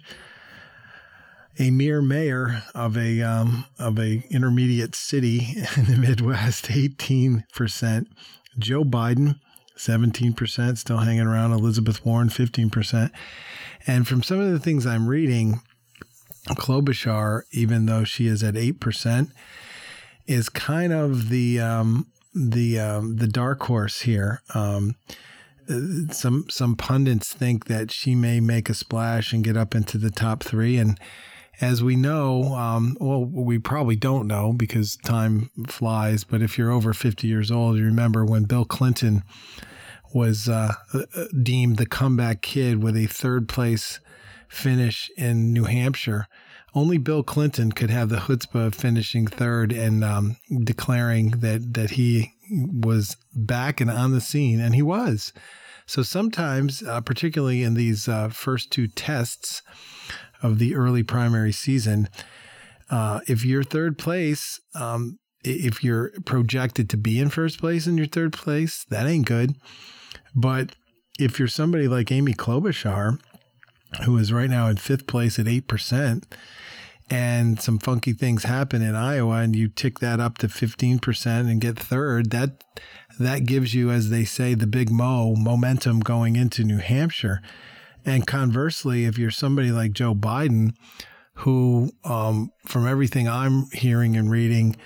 a 1.59 1.69
mere 1.69 2.01
mayor 2.01 2.63
of 2.73 2.97
a 2.97 3.21
um, 3.21 3.65
of 3.77 3.99
a 3.99 4.23
intermediate 4.29 4.95
city 4.95 5.55
in 5.77 5.85
the 5.85 5.97
Midwest, 5.97 6.65
18%. 6.65 8.05
Joe 8.57 8.83
Biden, 8.83 9.39
17%, 9.81 10.77
still 10.77 10.97
hanging 10.97 11.21
around. 11.21 11.51
Elizabeth 11.51 12.05
Warren, 12.05 12.29
15%. 12.29 13.11
And 13.87 14.07
from 14.07 14.23
some 14.23 14.39
of 14.39 14.51
the 14.51 14.59
things 14.59 14.85
I'm 14.85 15.07
reading, 15.07 15.61
Klobuchar, 16.49 17.43
even 17.51 17.85
though 17.85 18.03
she 18.03 18.27
is 18.27 18.43
at 18.43 18.55
8%, 18.55 19.31
is 20.27 20.49
kind 20.49 20.93
of 20.93 21.29
the 21.29 21.59
um, 21.59 22.07
the 22.33 22.79
um, 22.79 23.17
the 23.17 23.27
dark 23.27 23.63
horse 23.63 24.01
here. 24.01 24.41
Um, 24.53 24.95
uh, 25.69 26.11
some 26.13 26.45
some 26.49 26.75
pundits 26.75 27.33
think 27.33 27.65
that 27.65 27.91
she 27.91 28.15
may 28.15 28.39
make 28.39 28.69
a 28.69 28.73
splash 28.73 29.33
and 29.33 29.43
get 29.43 29.57
up 29.57 29.75
into 29.75 29.97
the 29.97 30.11
top 30.11 30.43
three, 30.43 30.77
and 30.77 30.99
as 31.61 31.83
we 31.83 31.95
know, 31.95 32.55
um, 32.55 32.97
well, 32.99 33.23
we 33.23 33.59
probably 33.59 33.95
don't 33.95 34.27
know 34.27 34.51
because 34.51 34.97
time 34.97 35.51
flies. 35.67 36.23
But 36.23 36.41
if 36.41 36.57
you're 36.57 36.71
over 36.71 36.93
50 36.93 37.27
years 37.27 37.51
old, 37.51 37.77
you 37.77 37.85
remember 37.85 38.25
when 38.25 38.45
Bill 38.45 38.65
Clinton 38.65 39.23
was 40.13 40.49
uh, 40.49 40.73
deemed 41.41 41.77
the 41.77 41.85
comeback 41.85 42.41
kid 42.41 42.83
with 42.83 42.95
a 42.95 43.07
third 43.07 43.47
place 43.47 43.99
finish 44.47 45.09
in 45.17 45.53
New 45.53 45.63
Hampshire. 45.63 46.27
Only 46.73 46.97
Bill 46.97 47.23
Clinton 47.23 47.71
could 47.71 47.89
have 47.89 48.09
the 48.09 48.17
chutzpah 48.17 48.67
of 48.67 48.75
finishing 48.75 49.27
third 49.27 49.71
and 49.71 50.03
um, 50.03 50.37
declaring 50.63 51.31
that 51.39 51.73
that 51.73 51.91
he 51.91 52.33
was 52.49 53.17
back 53.33 53.81
and 53.81 53.89
on 53.89 54.11
the 54.11 54.21
scene, 54.21 54.59
and 54.59 54.75
he 54.75 54.81
was. 54.81 55.33
So 55.85 56.03
sometimes, 56.03 56.83
uh, 56.83 57.01
particularly 57.01 57.63
in 57.63 57.73
these 57.73 58.07
uh, 58.07 58.29
first 58.29 58.71
two 58.71 58.87
tests 58.87 59.61
of 60.41 60.59
the 60.59 60.75
early 60.75 61.03
primary 61.03 61.51
season, 61.51 62.07
uh, 62.89 63.19
if 63.27 63.43
you're 63.43 63.63
third 63.63 63.97
place, 63.97 64.59
um, 64.75 65.19
if 65.43 65.83
you're 65.83 66.11
projected 66.25 66.89
to 66.89 66.97
be 66.97 67.19
in 67.19 67.29
first 67.29 67.59
place 67.59 67.87
in 67.87 67.97
your 67.97 68.07
third 68.07 68.33
place, 68.33 68.85
that 68.89 69.07
ain't 69.07 69.25
good. 69.25 69.55
But 70.35 70.75
if 71.19 71.39
you're 71.39 71.47
somebody 71.47 71.87
like 71.87 72.11
Amy 72.11 72.33
Klobuchar, 72.33 73.19
who 74.05 74.17
is 74.17 74.31
right 74.31 74.49
now 74.49 74.67
in 74.67 74.77
fifth 74.77 75.07
place 75.07 75.37
at 75.37 75.45
8%, 75.45 76.23
and 77.09 77.59
some 77.59 77.77
funky 77.77 78.13
things 78.13 78.43
happen 78.43 78.81
in 78.81 78.95
Iowa 78.95 79.39
and 79.39 79.53
you 79.53 79.67
tick 79.67 79.99
that 79.99 80.21
up 80.21 80.37
to 80.37 80.47
15% 80.47 81.25
and 81.25 81.59
get 81.59 81.77
third, 81.77 82.31
that 82.31 82.63
that 83.19 83.45
gives 83.45 83.73
you, 83.73 83.91
as 83.91 84.09
they 84.09 84.23
say, 84.23 84.53
the 84.53 84.65
big 84.65 84.89
mo 84.89 85.35
momentum 85.35 85.99
going 85.99 86.37
into 86.37 86.63
New 86.63 86.77
Hampshire. 86.77 87.41
And 88.05 88.25
conversely, 88.25 89.05
if 89.05 89.17
you're 89.17 89.29
somebody 89.29 89.71
like 89.71 89.91
Joe 89.91 90.15
Biden, 90.15 90.71
who, 91.35 91.91
um, 92.05 92.51
from 92.65 92.87
everything 92.87 93.27
I'm 93.27 93.65
hearing 93.73 94.15
and 94.15 94.31
reading, 94.31 94.77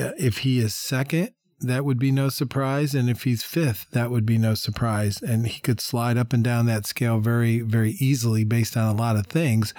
uh, 0.00 0.12
if 0.18 0.38
he 0.38 0.58
is 0.58 0.74
second, 0.74 1.30
that 1.66 1.84
would 1.84 1.98
be 1.98 2.10
no 2.10 2.28
surprise. 2.28 2.94
And 2.94 3.10
if 3.10 3.24
he's 3.24 3.42
fifth, 3.42 3.90
that 3.90 4.10
would 4.10 4.26
be 4.26 4.38
no 4.38 4.54
surprise. 4.54 5.20
And 5.22 5.46
he 5.46 5.60
could 5.60 5.80
slide 5.80 6.16
up 6.16 6.32
and 6.32 6.42
down 6.42 6.66
that 6.66 6.86
scale 6.86 7.18
very, 7.18 7.60
very 7.60 7.92
easily 7.92 8.44
based 8.44 8.76
on 8.76 8.94
a 8.94 8.98
lot 8.98 9.16
of 9.16 9.26
things. 9.26 9.74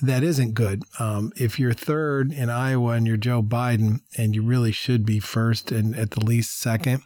That 0.00 0.22
isn't 0.22 0.54
good. 0.54 0.84
Um, 1.00 1.32
if 1.36 1.58
you're 1.58 1.72
third 1.72 2.32
in 2.32 2.50
Iowa 2.50 2.92
and 2.92 3.06
you're 3.06 3.16
Joe 3.16 3.42
Biden 3.42 4.00
and 4.16 4.34
you 4.34 4.42
really 4.42 4.70
should 4.70 5.04
be 5.04 5.18
first 5.18 5.72
and 5.72 5.96
at 5.96 6.12
the 6.12 6.24
least 6.24 6.58
second, 6.58 7.02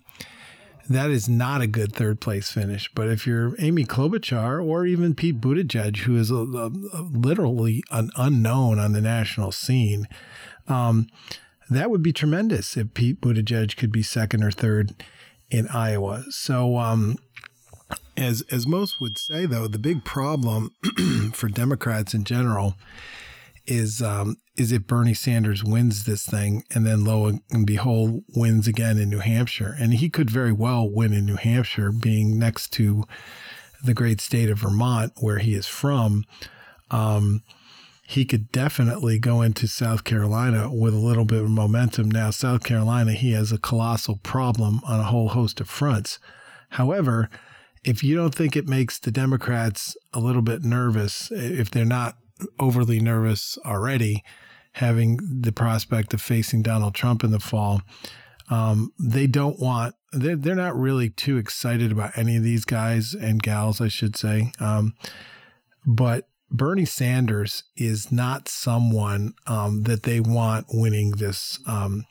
that 0.88 1.10
is 1.10 1.28
not 1.28 1.62
a 1.62 1.66
good 1.66 1.94
third 1.94 2.20
place 2.20 2.50
finish. 2.50 2.90
But 2.94 3.08
if 3.08 3.26
you're 3.26 3.54
Amy 3.58 3.84
Klobuchar 3.84 4.64
or 4.64 4.84
even 4.84 5.14
Pete 5.14 5.40
Buttigieg, 5.40 5.98
who 5.98 6.16
is 6.16 6.30
a, 6.30 6.36
a, 6.36 6.66
a, 6.92 7.02
literally 7.02 7.82
an 7.90 8.10
unknown 8.16 8.78
on 8.78 8.92
the 8.92 9.00
national 9.00 9.52
scene, 9.52 10.06
um, 10.68 11.06
that 11.76 11.90
would 11.90 12.02
be 12.02 12.12
tremendous 12.12 12.76
if 12.76 12.94
Pete 12.94 13.20
Buttigieg 13.20 13.76
could 13.76 13.92
be 13.92 14.02
second 14.02 14.42
or 14.42 14.50
third 14.50 14.92
in 15.50 15.68
Iowa. 15.68 16.24
So, 16.30 16.78
um, 16.78 17.16
as 18.16 18.42
as 18.50 18.66
most 18.66 19.00
would 19.00 19.18
say, 19.18 19.46
though, 19.46 19.66
the 19.66 19.78
big 19.78 20.04
problem 20.04 20.70
for 21.32 21.48
Democrats 21.48 22.14
in 22.14 22.24
general 22.24 22.74
is 23.66 24.02
um, 24.02 24.36
is 24.56 24.72
if 24.72 24.86
Bernie 24.86 25.14
Sanders 25.14 25.64
wins 25.64 26.04
this 26.04 26.26
thing 26.26 26.64
and 26.74 26.86
then 26.86 27.04
lo 27.04 27.26
and 27.26 27.66
behold 27.66 28.22
wins 28.34 28.66
again 28.66 28.98
in 28.98 29.08
New 29.08 29.20
Hampshire, 29.20 29.74
and 29.78 29.94
he 29.94 30.08
could 30.08 30.30
very 30.30 30.52
well 30.52 30.88
win 30.88 31.12
in 31.12 31.24
New 31.24 31.36
Hampshire, 31.36 31.92
being 31.92 32.38
next 32.38 32.72
to 32.74 33.04
the 33.82 33.94
great 33.94 34.20
state 34.20 34.50
of 34.50 34.58
Vermont 34.58 35.12
where 35.20 35.38
he 35.38 35.54
is 35.54 35.66
from. 35.66 36.24
Um, 36.90 37.42
he 38.12 38.26
could 38.26 38.52
definitely 38.52 39.18
go 39.18 39.40
into 39.40 39.66
South 39.66 40.04
Carolina 40.04 40.70
with 40.70 40.92
a 40.92 40.98
little 40.98 41.24
bit 41.24 41.42
of 41.42 41.48
momentum. 41.48 42.10
Now, 42.10 42.30
South 42.30 42.62
Carolina, 42.62 43.12
he 43.12 43.32
has 43.32 43.52
a 43.52 43.58
colossal 43.58 44.16
problem 44.16 44.82
on 44.86 45.00
a 45.00 45.04
whole 45.04 45.30
host 45.30 45.62
of 45.62 45.68
fronts. 45.68 46.18
However, 46.70 47.30
if 47.84 48.04
you 48.04 48.14
don't 48.14 48.34
think 48.34 48.54
it 48.54 48.68
makes 48.68 48.98
the 48.98 49.10
Democrats 49.10 49.96
a 50.12 50.20
little 50.20 50.42
bit 50.42 50.62
nervous, 50.62 51.30
if 51.32 51.70
they're 51.70 51.86
not 51.86 52.16
overly 52.60 53.00
nervous 53.00 53.56
already, 53.64 54.22
having 54.72 55.18
the 55.40 55.52
prospect 55.52 56.12
of 56.12 56.20
facing 56.20 56.60
Donald 56.60 56.94
Trump 56.94 57.24
in 57.24 57.30
the 57.30 57.40
fall, 57.40 57.80
um, 58.50 58.92
they 59.00 59.26
don't 59.26 59.58
want, 59.58 59.94
they're, 60.12 60.36
they're 60.36 60.54
not 60.54 60.78
really 60.78 61.08
too 61.08 61.38
excited 61.38 61.90
about 61.90 62.16
any 62.18 62.36
of 62.36 62.42
these 62.42 62.66
guys 62.66 63.14
and 63.14 63.42
gals, 63.42 63.80
I 63.80 63.88
should 63.88 64.16
say. 64.16 64.52
Um, 64.60 64.92
but 65.86 66.28
Bernie 66.52 66.84
Sanders 66.84 67.64
is 67.76 68.12
not 68.12 68.46
someone 68.46 69.32
um, 69.46 69.84
that 69.84 70.02
they 70.02 70.20
want 70.20 70.66
winning 70.68 71.12
this 71.12 71.58
um, 71.66 72.04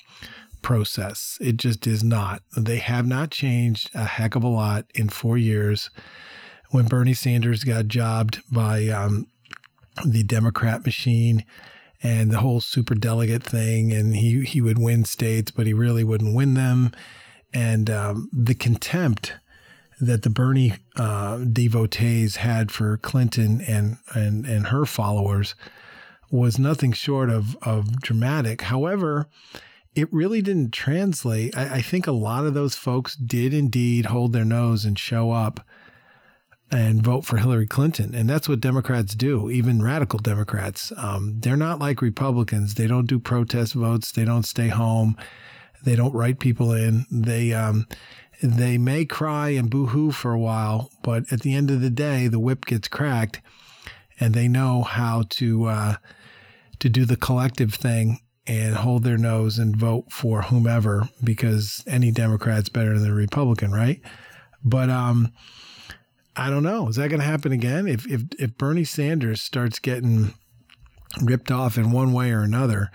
process. 0.64 1.38
It 1.39 1.58
just 1.58 1.86
is 1.86 2.04
not. 2.04 2.42
They 2.58 2.80
have 2.80 3.06
not 3.06 3.30
changed 3.30 3.92
a 3.94 4.04
heck 4.04 4.36
of 4.36 4.44
a 4.44 4.48
lot 4.48 4.86
in 4.96 5.10
four 5.10 5.38
years. 5.38 5.92
When 6.72 6.88
Bernie 6.88 7.14
Sanders 7.14 7.64
got 7.64 7.88
jobbed 7.88 8.42
by 8.52 8.88
um, 8.88 9.28
the 10.06 10.24
Democrat 10.24 10.86
machine 10.86 11.46
and 12.02 12.32
the 12.32 12.39
whole 12.39 12.62
super 12.62 12.96
delegate 12.96 13.44
thing, 13.44 13.94
and 13.94 14.16
he, 14.16 14.44
he 14.44 14.60
would 14.60 14.80
win 14.80 15.06
states, 15.06 15.52
but 15.52 15.68
he 15.68 15.74
really 15.74 16.04
wouldn't 16.04 16.36
win 16.36 16.56
them. 16.56 16.92
And 17.54 17.89
um, 17.89 18.30
the 18.34 18.56
contempt 18.56 19.34
that 20.02 20.24
the 20.24 20.30
Bernie 20.30 20.74
uh, 20.97 21.38
devotees 21.38 22.38
had 22.38 22.72
for 22.72 22.97
Clinton 22.97 23.62
and, 23.62 23.97
and, 24.16 24.45
and 24.45 24.68
her 24.68 24.86
followers 24.86 25.56
was 26.32 26.58
nothing 26.58 26.91
short 26.91 27.30
of, 27.30 27.56
of 27.62 28.02
dramatic. 28.02 28.64
However, 28.64 29.28
it 29.93 30.12
really 30.12 30.41
didn't 30.41 30.72
translate. 30.72 31.56
I, 31.56 31.76
I 31.76 31.82
think 31.82 32.08
a 32.08 32.12
lot 32.12 32.45
of 32.45 32.54
those 32.54 32.76
folks 32.76 33.16
did 33.16 33.54
indeed 33.54 34.08
hold 34.08 34.34
their 34.34 34.45
nose 34.45 34.86
and 34.86 34.97
show 34.97 35.32
up 35.32 35.60
and 36.72 37.04
vote 37.04 37.26
for 37.26 37.38
Hillary 37.38 37.68
Clinton. 37.68 38.16
And 38.16 38.30
that's 38.30 38.47
what 38.47 38.62
Democrats 38.62 39.14
do, 39.14 39.52
even 39.52 39.84
radical 39.84 40.20
Democrats. 40.20 40.91
Um, 40.97 41.36
they're 41.39 41.58
not 41.58 41.80
like 41.80 42.02
Republicans. 42.02 42.76
They 42.76 42.88
don't 42.88 43.08
do 43.08 43.20
protest 43.20 43.74
votes. 43.74 44.14
They 44.14 44.26
don't 44.26 44.43
stay 44.43 44.70
home. 44.70 45.18
They 45.84 45.95
don't 45.95 46.14
write 46.14 46.39
people 46.39 46.72
in. 46.72 47.06
They, 47.12 47.54
um, 47.54 47.88
they 48.42 48.78
may 48.78 49.06
cry 49.06 49.50
and 49.50 49.70
boo-hoo 49.70 50.12
for 50.12 50.34
a 50.34 50.39
while, 50.39 50.89
but 51.04 51.32
at 51.32 51.42
the 51.42 51.54
end 51.54 51.70
of 51.72 51.82
the 51.82 51.89
day, 51.89 52.28
the 52.28 52.39
whip 52.39 52.66
gets 52.66 52.88
cracked 52.88 53.42
and 54.20 54.34
they 54.34 54.48
know 54.48 54.82
how 54.82 55.24
to, 55.30 55.66
uh, 55.66 55.96
to 56.80 56.89
do 56.89 57.06
the 57.06 57.16
collective 57.16 57.74
thing 57.74 58.20
and 58.48 58.76
hold 58.76 59.04
their 59.04 59.18
nose 59.18 59.60
and 59.60 59.76
vote 59.76 60.12
for 60.12 60.44
whomever 60.44 61.08
because 61.24 61.84
any 61.88 62.12
Democrat's 62.12 62.70
better 62.70 62.98
than 62.98 63.12
a 63.12 63.16
Republican, 63.16 63.72
right? 63.72 64.02
But, 64.64 64.89
um, 64.89 65.32
I 66.36 66.50
don't 66.50 66.64
know. 66.64 66.88
Is 66.88 66.96
that 66.96 67.10
going 67.10 67.20
to 67.20 67.26
happen 67.26 67.52
again? 67.52 67.88
If 67.88 68.08
if 68.08 68.24
if 68.39 68.58
Bernie 68.58 68.86
Sanders 68.86 69.42
starts 69.42 69.80
getting 69.80 70.34
ripped 71.22 71.52
off 71.52 71.78
in 71.78 71.92
one 71.92 72.14
way 72.14 72.32
or 72.32 72.42
another, 72.42 72.89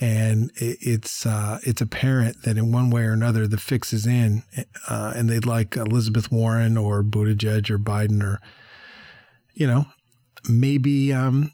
and 0.00 0.50
it's 0.56 1.26
uh, 1.26 1.58
it's 1.62 1.82
apparent 1.82 2.42
that 2.44 2.56
in 2.56 2.72
one 2.72 2.88
way 2.88 3.02
or 3.02 3.12
another 3.12 3.46
the 3.46 3.58
fix 3.58 3.92
is 3.92 4.06
in, 4.06 4.42
uh, 4.88 5.12
and 5.14 5.28
they'd 5.28 5.44
like 5.44 5.76
Elizabeth 5.76 6.32
Warren 6.32 6.78
or 6.78 7.02
Buttigieg 7.02 7.70
or 7.70 7.78
Biden 7.78 8.22
or, 8.22 8.40
you 9.52 9.66
know, 9.66 9.84
maybe 10.48 11.12
um, 11.12 11.52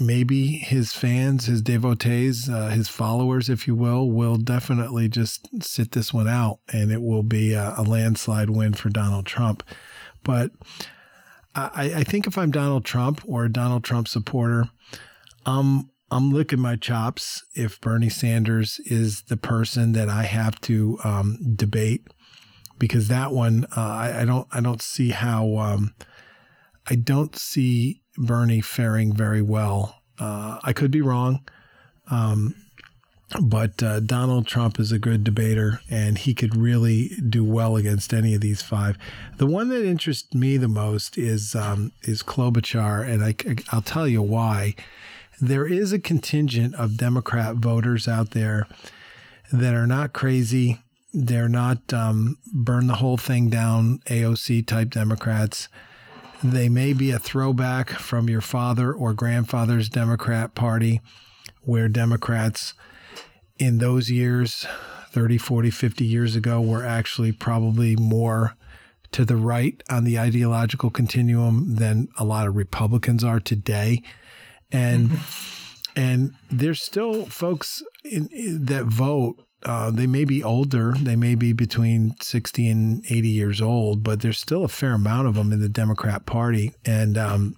maybe 0.00 0.46
his 0.52 0.92
fans, 0.92 1.46
his 1.46 1.60
devotees, 1.60 2.48
uh, 2.48 2.68
his 2.68 2.88
followers, 2.88 3.48
if 3.48 3.66
you 3.66 3.74
will, 3.74 4.10
will 4.10 4.36
definitely 4.36 5.08
just 5.08 5.48
sit 5.60 5.90
this 5.90 6.14
one 6.14 6.28
out, 6.28 6.60
and 6.72 6.92
it 6.92 7.02
will 7.02 7.24
be 7.24 7.52
a, 7.52 7.74
a 7.76 7.82
landslide 7.82 8.50
win 8.50 8.74
for 8.74 8.90
Donald 8.90 9.26
Trump. 9.26 9.64
But 10.22 10.52
I, 11.54 11.92
I 11.96 12.04
think 12.04 12.28
if 12.28 12.38
I'm 12.38 12.52
Donald 12.52 12.84
Trump 12.84 13.22
or 13.26 13.44
a 13.44 13.52
Donald 13.52 13.82
Trump 13.82 14.06
supporter, 14.06 14.68
I'm 15.44 15.90
I'm 16.12 16.30
licking 16.30 16.60
my 16.60 16.76
chops 16.76 17.42
if 17.54 17.80
Bernie 17.80 18.10
Sanders 18.10 18.78
is 18.84 19.22
the 19.22 19.38
person 19.38 19.92
that 19.92 20.10
I 20.10 20.24
have 20.24 20.60
to 20.62 20.98
um, 21.04 21.38
debate 21.56 22.06
because 22.78 23.08
that 23.08 23.32
one 23.32 23.64
uh, 23.76 23.80
I, 23.80 24.20
I, 24.20 24.24
don't 24.26 24.46
I 24.52 24.60
don't 24.60 24.82
see 24.82 25.10
how 25.10 25.56
um, 25.56 25.94
I 26.86 26.96
don't 26.96 27.34
see 27.34 28.02
Bernie 28.18 28.60
faring 28.60 29.14
very 29.14 29.40
well. 29.40 30.02
Uh, 30.18 30.58
I 30.62 30.74
could 30.74 30.90
be 30.90 31.00
wrong. 31.00 31.48
Um, 32.10 32.56
but 33.40 33.82
uh, 33.82 34.00
Donald 34.00 34.46
Trump 34.46 34.78
is 34.78 34.92
a 34.92 34.98
good 34.98 35.24
debater, 35.24 35.80
and 35.88 36.18
he 36.18 36.34
could 36.34 36.54
really 36.54 37.12
do 37.26 37.42
well 37.42 37.76
against 37.76 38.12
any 38.12 38.34
of 38.34 38.42
these 38.42 38.60
five. 38.60 38.98
The 39.38 39.46
one 39.46 39.70
that 39.70 39.86
interests 39.86 40.34
me 40.34 40.58
the 40.58 40.68
most 40.68 41.16
is 41.16 41.54
um, 41.54 41.92
is 42.02 42.22
Klobuchar, 42.22 43.08
and 43.08 43.24
I, 43.24 43.34
I'll 43.74 43.80
tell 43.80 44.06
you 44.06 44.20
why. 44.20 44.74
There 45.40 45.66
is 45.66 45.92
a 45.92 45.98
contingent 45.98 46.74
of 46.74 46.96
Democrat 46.96 47.56
voters 47.56 48.06
out 48.06 48.30
there 48.30 48.66
that 49.52 49.74
are 49.74 49.86
not 49.86 50.12
crazy. 50.12 50.78
They're 51.12 51.48
not 51.48 51.92
um, 51.92 52.38
burn 52.52 52.86
the 52.86 52.96
whole 52.96 53.16
thing 53.16 53.50
down 53.50 54.00
AOC 54.06 54.66
type 54.66 54.90
Democrats. 54.90 55.68
They 56.42 56.68
may 56.68 56.92
be 56.92 57.10
a 57.10 57.18
throwback 57.18 57.90
from 57.90 58.28
your 58.28 58.40
father 58.40 58.92
or 58.92 59.12
grandfather's 59.12 59.88
Democrat 59.88 60.54
Party, 60.54 61.00
where 61.62 61.88
Democrats 61.88 62.74
in 63.58 63.78
those 63.78 64.10
years, 64.10 64.66
30, 65.10 65.38
40, 65.38 65.70
50 65.70 66.04
years 66.04 66.34
ago, 66.34 66.60
were 66.60 66.84
actually 66.84 67.30
probably 67.30 67.94
more 67.94 68.56
to 69.12 69.24
the 69.24 69.36
right 69.36 69.82
on 69.88 70.04
the 70.04 70.18
ideological 70.18 70.90
continuum 70.90 71.76
than 71.76 72.08
a 72.18 72.24
lot 72.24 72.48
of 72.48 72.56
Republicans 72.56 73.22
are 73.22 73.38
today. 73.38 74.02
And 74.72 75.10
and 75.94 76.34
there's 76.50 76.82
still 76.82 77.26
folks 77.26 77.82
in, 78.04 78.28
in 78.28 78.64
that 78.66 78.86
vote. 78.86 79.44
Uh, 79.64 79.92
they 79.92 80.08
may 80.08 80.24
be 80.24 80.42
older, 80.42 80.92
they 80.98 81.14
may 81.14 81.36
be 81.36 81.52
between 81.52 82.16
60 82.20 82.68
and 82.68 83.04
80 83.08 83.28
years 83.28 83.60
old, 83.60 84.02
but 84.02 84.20
there's 84.20 84.40
still 84.40 84.64
a 84.64 84.68
fair 84.68 84.94
amount 84.94 85.28
of 85.28 85.34
them 85.34 85.52
in 85.52 85.60
the 85.60 85.68
Democrat 85.68 86.26
Party. 86.26 86.72
And 86.84 87.16
um, 87.16 87.54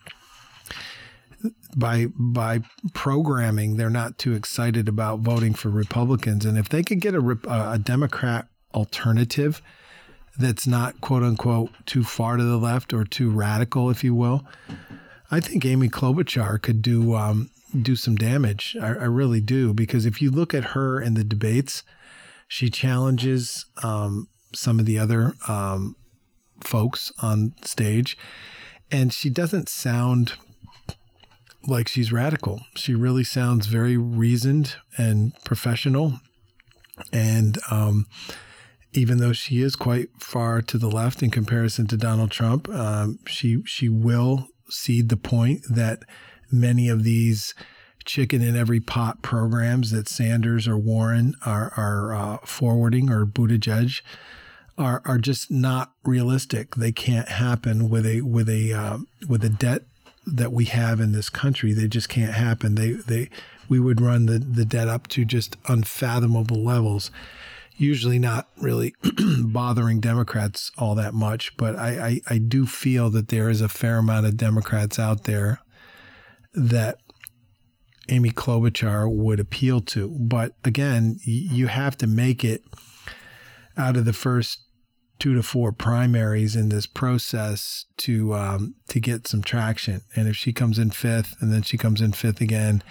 by 1.76 2.06
by 2.14 2.60
programming, 2.92 3.76
they're 3.76 3.90
not 3.90 4.18
too 4.18 4.34
excited 4.34 4.88
about 4.88 5.20
voting 5.20 5.54
for 5.54 5.70
Republicans. 5.70 6.44
And 6.44 6.58
if 6.58 6.68
they 6.68 6.82
could 6.82 7.00
get 7.00 7.14
a, 7.14 7.38
a 7.48 7.78
Democrat 7.78 8.48
alternative 8.74 9.62
that's 10.38 10.66
not 10.66 11.00
quote 11.00 11.22
unquote 11.22 11.70
too 11.86 12.04
far 12.04 12.36
to 12.36 12.44
the 12.44 12.58
left 12.58 12.92
or 12.92 13.04
too 13.04 13.30
radical, 13.30 13.88
if 13.88 14.04
you 14.04 14.14
will, 14.14 14.44
I 15.30 15.40
think 15.40 15.64
Amy 15.64 15.88
Klobuchar 15.88 16.60
could 16.60 16.82
do 16.82 17.14
um, 17.14 17.50
do 17.80 17.96
some 17.96 18.16
damage. 18.16 18.76
I, 18.80 18.88
I, 18.88 19.04
really 19.04 19.40
do 19.40 19.74
because 19.74 20.06
if 20.06 20.22
you 20.22 20.30
look 20.30 20.54
at 20.54 20.64
her 20.64 21.00
in 21.00 21.14
the 21.14 21.24
debates, 21.24 21.82
she 22.46 22.70
challenges 22.70 23.66
um, 23.82 24.28
some 24.54 24.78
of 24.78 24.86
the 24.86 24.98
other 24.98 25.34
um, 25.48 25.96
folks 26.60 27.10
on 27.20 27.54
stage, 27.62 28.16
and 28.90 29.12
she 29.12 29.28
doesn't 29.30 29.68
sound 29.68 30.34
like 31.66 31.88
she's 31.88 32.12
radical. 32.12 32.60
She 32.76 32.94
really 32.94 33.24
sounds 33.24 33.66
very 33.66 33.96
reasoned 33.96 34.76
and 34.96 35.32
professional. 35.44 36.20
And 37.12 37.58
um, 37.70 38.06
even 38.92 39.18
though 39.18 39.32
she 39.32 39.60
is 39.60 39.74
quite 39.74 40.10
far 40.20 40.62
to 40.62 40.78
the 40.78 40.90
left 40.90 41.22
in 41.22 41.30
comparison 41.30 41.86
to 41.88 41.96
Donald 41.96 42.30
Trump, 42.30 42.68
um, 42.68 43.18
she 43.26 43.62
she 43.64 43.88
will 43.88 44.48
cede 44.74 45.08
the 45.08 45.16
point 45.16 45.62
that 45.68 46.02
many 46.50 46.88
of 46.88 47.04
these 47.04 47.54
chicken 48.04 48.42
in 48.42 48.56
every 48.56 48.80
pot 48.80 49.22
programs 49.22 49.90
that 49.90 50.08
Sanders 50.08 50.68
or 50.68 50.76
Warren 50.76 51.34
are 51.44 51.72
are 51.76 52.14
uh, 52.14 52.38
forwarding 52.44 53.10
or 53.10 53.24
Buttigieg 53.26 54.02
are 54.76 55.02
are 55.04 55.18
just 55.18 55.50
not 55.50 55.92
realistic. 56.04 56.74
They 56.74 56.92
can't 56.92 57.28
happen 57.28 57.88
with 57.88 58.06
a 58.06 58.22
with 58.22 58.48
a 58.48 58.72
uh, 58.72 58.98
with 59.28 59.44
a 59.44 59.48
debt 59.48 59.82
that 60.26 60.52
we 60.52 60.66
have 60.66 61.00
in 61.00 61.12
this 61.12 61.30
country. 61.30 61.72
They 61.72 61.88
just 61.88 62.08
can't 62.08 62.34
happen. 62.34 62.74
They 62.74 62.92
they 62.92 63.30
we 63.68 63.80
would 63.80 64.00
run 64.00 64.26
the, 64.26 64.38
the 64.38 64.64
debt 64.64 64.88
up 64.88 65.08
to 65.08 65.24
just 65.24 65.56
unfathomable 65.68 66.62
levels. 66.62 67.10
Usually 67.76 68.18
not 68.18 68.48
really 68.56 68.94
bothering 69.42 70.00
Democrats 70.00 70.70
all 70.78 70.94
that 70.94 71.12
much, 71.12 71.56
but 71.56 71.76
I, 71.76 72.20
I, 72.28 72.34
I 72.34 72.38
do 72.38 72.66
feel 72.66 73.10
that 73.10 73.28
there 73.28 73.50
is 73.50 73.60
a 73.60 73.68
fair 73.68 73.98
amount 73.98 74.26
of 74.26 74.36
Democrats 74.36 74.98
out 74.98 75.24
there 75.24 75.60
that 76.54 76.98
Amy 78.08 78.30
Klobuchar 78.30 79.10
would 79.10 79.40
appeal 79.40 79.80
to. 79.80 80.08
But 80.08 80.52
again, 80.64 81.18
you 81.24 81.66
have 81.66 81.96
to 81.98 82.06
make 82.06 82.44
it 82.44 82.62
out 83.76 83.96
of 83.96 84.04
the 84.04 84.12
first 84.12 84.60
two 85.18 85.34
to 85.34 85.42
four 85.42 85.72
primaries 85.72 86.56
in 86.56 86.68
this 86.68 86.86
process 86.86 87.86
to 87.96 88.34
um, 88.34 88.74
to 88.88 89.00
get 89.00 89.26
some 89.26 89.42
traction. 89.42 90.02
And 90.14 90.28
if 90.28 90.36
she 90.36 90.52
comes 90.52 90.78
in 90.78 90.90
fifth, 90.90 91.34
and 91.40 91.52
then 91.52 91.62
she 91.62 91.78
comes 91.78 92.00
in 92.00 92.12
fifth 92.12 92.40
again, 92.40 92.82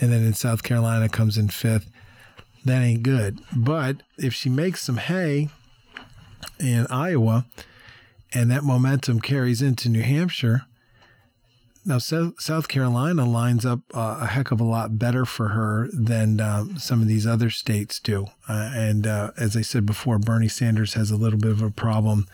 and 0.00 0.12
then 0.12 0.24
in 0.24 0.34
South 0.34 0.62
Carolina 0.62 1.08
comes 1.08 1.38
in 1.38 1.48
fifth, 1.48 1.90
that 2.64 2.82
ain't 2.82 3.02
good. 3.02 3.40
But 3.54 4.02
if 4.18 4.34
she 4.34 4.48
makes 4.48 4.82
some 4.82 4.98
hay 4.98 5.48
in 6.58 6.86
Iowa, 6.88 7.46
and 8.32 8.50
that 8.50 8.64
momentum 8.64 9.20
carries 9.20 9.60
into 9.62 9.88
New 9.88 10.02
Hampshire, 10.02 10.66
now, 11.84 11.96
South 11.98 12.68
Carolina 12.68 13.24
lines 13.24 13.64
up 13.64 13.80
uh, 13.94 14.18
a 14.20 14.26
heck 14.26 14.50
of 14.50 14.60
a 14.60 14.64
lot 14.64 14.98
better 14.98 15.24
for 15.24 15.48
her 15.48 15.88
than 15.92 16.38
um, 16.38 16.78
some 16.78 17.00
of 17.00 17.08
these 17.08 17.26
other 17.26 17.48
states 17.48 17.98
do. 17.98 18.26
Uh, 18.48 18.70
and 18.74 19.06
uh, 19.06 19.30
as 19.38 19.56
I 19.56 19.62
said 19.62 19.86
before, 19.86 20.18
Bernie 20.18 20.48
Sanders 20.48 20.92
has 20.94 21.10
a 21.10 21.16
little 21.16 21.38
bit 21.38 21.52
of 21.52 21.62
a 21.62 21.70
problem 21.70 22.26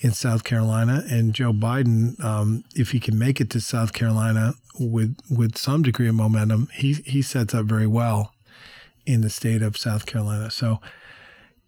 in 0.00 0.12
South 0.12 0.44
Carolina, 0.44 1.04
and 1.08 1.34
Joe 1.34 1.52
Biden, 1.52 2.22
um, 2.22 2.64
if 2.74 2.90
he 2.90 3.00
can 3.00 3.18
make 3.18 3.40
it 3.40 3.48
to 3.50 3.60
South 3.60 3.92
Carolina 3.92 4.54
with 4.78 5.16
with 5.30 5.56
some 5.56 5.82
degree 5.82 6.08
of 6.08 6.14
momentum, 6.14 6.68
he 6.74 6.94
he 7.06 7.22
sets 7.22 7.54
up 7.54 7.66
very 7.66 7.86
well 7.86 8.33
in 9.06 9.20
the 9.20 9.30
state 9.30 9.62
of 9.62 9.76
South 9.76 10.06
Carolina. 10.06 10.50
So 10.50 10.80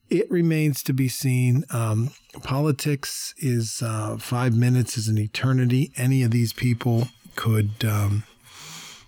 it 0.09 0.31
remains 0.31 0.83
to 0.85 0.93
be 0.93 1.09
seen. 1.09 1.65
Um, 1.71 2.11
politics 2.43 3.35
is 3.39 3.83
uh, 3.83 4.17
five 4.19 4.55
minutes 4.55 4.97
is 4.97 5.09
an 5.09 5.19
eternity. 5.19 5.93
Any 5.97 6.23
of 6.23 6.31
these 6.31 6.53
people 6.53 7.09
could 7.35 7.85
um, 7.85 8.25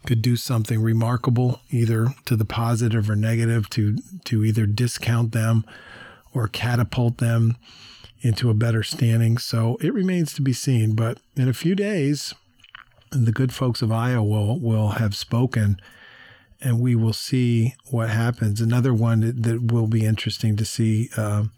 could 0.06 0.22
do 0.22 0.36
something 0.36 0.80
remarkable, 0.80 1.60
either 1.70 2.08
to 2.24 2.36
the 2.36 2.44
positive 2.44 3.08
or 3.08 3.16
negative, 3.16 3.70
to 3.70 3.98
to 4.24 4.44
either 4.44 4.66
discount 4.66 5.32
them 5.32 5.64
or 6.34 6.48
catapult 6.48 7.18
them 7.18 7.56
into 8.20 8.50
a 8.50 8.54
better 8.54 8.82
standing. 8.82 9.38
So 9.38 9.76
it 9.80 9.94
remains 9.94 10.32
to 10.34 10.42
be 10.42 10.52
seen. 10.52 10.94
But 10.94 11.18
in 11.36 11.48
a 11.48 11.54
few 11.54 11.74
days, 11.74 12.34
the 13.10 13.32
good 13.32 13.52
folks 13.52 13.82
of 13.82 13.92
Iowa 13.92 14.24
will, 14.24 14.58
will 14.58 14.88
have 14.90 15.16
spoken 15.16 15.80
and 16.60 16.80
we 16.80 16.96
will 16.96 17.12
see 17.12 17.74
what 17.90 18.10
happens. 18.10 18.60
Another 18.60 18.92
one 18.92 19.20
that 19.20 19.72
will 19.72 19.86
be 19.86 20.04
interesting 20.04 20.56
to 20.56 20.64
see 20.64 21.08
um, 21.16 21.52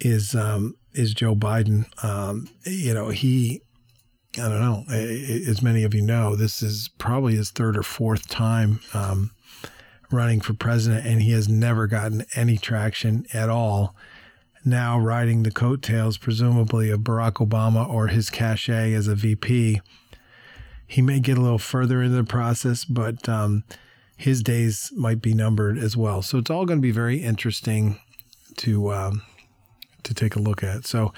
is 0.00 0.34
um, 0.34 0.76
is 0.92 1.12
Joe 1.12 1.34
Biden. 1.34 1.86
Um, 2.04 2.48
you 2.64 2.94
know, 2.94 3.08
he, 3.08 3.62
I 4.36 4.48
don't 4.48 4.60
know, 4.60 4.84
as 4.88 5.62
many 5.62 5.84
of 5.84 5.94
you 5.94 6.02
know, 6.02 6.36
this 6.36 6.62
is 6.62 6.88
probably 6.98 7.34
his 7.36 7.50
third 7.50 7.76
or 7.76 7.82
fourth 7.82 8.28
time 8.28 8.80
um, 8.94 9.32
running 10.10 10.40
for 10.40 10.54
president, 10.54 11.06
and 11.06 11.22
he 11.22 11.32
has 11.32 11.48
never 11.48 11.86
gotten 11.86 12.24
any 12.34 12.56
traction 12.56 13.26
at 13.34 13.50
all. 13.50 13.94
Now 14.64 14.98
riding 14.98 15.42
the 15.42 15.50
coattails, 15.50 16.16
presumably 16.16 16.88
of 16.90 17.00
Barack 17.00 17.34
Obama 17.34 17.86
or 17.86 18.06
his 18.06 18.30
cachet 18.30 18.94
as 18.94 19.08
a 19.08 19.14
VP. 19.14 19.82
He 20.86 21.02
may 21.02 21.20
get 21.20 21.38
a 21.38 21.40
little 21.40 21.58
further 21.58 22.02
into 22.02 22.16
the 22.16 22.24
process, 22.24 22.84
but 22.84 23.28
um, 23.28 23.64
his 24.16 24.42
days 24.42 24.92
might 24.94 25.20
be 25.20 25.34
numbered 25.34 25.78
as 25.78 25.96
well. 25.96 26.22
So 26.22 26.38
it's 26.38 26.50
all 26.50 26.66
going 26.66 26.78
to 26.78 26.82
be 26.82 26.92
very 26.92 27.18
interesting 27.18 27.98
to 28.58 28.92
um, 28.92 29.22
to 30.04 30.14
take 30.14 30.36
a 30.36 30.40
look 30.40 30.62
at. 30.62 30.86
So 30.86 31.12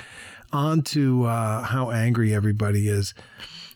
on 0.53 0.83
to 0.83 1.25
uh, 1.25 1.63
how 1.63 1.91
angry 1.91 2.35
everybody 2.35 2.89
is. 2.89 3.15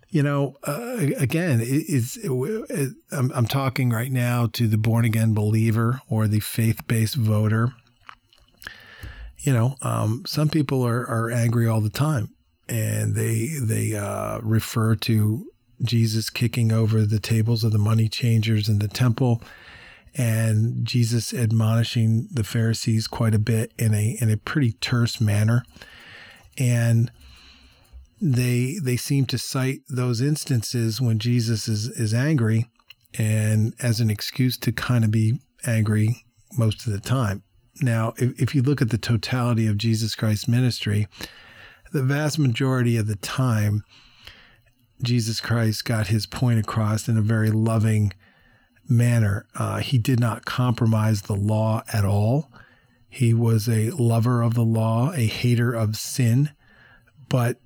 You 0.09 0.25
know, 0.25 0.57
uh, 0.67 0.97
again, 1.19 1.61
it, 1.61 1.67
it's 1.67 2.17
it, 2.17 2.95
I'm, 3.13 3.31
I'm 3.33 3.47
talking 3.47 3.91
right 3.91 4.11
now 4.11 4.49
to 4.55 4.67
the 4.67 4.79
born 4.79 5.05
again 5.05 5.35
believer 5.35 6.01
or 6.09 6.27
the 6.27 6.41
faith 6.41 6.87
based 6.89 7.15
voter. 7.15 7.75
You 9.39 9.53
know, 9.53 9.77
um, 9.83 10.25
some 10.27 10.49
people 10.49 10.85
are, 10.87 11.07
are 11.07 11.31
angry 11.31 11.67
all 11.67 11.81
the 11.81 11.91
time, 11.91 12.35
and 12.69 13.15
they 13.15 13.51
they 13.63 13.95
uh, 13.95 14.41
refer 14.43 14.97
to 14.97 15.50
Jesus 15.83 16.31
kicking 16.31 16.73
over 16.73 17.05
the 17.07 17.21
tables 17.21 17.65
of 17.65 17.73
the 17.73 17.79
money 17.79 18.09
changers 18.09 18.69
in 18.69 18.79
the 18.79 18.89
temple 18.89 19.43
and 20.15 20.85
Jesus 20.85 21.33
admonishing 21.33 22.29
the 22.33 22.45
Pharisees 22.45 23.07
quite 23.07 23.35
a 23.35 23.39
bit 23.39 23.73
in 23.79 23.95
a 23.95 24.17
in 24.21 24.31
a 24.31 24.37
pretty 24.37 24.73
terse 24.73 25.21
manner. 25.21 25.65
And 26.59 27.11
they 28.21 28.77
they 28.83 28.97
seem 28.97 29.27
to 29.27 29.39
cite 29.39 29.81
those 29.89 30.21
instances 30.21 31.01
when 31.01 31.19
Jesus 31.19 31.69
is 31.69 31.89
is 31.89 32.13
angry 32.13 32.67
and 33.19 33.75
as 33.81 34.01
an 34.01 34.11
excuse 34.11 34.57
to 34.59 34.73
kind 34.73 35.05
of 35.05 35.11
be 35.11 35.41
angry 35.67 36.25
most 36.57 36.87
of 36.87 36.93
the 36.93 37.01
time. 37.01 37.43
Now, 37.81 38.13
if, 38.19 38.41
if 38.41 38.55
you 38.55 38.63
look 38.63 38.83
at 38.83 38.91
the 38.91 38.99
totality 38.99 39.67
of 39.67 39.79
Jesus 39.79 40.15
Christ's 40.15 40.49
ministry, 40.49 41.07
the 41.93 42.03
vast 42.03 42.39
majority 42.39 42.97
of 42.97 43.07
the 43.07 43.17
time, 43.17 43.85
Jesus 45.03 45.41
Christ 45.41 45.85
got 45.85 46.09
his 46.09 46.27
point 46.27 46.59
across 46.59 47.09
in 47.09 47.17
a 47.17 47.23
very 47.23 47.51
loving 47.51 48.13
manner. 48.89 49.47
Uh, 49.55 49.79
he 49.79 49.99
did 49.99 50.21
not 50.21 50.45
compromise 50.45 51.23
the 51.23 51.37
law 51.37 51.83
at 51.93 52.05
all. 52.05 52.51
He 53.09 53.35
was 53.35 53.69
a 53.69 53.91
lover 53.91 54.43
of 54.43 54.55
the 54.55 54.65
law, 54.65 55.13
a 55.13 55.27
hater 55.27 55.73
of 55.73 55.97
sin, 55.97 56.51
but 57.29 57.59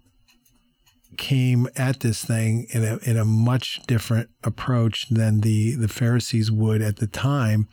came 1.16 1.68
at 1.76 2.00
this 2.00 2.24
thing 2.24 2.66
in 2.70 2.82
a, 2.82 2.98
in 3.02 3.16
a 3.16 3.24
much 3.24 3.80
different 3.86 4.30
approach 4.42 5.08
than 5.08 5.40
the, 5.40 5.74
the 5.76 5.88
Pharisees 5.88 6.50
would 6.50 6.82
at 6.82 6.96
the 6.96 7.06
time. 7.06 7.68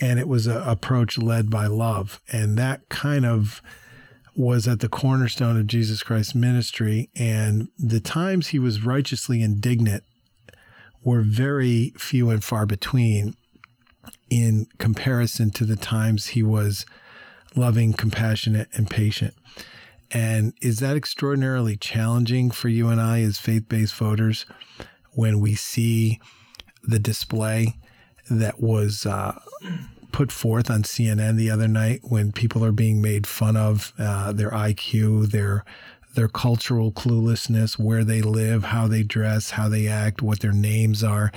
And 0.00 0.18
it 0.18 0.28
was 0.28 0.46
an 0.46 0.56
approach 0.56 1.18
led 1.18 1.50
by 1.50 1.66
love. 1.66 2.20
And 2.32 2.56
that 2.56 2.88
kind 2.88 3.26
of 3.26 3.60
was 4.38 4.68
at 4.68 4.78
the 4.78 4.88
cornerstone 4.88 5.58
of 5.58 5.66
Jesus 5.66 6.04
Christ's 6.04 6.34
ministry. 6.34 7.10
And 7.16 7.68
the 7.76 7.98
times 7.98 8.48
he 8.48 8.60
was 8.60 8.84
righteously 8.84 9.42
indignant 9.42 10.04
were 11.02 11.22
very 11.22 11.92
few 11.98 12.30
and 12.30 12.42
far 12.42 12.64
between 12.64 13.34
in 14.30 14.66
comparison 14.78 15.50
to 15.50 15.64
the 15.64 15.74
times 15.74 16.28
he 16.28 16.44
was 16.44 16.86
loving, 17.56 17.92
compassionate, 17.92 18.68
and 18.74 18.88
patient. 18.88 19.34
And 20.12 20.54
is 20.62 20.78
that 20.78 20.96
extraordinarily 20.96 21.76
challenging 21.76 22.52
for 22.52 22.68
you 22.68 22.88
and 22.88 23.00
I 23.00 23.22
as 23.22 23.38
faith 23.38 23.68
based 23.68 23.94
voters 23.94 24.46
when 25.12 25.40
we 25.40 25.56
see 25.56 26.20
the 26.84 27.00
display 27.00 27.74
that 28.30 28.60
was 28.60 29.04
uh, 29.04 29.38
put 30.12 30.32
forth 30.32 30.70
on 30.70 30.82
CNN 30.82 31.36
the 31.36 31.50
other 31.50 31.68
night 31.68 32.00
when 32.02 32.32
people 32.32 32.64
are 32.64 32.72
being 32.72 33.00
made 33.00 33.26
fun 33.26 33.56
of 33.56 33.92
uh, 33.98 34.32
their 34.32 34.50
IQ, 34.50 35.30
their 35.30 35.64
their 36.14 36.28
cultural 36.28 36.90
cluelessness, 36.90 37.78
where 37.78 38.02
they 38.02 38.22
live, 38.22 38.64
how 38.64 38.88
they 38.88 39.02
dress, 39.02 39.50
how 39.50 39.68
they 39.68 39.86
act, 39.86 40.22
what 40.22 40.40
their 40.40 40.52
names 40.52 41.04
are. 41.04 41.30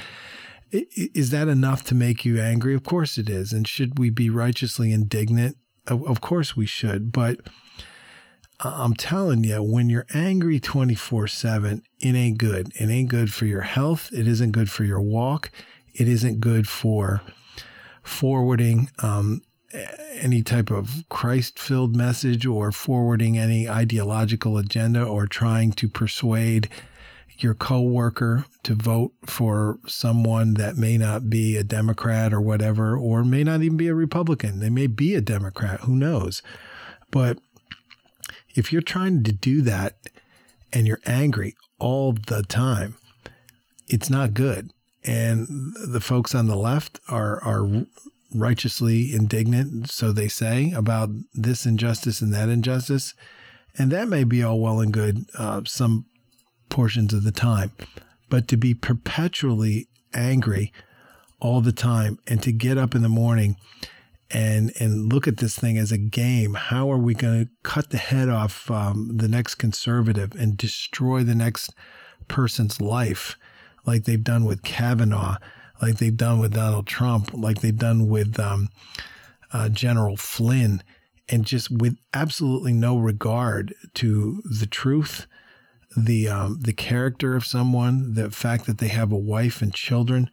Is 0.71 1.29
that 1.31 1.49
enough 1.49 1.83
to 1.85 1.95
make 1.95 2.23
you 2.25 2.39
angry? 2.39 2.73
Of 2.73 2.83
course 2.83 3.17
it 3.17 3.29
is. 3.29 3.51
And 3.51 3.67
should 3.67 3.99
we 3.99 4.09
be 4.09 4.29
righteously 4.29 4.91
indignant? 4.91 5.57
Of 5.87 6.21
course 6.21 6.55
we 6.55 6.65
should. 6.65 7.11
But 7.11 7.41
I'm 8.61 8.93
telling 8.93 9.43
you, 9.43 9.61
when 9.61 9.89
you're 9.89 10.05
angry 10.13 10.59
24 10.59 11.27
7, 11.27 11.83
it 11.99 12.15
ain't 12.15 12.37
good. 12.37 12.71
It 12.79 12.89
ain't 12.89 13.09
good 13.09 13.33
for 13.33 13.45
your 13.45 13.61
health. 13.61 14.09
It 14.13 14.27
isn't 14.27 14.51
good 14.51 14.71
for 14.71 14.83
your 14.83 15.01
walk. 15.01 15.51
It 15.93 16.07
isn't 16.07 16.39
good 16.39 16.67
for 16.67 17.21
forwarding 18.03 18.89
um, 18.99 19.41
any 20.13 20.43
type 20.43 20.69
of 20.69 21.03
Christ 21.09 21.57
filled 21.57 21.95
message 21.95 22.45
or 22.45 22.71
forwarding 22.71 23.37
any 23.37 23.69
ideological 23.69 24.57
agenda 24.57 25.03
or 25.03 25.27
trying 25.27 25.71
to 25.73 25.87
persuade 25.87 26.69
your 27.37 27.53
coworker 27.53 28.45
to 28.63 28.75
vote 28.75 29.13
for 29.25 29.79
someone 29.87 30.53
that 30.55 30.77
may 30.77 30.97
not 30.97 31.29
be 31.29 31.57
a 31.57 31.63
Democrat 31.63 32.33
or 32.33 32.41
whatever, 32.41 32.95
or 32.95 33.23
may 33.23 33.43
not 33.43 33.61
even 33.61 33.77
be 33.77 33.87
a 33.87 33.95
Republican. 33.95 34.59
They 34.59 34.69
may 34.69 34.87
be 34.87 35.15
a 35.15 35.21
Democrat, 35.21 35.81
who 35.81 35.95
knows? 35.95 36.41
But 37.09 37.39
if 38.55 38.71
you're 38.71 38.81
trying 38.81 39.23
to 39.23 39.31
do 39.31 39.61
that 39.63 39.97
and 40.71 40.85
you're 40.85 41.01
angry 41.05 41.55
all 41.79 42.13
the 42.13 42.43
time, 42.43 42.95
it's 43.87 44.09
not 44.09 44.33
good. 44.33 44.71
And 45.03 45.75
the 45.87 46.01
folks 46.01 46.35
on 46.35 46.47
the 46.47 46.55
left 46.55 46.99
are 47.09 47.43
are 47.43 47.85
righteously 48.33 49.13
indignant, 49.13 49.89
so 49.89 50.11
they 50.11 50.27
say, 50.27 50.71
about 50.71 51.09
this 51.33 51.65
injustice 51.65 52.21
and 52.21 52.33
that 52.33 52.49
injustice. 52.49 53.13
And 53.77 53.91
that 53.91 54.07
may 54.07 54.23
be 54.23 54.43
all 54.43 54.59
well 54.59 54.79
and 54.79 54.93
good 54.93 55.25
uh, 55.37 55.61
some 55.65 56.05
portions 56.69 57.13
of 57.13 57.23
the 57.23 57.31
time. 57.31 57.71
But 58.29 58.47
to 58.49 58.57
be 58.57 58.73
perpetually 58.73 59.87
angry 60.13 60.71
all 61.39 61.61
the 61.61 61.71
time 61.71 62.19
and 62.27 62.41
to 62.43 62.51
get 62.51 62.77
up 62.77 62.95
in 62.95 63.01
the 63.01 63.09
morning 63.09 63.57
and 64.29 64.71
and 64.79 65.11
look 65.11 65.27
at 65.27 65.37
this 65.37 65.57
thing 65.57 65.77
as 65.77 65.91
a 65.91 65.97
game. 65.97 66.53
How 66.53 66.91
are 66.91 66.97
we 66.97 67.13
going 67.13 67.45
to 67.45 67.51
cut 67.63 67.89
the 67.89 67.97
head 67.97 68.29
off 68.29 68.69
um, 68.71 69.17
the 69.17 69.27
next 69.27 69.55
conservative 69.55 70.33
and 70.35 70.55
destroy 70.55 71.23
the 71.23 71.35
next 71.35 71.73
person's 72.27 72.79
life, 72.79 73.35
like 73.85 74.03
they've 74.05 74.23
done 74.23 74.45
with 74.45 74.63
Kavanaugh? 74.63 75.37
like 75.81 75.97
they've 75.97 76.15
done 76.15 76.39
with 76.39 76.53
Donald 76.53 76.87
Trump, 76.87 77.33
like 77.33 77.61
they've 77.61 77.77
done 77.77 78.07
with 78.07 78.39
um, 78.39 78.69
uh, 79.51 79.69
General 79.69 80.15
Flynn, 80.15 80.83
and 81.27 81.45
just 81.45 81.71
with 81.71 81.97
absolutely 82.13 82.73
no 82.73 82.97
regard 82.97 83.73
to 83.95 84.41
the 84.45 84.67
truth, 84.67 85.25
the 85.97 86.27
um, 86.27 86.59
the 86.61 86.73
character 86.73 87.35
of 87.35 87.45
someone, 87.45 88.13
the 88.13 88.29
fact 88.29 88.65
that 88.65 88.77
they 88.77 88.89
have 88.89 89.11
a 89.11 89.17
wife 89.17 89.61
and 89.61 89.73
children, 89.73 90.29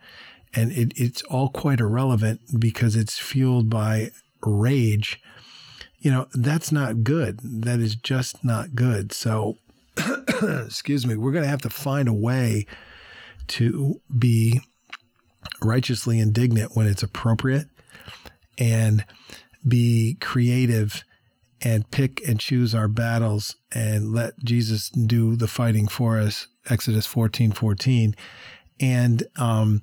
and 0.54 0.70
it, 0.72 0.92
it's 0.96 1.22
all 1.22 1.48
quite 1.48 1.80
irrelevant 1.80 2.40
because 2.58 2.94
it's 2.94 3.18
fueled 3.18 3.70
by 3.70 4.10
rage. 4.42 5.20
You 5.98 6.10
know 6.10 6.26
that's 6.34 6.70
not 6.70 7.02
good. 7.02 7.40
That 7.42 7.80
is 7.80 7.96
just 7.96 8.44
not 8.44 8.74
good. 8.74 9.12
So, 9.12 9.56
excuse 10.42 11.06
me, 11.06 11.16
we're 11.16 11.32
going 11.32 11.44
to 11.44 11.50
have 11.50 11.62
to 11.62 11.70
find 11.70 12.06
a 12.06 12.12
way 12.12 12.66
to 13.48 14.00
be 14.16 14.60
righteously 15.62 16.18
indignant 16.18 16.76
when 16.76 16.86
it's 16.86 17.02
appropriate 17.02 17.66
and 18.58 19.04
be 19.66 20.16
creative 20.20 21.04
and 21.60 21.90
pick 21.90 22.26
and 22.26 22.38
choose 22.38 22.74
our 22.74 22.88
battles 22.88 23.56
and 23.72 24.12
let 24.12 24.38
Jesus 24.44 24.90
do 24.90 25.36
the 25.36 25.48
fighting 25.48 25.88
for 25.88 26.18
us. 26.18 26.48
Exodus 26.70 27.06
14, 27.06 27.52
14. 27.52 28.14
And, 28.80 29.24
um, 29.36 29.82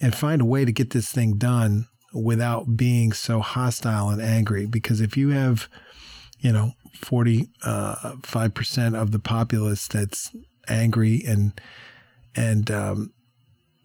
and 0.00 0.14
find 0.14 0.40
a 0.40 0.44
way 0.44 0.64
to 0.64 0.72
get 0.72 0.90
this 0.90 1.10
thing 1.10 1.38
done 1.38 1.88
without 2.14 2.76
being 2.76 3.12
so 3.12 3.40
hostile 3.40 4.10
and 4.10 4.22
angry. 4.22 4.66
Because 4.66 5.00
if 5.00 5.16
you 5.16 5.30
have, 5.30 5.68
you 6.38 6.52
know, 6.52 6.72
45% 7.00 7.48
uh, 7.64 8.96
of 8.96 9.10
the 9.10 9.18
populace 9.18 9.88
that's 9.88 10.30
angry 10.68 11.24
and, 11.26 11.60
and, 12.38 12.70
um, 12.70 13.12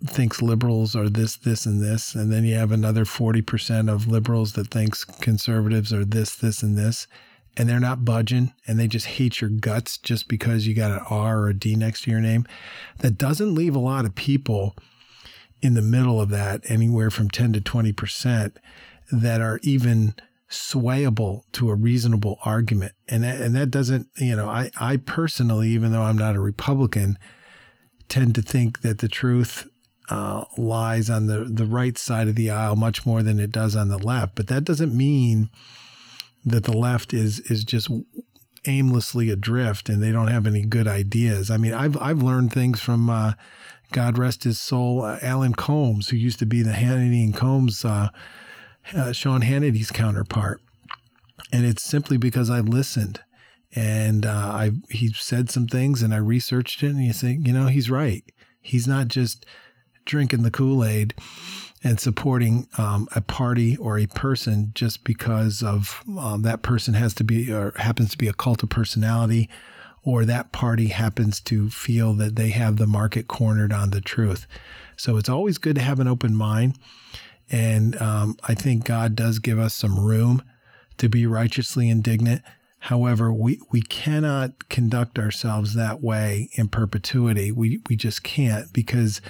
thinks 0.05 0.41
liberals 0.41 0.95
are 0.95 1.09
this, 1.09 1.37
this, 1.37 1.65
and 1.65 1.81
this, 1.81 2.13
and 2.13 2.31
then 2.31 2.43
you 2.43 2.55
have 2.55 2.71
another 2.71 3.05
forty 3.05 3.41
percent 3.41 3.89
of 3.89 4.07
liberals 4.07 4.53
that 4.53 4.67
thinks 4.67 5.05
conservatives 5.05 5.93
are 5.93 6.03
this, 6.05 6.35
this, 6.35 6.61
and 6.61 6.77
this, 6.77 7.07
and 7.55 7.69
they're 7.69 7.79
not 7.79 8.03
budging, 8.03 8.53
and 8.67 8.79
they 8.79 8.87
just 8.87 9.05
hate 9.05 9.39
your 9.39 9.49
guts 9.49 9.97
just 9.97 10.27
because 10.27 10.67
you 10.67 10.73
got 10.73 10.91
an 10.91 11.05
R 11.09 11.39
or 11.39 11.49
a 11.49 11.53
D 11.53 11.75
next 11.75 12.03
to 12.03 12.11
your 12.11 12.19
name. 12.19 12.45
That 12.99 13.17
doesn't 13.17 13.55
leave 13.55 13.75
a 13.75 13.79
lot 13.79 14.05
of 14.05 14.15
people 14.15 14.75
in 15.61 15.73
the 15.75 15.81
middle 15.81 16.19
of 16.19 16.29
that, 16.29 16.61
anywhere 16.69 17.09
from 17.09 17.29
10 17.29 17.53
to 17.53 17.61
20%, 17.61 18.57
that 19.11 19.39
are 19.39 19.59
even 19.63 20.13
swayable 20.49 21.43
to 21.53 21.69
a 21.69 21.75
reasonable 21.75 22.37
argument. 22.43 22.93
And 23.07 23.23
that, 23.23 23.39
and 23.39 23.55
that 23.55 23.71
doesn't, 23.71 24.07
you 24.17 24.35
know, 24.35 24.49
I, 24.49 24.71
I 24.77 24.97
personally, 24.97 25.69
even 25.69 25.93
though 25.93 26.01
I'm 26.01 26.17
not 26.17 26.35
a 26.35 26.41
Republican, 26.41 27.17
tend 28.13 28.35
to 28.35 28.43
think 28.43 28.81
that 28.81 28.99
the 28.99 29.07
truth 29.07 29.67
uh, 30.07 30.43
lies 30.55 31.09
on 31.09 31.25
the, 31.25 31.45
the 31.45 31.65
right 31.65 31.97
side 31.97 32.27
of 32.27 32.35
the 32.35 32.51
aisle 32.51 32.75
much 32.75 33.07
more 33.07 33.23
than 33.23 33.39
it 33.39 33.51
does 33.51 33.75
on 33.75 33.87
the 33.87 33.97
left. 33.97 34.35
But 34.35 34.45
that 34.49 34.63
doesn't 34.63 34.95
mean 34.95 35.49
that 36.45 36.65
the 36.65 36.77
left 36.77 37.11
is 37.11 37.39
is 37.39 37.63
just 37.63 37.89
aimlessly 38.65 39.31
adrift 39.31 39.89
and 39.89 40.01
they 40.01 40.11
don't 40.11 40.27
have 40.27 40.45
any 40.45 40.61
good 40.61 40.87
ideas. 40.87 41.49
I 41.49 41.57
mean, 41.57 41.73
I've 41.73 41.97
I've 41.99 42.21
learned 42.21 42.53
things 42.53 42.79
from 42.79 43.09
uh, 43.09 43.33
God 43.91 44.19
rest 44.19 44.43
his 44.43 44.61
soul, 44.61 45.01
uh, 45.01 45.17
Alan 45.23 45.55
Colmes, 45.55 46.09
who 46.09 46.17
used 46.17 46.37
to 46.39 46.45
be 46.45 46.61
the 46.61 46.71
Hannity 46.71 47.23
and 47.23 47.35
Colmes, 47.35 47.83
uh, 47.83 48.09
uh, 48.93 49.11
Sean 49.11 49.41
Hannity's 49.41 49.89
counterpart, 49.89 50.61
and 51.51 51.65
it's 51.65 51.83
simply 51.83 52.17
because 52.17 52.51
I 52.51 52.59
listened 52.59 53.21
and 53.75 54.25
uh, 54.25 54.29
I 54.29 54.71
he 54.89 55.11
said 55.13 55.49
some 55.49 55.67
things 55.67 56.01
and 56.01 56.13
I 56.13 56.17
researched 56.17 56.83
it 56.83 56.89
and 56.89 57.03
you 57.03 57.13
think 57.13 57.47
you 57.47 57.53
know 57.53 57.67
he's 57.67 57.89
right. 57.89 58.23
He's 58.61 58.87
not 58.87 59.07
just 59.07 59.45
drinking 60.05 60.43
the 60.43 60.51
Kool 60.51 60.83
Aid 60.83 61.13
and 61.83 61.99
supporting 61.99 62.67
um, 62.77 63.07
a 63.13 63.21
party 63.21 63.75
or 63.77 63.97
a 63.97 64.07
person 64.07 64.71
just 64.73 65.03
because 65.03 65.61
of 65.61 66.03
um, 66.17 66.43
that 66.43 66.61
person 66.61 66.93
has 66.93 67.13
to 67.15 67.23
be 67.23 67.51
or 67.51 67.73
happens 67.75 68.11
to 68.11 68.17
be 68.17 68.27
a 68.27 68.33
cult 68.33 68.63
of 68.63 68.69
personality 68.69 69.49
or 70.03 70.25
that 70.25 70.51
party 70.51 70.87
happens 70.87 71.39
to 71.39 71.69
feel 71.69 72.13
that 72.13 72.35
they 72.35 72.49
have 72.49 72.77
the 72.77 72.87
market 72.87 73.27
cornered 73.27 73.71
on 73.71 73.91
the 73.91 74.01
truth. 74.01 74.47
So 74.97 75.17
it's 75.17 75.29
always 75.29 75.57
good 75.57 75.75
to 75.75 75.81
have 75.81 75.99
an 75.99 76.07
open 76.07 76.35
mind. 76.35 76.77
And 77.49 77.99
um, 78.01 78.37
I 78.47 78.53
think 78.53 78.85
God 78.85 79.15
does 79.15 79.39
give 79.39 79.59
us 79.59 79.73
some 79.73 79.99
room 79.99 80.43
to 80.97 81.09
be 81.09 81.25
righteously 81.25 81.89
indignant. 81.89 82.41
However, 82.87 83.31
we, 83.31 83.61
we 83.71 83.81
cannot 83.81 84.67
conduct 84.67 85.17
ourselves 85.17 85.73
that 85.73 86.01
way 86.01 86.49
in 86.55 86.67
perpetuity. 86.67 87.49
We, 87.49 87.81
we 87.87 87.95
just 87.95 88.23
can't 88.23 88.73
because 88.73 89.21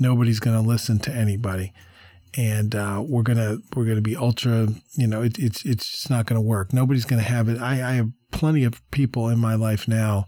nobody's 0.00 0.40
going 0.40 0.60
to 0.60 0.68
listen 0.68 0.98
to 1.00 1.14
anybody. 1.14 1.72
And 2.36 2.74
uh, 2.74 3.04
we're 3.06 3.22
gonna 3.22 3.58
we're 3.76 3.84
gonna 3.84 4.00
be 4.00 4.16
ultra 4.16 4.68
you 4.94 5.06
know 5.06 5.20
it, 5.20 5.38
it's 5.38 5.66
it's 5.66 5.86
just 5.86 6.08
not 6.08 6.24
gonna 6.24 6.40
work. 6.40 6.72
Nobody's 6.72 7.04
gonna 7.04 7.20
have 7.20 7.50
it. 7.50 7.60
I, 7.60 7.72
I 7.72 7.92
have 7.92 8.08
plenty 8.30 8.64
of 8.64 8.80
people 8.90 9.28
in 9.28 9.38
my 9.38 9.54
life 9.54 9.86
now 9.86 10.24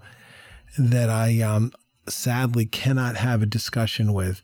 that 0.76 1.08
I 1.08 1.40
um, 1.40 1.72
sadly 2.06 2.66
cannot 2.66 3.16
have 3.16 3.40
a 3.40 3.46
discussion 3.46 4.12
with 4.12 4.42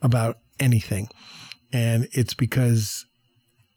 about 0.00 0.38
anything. 0.60 1.08
And 1.72 2.06
it's 2.12 2.34
because 2.34 3.06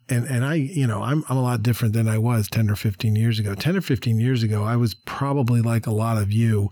and 0.10 0.26
and 0.26 0.46
I 0.46 0.56
you 0.56 0.88
know 0.88 1.02
I'm 1.04 1.24
I'm 1.30 1.38
a 1.38 1.42
lot 1.42 1.64
different 1.64 1.94
than 1.94 2.08
I 2.08 2.18
was 2.18 2.48
10 2.50 2.70
or 2.70 2.76
15 2.76 3.16
years 3.16 3.40
ago 3.40 3.56
10 3.56 3.78
or 3.78 3.82
15 3.82 4.20
years 4.20 4.44
ago 4.44 4.64
I 4.64 4.76
was 4.76 4.94
probably 4.94 5.62
like 5.62 5.88
a 5.88 5.92
lot 5.92 6.18
of 6.18 6.32
you 6.32 6.70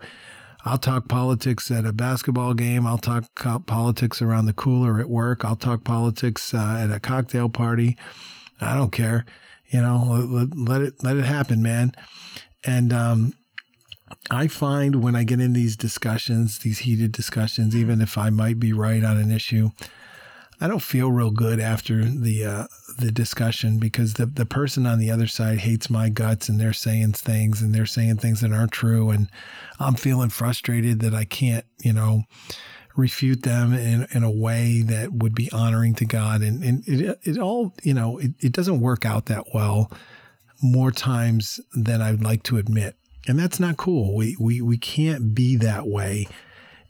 I'll 0.68 0.80
talk 0.80 1.08
politics 1.08 1.70
at 1.70 1.86
a 1.86 1.94
basketball 1.94 2.56
game. 2.56 2.88
I'll 2.88 2.98
talk 2.98 3.26
politics 3.68 4.20
around 4.20 4.48
the 4.48 4.54
cooler 4.54 5.00
at 5.00 5.08
work. 5.08 5.46
I'll 5.46 5.56
talk 5.56 5.84
politics 5.84 6.56
uh, 6.56 6.80
at 6.82 6.90
a 6.90 7.00
cocktail 7.00 7.50
party. 7.50 7.96
I 8.60 8.74
don't 8.74 8.92
care. 8.92 9.26
You 9.68 9.82
know, 9.82 10.26
let, 10.28 10.58
let 10.58 10.82
it 10.82 11.04
let 11.04 11.18
it 11.18 11.26
happen, 11.26 11.62
man. 11.62 11.92
And 12.64 12.92
um, 12.92 13.34
I 14.32 14.48
find 14.48 15.04
when 15.04 15.16
I 15.16 15.24
get 15.24 15.40
in 15.40 15.54
these 15.54 15.78
discussions, 15.78 16.60
these 16.60 16.80
heated 16.80 17.12
discussions, 17.12 17.76
even 17.76 18.02
if 18.02 18.18
I 18.18 18.32
might 18.32 18.60
be 18.60 18.74
right 18.74 19.04
on 19.04 19.18
an 19.18 19.32
issue, 19.32 19.70
I 20.62 20.68
don't 20.68 20.82
feel 20.82 21.12
real 21.12 21.32
good 21.32 21.60
after 21.60 22.06
the 22.06 22.46
uh, 22.46 22.68
the 22.98 23.12
discussion 23.12 23.78
because 23.78 24.14
the 24.14 24.26
the 24.26 24.46
person 24.46 24.86
on 24.86 25.00
the 25.00 25.12
other 25.12 25.28
side 25.28 25.60
hates 25.60 25.90
my 25.90 26.10
guts 26.10 26.48
and 26.48 26.60
they're 26.60 26.74
saying 26.74 27.14
things 27.14 27.62
and 27.62 27.74
they're 27.74 27.86
saying 27.86 28.18
things 28.18 28.42
that 28.42 28.54
aren't 28.54 28.72
true. 28.72 29.10
And 29.10 29.30
I'm 29.80 29.96
feeling 29.96 30.30
frustrated 30.30 31.02
that 31.02 31.14
I 31.14 31.26
can't 31.26 31.66
you 31.80 31.94
know 31.94 32.24
refute 32.96 33.44
them 33.44 33.74
in, 33.74 34.08
in 34.12 34.24
a 34.24 34.32
way 34.32 34.82
that 34.82 35.12
would 35.12 35.36
be 35.36 35.52
honoring 35.52 35.96
to 35.96 36.06
God. 36.06 36.42
And, 36.42 36.64
and 36.64 36.88
it, 36.88 37.20
it 37.24 37.38
all 37.38 37.74
you 37.84 37.94
know 37.94 38.18
it, 38.18 38.32
it 38.40 38.52
doesn't 38.54 38.80
work 38.80 39.06
out 39.06 39.26
that 39.26 39.54
well 39.54 39.92
more 40.62 40.92
times 40.92 41.60
than 41.74 42.02
I'd 42.02 42.24
like 42.24 42.44
to 42.44 42.58
admit. 42.58 42.96
And 43.28 43.38
that's 43.38 43.60
not 43.60 43.76
cool. 43.76 44.16
We 44.16 44.38
we 44.40 44.62
we 44.62 44.78
can't 44.78 45.36
be 45.36 45.58
that 45.58 45.88
way 45.88 46.28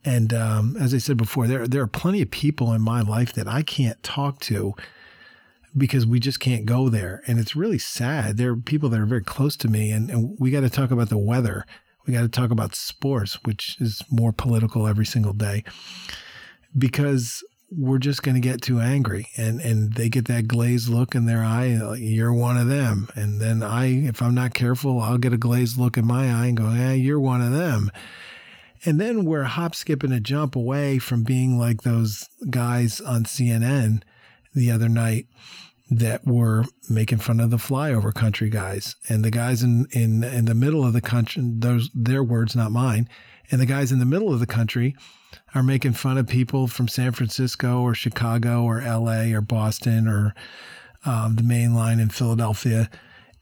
and 0.05 0.33
um, 0.33 0.77
as 0.79 0.93
I 0.93 0.99
said 0.99 1.17
before, 1.17 1.47
there 1.47 1.67
there 1.67 1.81
are 1.81 1.87
plenty 1.87 2.21
of 2.21 2.29
people 2.29 2.71
in 2.73 2.81
my 2.81 3.01
life 3.01 3.33
that 3.33 3.47
I 3.47 3.63
can't 3.63 4.01
talk 4.03 4.39
to 4.41 4.73
because 5.75 6.05
we 6.05 6.19
just 6.19 6.39
can't 6.39 6.65
go 6.65 6.87
there, 6.89 7.21
and 7.27 7.39
it's 7.39 7.55
really 7.55 7.79
sad. 7.79 8.37
There 8.37 8.51
are 8.51 8.55
people 8.55 8.87
that 8.89 8.99
are 8.99 9.05
very 9.05 9.23
close 9.23 9.57
to 9.57 9.67
me, 9.67 9.91
and, 9.91 10.09
and 10.09 10.37
we 10.39 10.51
got 10.51 10.61
to 10.61 10.69
talk 10.69 10.91
about 10.91 11.09
the 11.09 11.17
weather. 11.17 11.65
We 12.05 12.13
got 12.13 12.21
to 12.21 12.29
talk 12.29 12.51
about 12.51 12.75
sports, 12.75 13.39
which 13.43 13.77
is 13.81 14.03
more 14.11 14.31
political 14.31 14.87
every 14.87 15.05
single 15.05 15.33
day, 15.33 15.63
because 16.77 17.43
we're 17.71 17.97
just 17.97 18.21
going 18.21 18.35
to 18.35 18.41
get 18.41 18.61
too 18.61 18.79
angry, 18.79 19.27
and 19.37 19.59
and 19.59 19.93
they 19.93 20.07
get 20.07 20.25
that 20.25 20.47
glazed 20.47 20.87
look 20.87 21.15
in 21.15 21.25
their 21.25 21.43
eye. 21.43 21.77
You're 21.97 22.33
one 22.33 22.57
of 22.57 22.67
them, 22.67 23.09
and 23.15 23.41
then 23.41 23.63
I, 23.63 23.87
if 23.87 24.21
I'm 24.21 24.35
not 24.35 24.53
careful, 24.53 24.99
I'll 24.99 25.17
get 25.17 25.33
a 25.33 25.37
glazed 25.37 25.77
look 25.77 25.97
in 25.97 26.05
my 26.05 26.25
eye 26.25 26.45
and 26.45 26.57
go, 26.57 26.69
"Hey, 26.69 26.97
you're 26.97 27.19
one 27.19 27.41
of 27.41 27.51
them." 27.51 27.91
And 28.85 29.01
then 29.01 29.25
we're 29.25 29.43
hop, 29.43 29.73
skip, 29.73 30.03
and 30.03 30.13
a 30.13 30.19
jump 30.19 30.55
away 30.55 30.99
from 30.99 31.23
being 31.23 31.57
like 31.57 31.81
those 31.81 32.29
guys 32.49 33.01
on 33.01 33.23
CNN 33.23 34.03
the 34.53 34.71
other 34.71 34.87
night 34.87 35.25
that 35.89 36.25
were 36.25 36.65
making 36.89 37.19
fun 37.19 37.39
of 37.39 37.51
the 37.51 37.57
flyover 37.57 38.13
country 38.13 38.49
guys 38.49 38.95
and 39.07 39.23
the 39.23 39.31
guys 39.31 39.61
in, 39.61 39.87
in, 39.91 40.23
in 40.23 40.45
the 40.45 40.55
middle 40.55 40.85
of 40.85 40.93
the 40.93 41.01
country, 41.01 41.43
those, 41.45 41.89
their 41.93 42.23
words, 42.23 42.55
not 42.55 42.71
mine. 42.71 43.07
And 43.51 43.61
the 43.61 43.65
guys 43.65 43.91
in 43.91 43.99
the 43.99 44.05
middle 44.05 44.33
of 44.33 44.39
the 44.39 44.47
country 44.47 44.95
are 45.53 45.61
making 45.63 45.93
fun 45.93 46.17
of 46.17 46.27
people 46.27 46.67
from 46.67 46.87
San 46.87 47.11
Francisco 47.11 47.81
or 47.81 47.93
Chicago 47.93 48.63
or 48.63 48.81
LA 48.81 49.33
or 49.35 49.41
Boston 49.41 50.07
or 50.07 50.33
um, 51.05 51.35
the 51.35 51.43
main 51.43 51.75
line 51.75 51.99
in 51.99 52.09
Philadelphia 52.09 52.89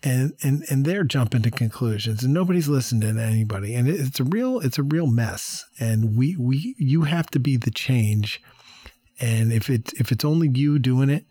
and 0.04 0.34
and 0.44 0.64
and 0.70 0.86
they're 0.86 1.04
jumping 1.04 1.42
to 1.42 1.52
conclusions 1.52 2.24
and 2.24 2.34
nobody's 2.34 2.68
listening 2.68 3.16
to 3.16 3.22
anybody 3.22 3.74
and 3.74 3.88
it's 3.88 4.20
a 4.20 4.24
real 4.24 4.60
it's 4.60 4.78
a 4.78 4.84
real 4.84 5.08
mess 5.08 5.66
and 5.80 6.18
we 6.18 6.36
we 6.38 6.76
you 6.78 7.04
have 7.04 7.28
to 7.28 7.40
be 7.40 7.56
the 7.56 7.72
change 7.72 8.42
and 9.20 9.52
if 9.54 9.70
it 9.70 9.94
if 10.00 10.12
it's 10.12 10.26
only 10.26 10.50
you 10.54 10.78
doing 10.78 11.10
it 11.10 11.26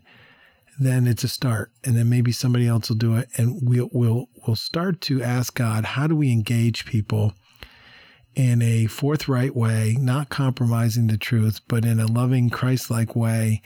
then 0.80 1.06
it's 1.06 1.22
a 1.22 1.28
start 1.28 1.70
and 1.84 1.96
then 1.96 2.08
maybe 2.08 2.32
somebody 2.32 2.66
else 2.66 2.88
will 2.88 2.96
do 2.96 3.16
it 3.16 3.28
and 3.36 3.58
we'll 3.62 3.90
we'll 3.92 4.26
we'll 4.46 4.56
start 4.56 5.00
to 5.02 5.22
ask 5.22 5.54
God 5.54 5.84
how 5.84 6.06
do 6.06 6.16
we 6.16 6.32
engage 6.32 6.86
people 6.86 7.34
in 8.34 8.62
a 8.62 8.86
forthright 8.86 9.54
way 9.54 9.94
not 10.00 10.30
compromising 10.30 11.08
the 11.08 11.18
truth 11.18 11.60
but 11.68 11.84
in 11.84 12.00
a 12.00 12.06
loving 12.06 12.48
Christ-like 12.48 13.14
way 13.14 13.60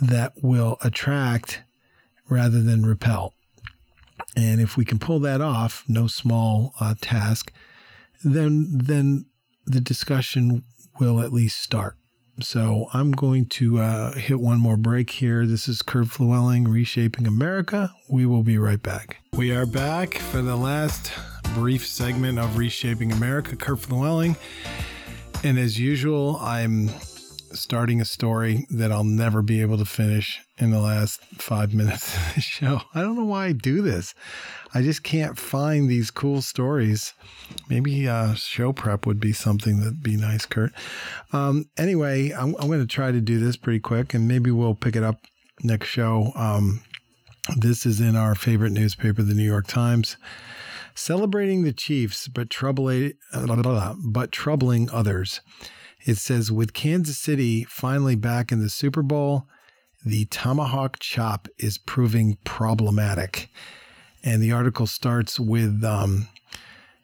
that 0.00 0.34
will 0.42 0.76
attract 0.82 1.62
rather 2.28 2.62
than 2.62 2.84
repel 2.84 3.34
and 4.36 4.60
if 4.60 4.76
we 4.76 4.84
can 4.84 4.98
pull 4.98 5.20
that 5.20 5.40
off, 5.40 5.84
no 5.88 6.06
small 6.06 6.74
uh, 6.80 6.94
task, 7.00 7.52
then 8.24 8.68
then 8.72 9.26
the 9.66 9.80
discussion 9.80 10.64
will 10.98 11.20
at 11.20 11.32
least 11.32 11.60
start. 11.60 11.96
So 12.40 12.88
I'm 12.94 13.12
going 13.12 13.46
to 13.46 13.80
uh, 13.80 14.12
hit 14.14 14.40
one 14.40 14.58
more 14.58 14.76
break 14.76 15.10
here. 15.10 15.46
This 15.46 15.68
is 15.68 15.82
Kurt 15.82 16.08
Fluelling, 16.08 16.64
Reshaping 16.64 17.26
America. 17.26 17.92
We 18.08 18.24
will 18.26 18.42
be 18.42 18.58
right 18.58 18.82
back. 18.82 19.18
We 19.34 19.52
are 19.52 19.66
back 19.66 20.14
for 20.14 20.40
the 20.40 20.56
last 20.56 21.12
brief 21.54 21.86
segment 21.86 22.38
of 22.38 22.56
Reshaping 22.56 23.12
America. 23.12 23.54
Kurt 23.54 23.80
Fluelling. 23.80 24.36
And 25.44 25.58
as 25.58 25.78
usual, 25.78 26.38
I'm 26.40 26.88
starting 27.54 28.00
a 28.00 28.04
story 28.04 28.66
that 28.70 28.92
I'll 28.92 29.04
never 29.04 29.42
be 29.42 29.60
able 29.60 29.78
to 29.78 29.84
finish 29.84 30.40
in 30.58 30.70
the 30.70 30.80
last 30.80 31.20
five 31.38 31.74
minutes 31.74 32.14
of 32.16 32.34
the 32.34 32.40
show. 32.40 32.80
I 32.94 33.00
don't 33.00 33.16
know 33.16 33.24
why 33.24 33.46
I 33.46 33.52
do 33.52 33.82
this. 33.82 34.14
I 34.74 34.82
just 34.82 35.02
can't 35.02 35.38
find 35.38 35.88
these 35.88 36.10
cool 36.10 36.42
stories. 36.42 37.12
Maybe 37.68 38.08
uh, 38.08 38.34
show 38.34 38.72
prep 38.72 39.06
would 39.06 39.20
be 39.20 39.32
something 39.32 39.80
that'd 39.80 40.02
be 40.02 40.16
nice, 40.16 40.46
Kurt. 40.46 40.72
Um, 41.32 41.66
anyway, 41.76 42.30
I'm, 42.30 42.54
I'm 42.56 42.68
going 42.68 42.80
to 42.80 42.86
try 42.86 43.12
to 43.12 43.20
do 43.20 43.38
this 43.38 43.56
pretty 43.56 43.80
quick 43.80 44.14
and 44.14 44.26
maybe 44.26 44.50
we'll 44.50 44.74
pick 44.74 44.96
it 44.96 45.02
up 45.02 45.16
next 45.62 45.88
show. 45.88 46.32
Um, 46.34 46.82
this 47.56 47.84
is 47.86 48.00
in 48.00 48.16
our 48.16 48.34
favorite 48.34 48.72
newspaper, 48.72 49.22
the 49.22 49.34
New 49.34 49.46
York 49.46 49.66
Times. 49.66 50.16
Celebrating 50.94 51.62
the 51.62 51.72
Chiefs, 51.72 52.28
but 52.28 52.50
troubling, 52.50 53.14
but 53.32 54.30
troubling 54.30 54.90
others. 54.90 55.40
It 56.04 56.18
says, 56.18 56.50
with 56.50 56.72
Kansas 56.72 57.18
City 57.18 57.64
finally 57.64 58.16
back 58.16 58.50
in 58.50 58.60
the 58.60 58.70
Super 58.70 59.02
Bowl, 59.02 59.46
the 60.04 60.24
tomahawk 60.26 60.98
chop 60.98 61.48
is 61.58 61.78
proving 61.78 62.38
problematic. 62.44 63.48
And 64.24 64.42
the 64.42 64.52
article 64.52 64.86
starts 64.86 65.38
with 65.38 65.84
um, 65.84 66.28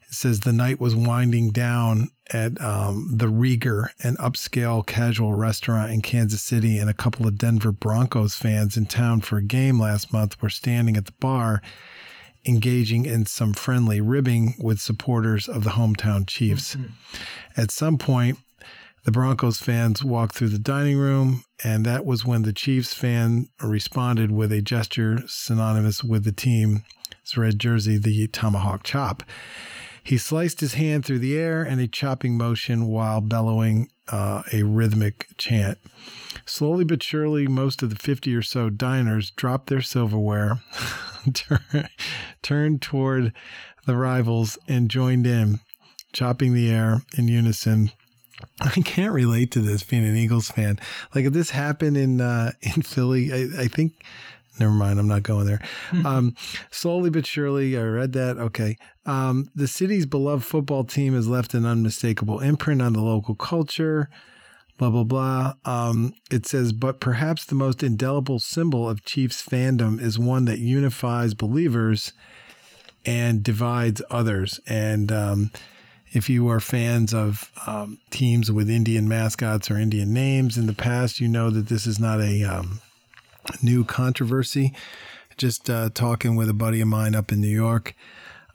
it 0.09 0.15
says 0.15 0.41
the 0.41 0.53
night 0.55 0.81
was 0.81 0.97
winding 0.97 1.51
down 1.51 2.09
at 2.31 2.59
um, 2.63 3.13
the 3.15 3.27
Rieger, 3.27 3.89
an 4.03 4.17
upscale 4.17 4.85
casual 4.85 5.35
restaurant 5.35 5.93
in 5.93 6.01
Kansas 6.01 6.43
City, 6.43 6.79
and 6.79 6.89
a 6.89 6.95
couple 6.95 7.27
of 7.27 7.37
Denver 7.37 7.73
Broncos 7.73 8.35
fans 8.35 8.77
in 8.79 8.87
town 8.87 9.21
for 9.21 9.37
a 9.37 9.43
game 9.43 9.79
last 9.79 10.11
month 10.11 10.41
were 10.41 10.49
standing 10.49 10.97
at 10.97 11.05
the 11.05 11.13
bar 11.21 11.61
engaging 12.47 13.05
in 13.05 13.27
some 13.27 13.53
friendly 13.53 14.01
ribbing 14.01 14.55
with 14.59 14.81
supporters 14.81 15.47
of 15.47 15.65
the 15.65 15.71
hometown 15.71 16.27
Chiefs. 16.27 16.77
At 17.57 17.71
some 17.71 17.99
point, 17.99 18.39
the 19.09 19.13
Broncos 19.13 19.57
fans 19.57 20.05
walked 20.05 20.35
through 20.35 20.51
the 20.51 20.59
dining 20.59 20.99
room, 20.99 21.43
and 21.65 21.87
that 21.87 22.05
was 22.05 22.27
when 22.27 22.43
the 22.43 22.53
Chiefs 22.53 22.93
fan 22.93 23.49
responded 23.63 24.31
with 24.31 24.53
a 24.53 24.61
gesture 24.61 25.23
synonymous 25.27 26.05
with 26.05 26.25
the 26.25 26.33
team's 26.33 26.83
red 27.35 27.59
jersey, 27.59 27.97
the 27.97 28.27
tomahawk 28.27 28.83
chop. 28.83 29.23
He 30.05 30.19
sliced 30.19 30.61
his 30.61 30.75
hand 30.75 31.07
through 31.07 31.21
the 31.21 31.39
air 31.39 31.65
in 31.65 31.79
a 31.79 31.89
chopping 31.89 32.37
motion 32.37 32.87
while 32.87 33.23
bellowing 33.23 33.89
uh, 34.09 34.43
a 34.53 34.65
rhythmic 34.65 35.29
chant. 35.39 35.79
Slowly 36.45 36.85
but 36.85 37.03
surely, 37.03 37.47
most 37.47 37.83
of 37.83 37.89
the 37.89 37.97
50 37.97 38.37
or 38.37 38.43
so 38.43 38.69
diners 38.69 39.31
dropped 39.31 39.71
their 39.71 39.81
silverware, 39.81 40.61
turn, 41.33 41.89
turned 42.43 42.83
toward 42.83 43.33
the 43.87 43.97
rivals, 43.97 44.59
and 44.69 44.91
joined 44.91 45.27
in, 45.27 45.61
chopping 46.13 46.53
the 46.53 46.71
air 46.71 47.01
in 47.17 47.27
unison. 47.27 47.91
I 48.61 48.71
can't 48.71 49.13
relate 49.13 49.51
to 49.53 49.61
this 49.61 49.83
being 49.83 50.05
an 50.05 50.17
Eagles 50.17 50.49
fan. 50.51 50.79
Like 51.15 51.25
if 51.25 51.33
this 51.33 51.51
happened 51.51 51.97
in 51.97 52.21
uh, 52.21 52.53
in 52.61 52.83
Philly, 52.83 53.33
I, 53.33 53.63
I 53.63 53.69
think 53.69 53.95
never 54.61 54.73
mind. 54.73 54.99
I'm 54.99 55.09
not 55.09 55.23
going 55.23 55.47
there. 55.47 55.61
Um, 56.05 56.35
slowly 56.71 57.11
but 57.11 57.27
surely, 57.27 57.77
I 57.77 57.83
read 57.83 58.13
that. 58.13 58.39
Okay. 58.39 58.77
Um, 59.05 59.51
the 59.55 59.67
city's 59.67 60.07
beloved 60.07 60.45
football 60.45 60.85
team 60.85 61.15
has 61.15 61.27
left 61.27 61.55
an 61.55 61.67
unmistakable 61.67 62.41
imprint 62.41 62.81
on 62.81 62.93
the 62.93 63.03
local 63.03 63.35
culture. 63.35 64.09
Blah, 64.77 64.91
blah, 64.91 65.05
blah. 65.05 65.55
Um, 65.65 66.15
it 66.31 66.47
says, 66.47 66.73
but 66.73 67.01
perhaps 67.01 67.45
the 67.45 67.57
most 67.57 67.83
indelible 67.83 68.39
symbol 68.39 68.89
of 68.89 69.05
Chiefs 69.05 69.43
fandom 69.43 70.01
is 70.01 70.19
one 70.19 70.45
that 70.45 70.61
unifies 70.61 71.35
believers 71.35 72.13
and 73.05 73.43
divides 73.43 74.01
others. 74.09 74.61
And 74.67 75.11
um, 75.11 75.51
if 76.13 76.29
you 76.31 76.49
are 76.49 76.61
fans 76.61 77.13
of 77.13 77.51
um, 77.67 77.99
teams 78.11 78.51
with 78.51 78.71
Indian 78.71 79.09
mascots 79.09 79.71
or 79.71 79.77
Indian 79.77 80.13
names 80.13 80.57
in 80.57 80.67
the 80.67 80.73
past, 80.73 81.21
you 81.21 81.29
know 81.29 81.51
that 81.51 81.69
this 81.69 81.87
is 81.87 81.99
not 81.99 82.21
a 82.21 82.45
um, 82.45 82.81
new 83.63 83.85
controversy. 83.85 84.75
Just 85.37 85.71
uh, 85.71 85.91
talking 85.95 86.35
with 86.35 86.49
a 86.49 86.55
buddy 86.55 86.81
of 86.81 86.89
mine 86.89 87.15
up 87.15 87.31
in 87.31 87.41
New 87.41 87.47
York, 87.47 87.95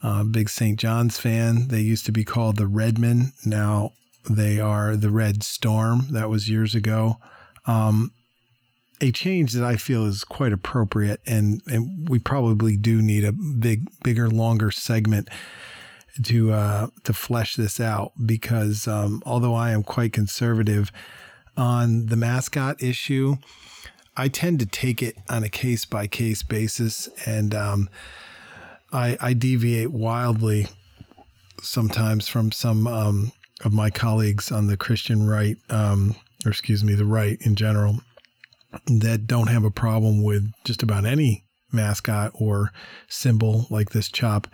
uh, 0.02 0.24
big 0.24 0.50
St. 0.50 0.78
John's 0.78 1.18
fan. 1.18 1.70
They 1.70 1.82
used 1.82 2.06
to 2.08 2.12
be 2.12 2.26
called 2.26 2.58
the 2.58 2.68
Redmen. 2.68 3.34
Now 3.46 3.94
they 4.30 4.60
are 4.60 4.96
the 4.96 5.10
Red 5.10 5.44
Storm. 5.44 6.08
That 6.12 6.30
was 6.30 6.50
years 6.50 6.76
ago. 6.76 7.18
Um, 7.66 8.12
a 9.00 9.12
change 9.12 9.54
that 9.54 9.64
I 9.64 9.76
feel 9.76 10.06
is 10.06 10.24
quite 10.24 10.54
appropriate, 10.54 11.22
and, 11.26 11.62
and 11.68 12.08
we 12.10 12.20
probably 12.20 12.78
do 12.78 13.02
need 13.02 13.26
a 13.26 13.32
big, 13.32 13.88
bigger, 14.02 14.30
longer 14.30 14.72
segment 14.72 15.30
to 16.24 16.52
uh, 16.52 16.88
to 17.04 17.14
flesh 17.14 17.56
this 17.56 17.80
out 17.80 18.12
because 18.24 18.88
um, 18.88 19.24
although 19.26 19.56
I 19.56 19.72
am 19.72 19.84
quite 19.84 20.14
conservative 20.14 20.92
on 21.58 22.08
the 22.08 22.16
mascot 22.16 22.82
issue, 22.82 23.38
I 24.16 24.28
tend 24.28 24.60
to 24.60 24.66
take 24.66 25.02
it 25.02 25.18
on 25.30 25.44
a 25.44 25.50
case 25.50 25.86
by 25.86 26.08
case 26.08 26.44
basis, 26.44 27.10
and 27.26 27.56
um, 27.56 27.90
I, 28.92 29.18
I, 29.20 29.34
deviate 29.34 29.92
wildly 29.92 30.68
sometimes 31.62 32.28
from 32.28 32.52
some 32.52 32.86
um, 32.86 33.32
of 33.64 33.74
my 33.74 33.90
colleagues 33.90 34.52
on 34.52 34.68
the 34.68 34.78
Christian 34.78 35.28
right, 35.28 35.58
um, 35.70 36.16
or 36.46 36.52
excuse 36.52 36.84
me, 36.84 36.94
the 36.94 37.06
right 37.06 37.40
in 37.42 37.56
general, 37.56 38.02
that 38.86 39.26
don't 39.26 39.48
have 39.48 39.64
a 39.64 39.72
problem 39.72 40.24
with 40.24 40.52
just 40.64 40.84
about 40.84 41.06
any 41.06 41.46
mascot 41.72 42.32
or 42.36 42.72
symbol 43.08 43.66
like 43.72 43.90
this 43.92 44.10
chop. 44.10 44.48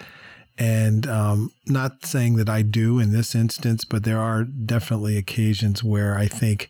And 0.59 1.07
um, 1.07 1.53
not 1.65 2.05
saying 2.05 2.35
that 2.35 2.49
I 2.49 2.63
do 2.63 2.99
in 2.99 3.13
this 3.13 3.33
instance, 3.33 3.85
but 3.85 4.03
there 4.03 4.19
are 4.19 4.43
definitely 4.43 5.17
occasions 5.17 5.83
where 5.83 6.17
I 6.17 6.27
think 6.27 6.69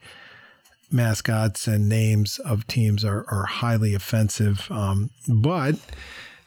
mascots 0.92 1.68
and 1.68 1.90
names 1.90 2.38
of 2.40 2.68
teams 2.68 3.04
are, 3.04 3.26
are 3.30 3.46
highly 3.46 3.96
offensive. 3.96 4.68
Um, 4.70 5.10
but 5.28 5.76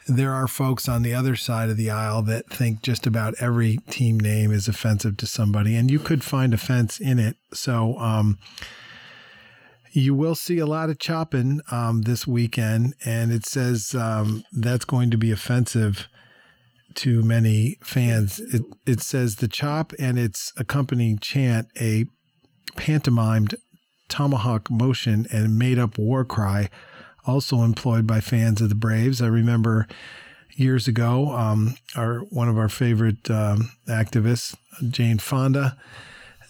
there 0.07 0.33
are 0.33 0.47
folks 0.47 0.87
on 0.87 1.01
the 1.01 1.13
other 1.13 1.35
side 1.35 1.69
of 1.69 1.75
the 1.75 1.89
aisle 1.89 2.21
that 2.23 2.49
think 2.49 2.81
just 2.81 3.05
about 3.05 3.35
every 3.39 3.77
team 3.89 4.19
name 4.19 4.51
is 4.51 4.69
offensive 4.69 5.17
to 5.17 5.25
somebody, 5.25 5.75
and 5.75 5.91
you 5.91 5.99
could 5.99 6.23
find 6.23 6.53
offense 6.53 6.99
in 6.99 7.19
it. 7.19 7.35
So, 7.53 7.97
um, 7.99 8.37
you 9.91 10.15
will 10.15 10.35
see 10.35 10.57
a 10.57 10.65
lot 10.65 10.89
of 10.89 10.97
chopping 10.97 11.61
um, 11.71 12.01
this 12.01 12.25
weekend, 12.25 12.95
and 13.05 13.31
it 13.31 13.45
says 13.45 13.93
um, 13.93 14.43
that's 14.51 14.85
going 14.85 15.11
to 15.11 15.17
be 15.17 15.31
offensive 15.31 16.07
to 16.95 17.21
many 17.23 17.77
fans. 17.83 18.39
It, 18.39 18.63
it 18.85 19.01
says 19.01 19.37
the 19.37 19.47
chop 19.47 19.93
and 19.99 20.17
its 20.17 20.51
accompanying 20.57 21.19
chant, 21.19 21.67
a 21.79 22.05
pantomimed 22.75 23.55
tomahawk 24.09 24.69
motion 24.69 25.25
and 25.31 25.57
made 25.57 25.79
up 25.79 25.97
war 25.97 26.25
cry, 26.25 26.69
also 27.25 27.61
employed 27.61 28.05
by 28.05 28.21
fans 28.21 28.61
of 28.61 28.69
the 28.69 28.75
Braves. 28.75 29.21
I 29.21 29.27
remember 29.27 29.87
years 30.55 30.87
ago, 30.87 31.31
um, 31.31 31.75
our 31.95 32.19
one 32.19 32.49
of 32.49 32.57
our 32.57 32.69
favorite 32.69 33.29
um, 33.29 33.71
activists, 33.87 34.55
Jane 34.89 35.17
Fonda, 35.17 35.77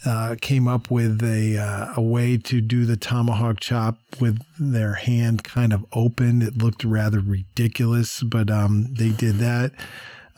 uh, 0.04 0.36
came 0.40 0.68
up 0.68 0.90
with 0.90 1.22
a 1.22 1.58
uh, 1.58 1.94
a 1.96 2.02
way 2.02 2.36
to 2.36 2.60
do 2.60 2.84
the 2.84 2.96
tomahawk 2.96 3.60
chop 3.60 3.98
with 4.20 4.38
their 4.58 4.94
hand 4.94 5.44
kind 5.44 5.72
of 5.72 5.84
open. 5.92 6.42
It 6.42 6.58
looked 6.58 6.84
rather 6.84 7.20
ridiculous, 7.20 8.22
but 8.22 8.50
um, 8.50 8.92
they 8.94 9.10
did 9.10 9.36
that. 9.36 9.72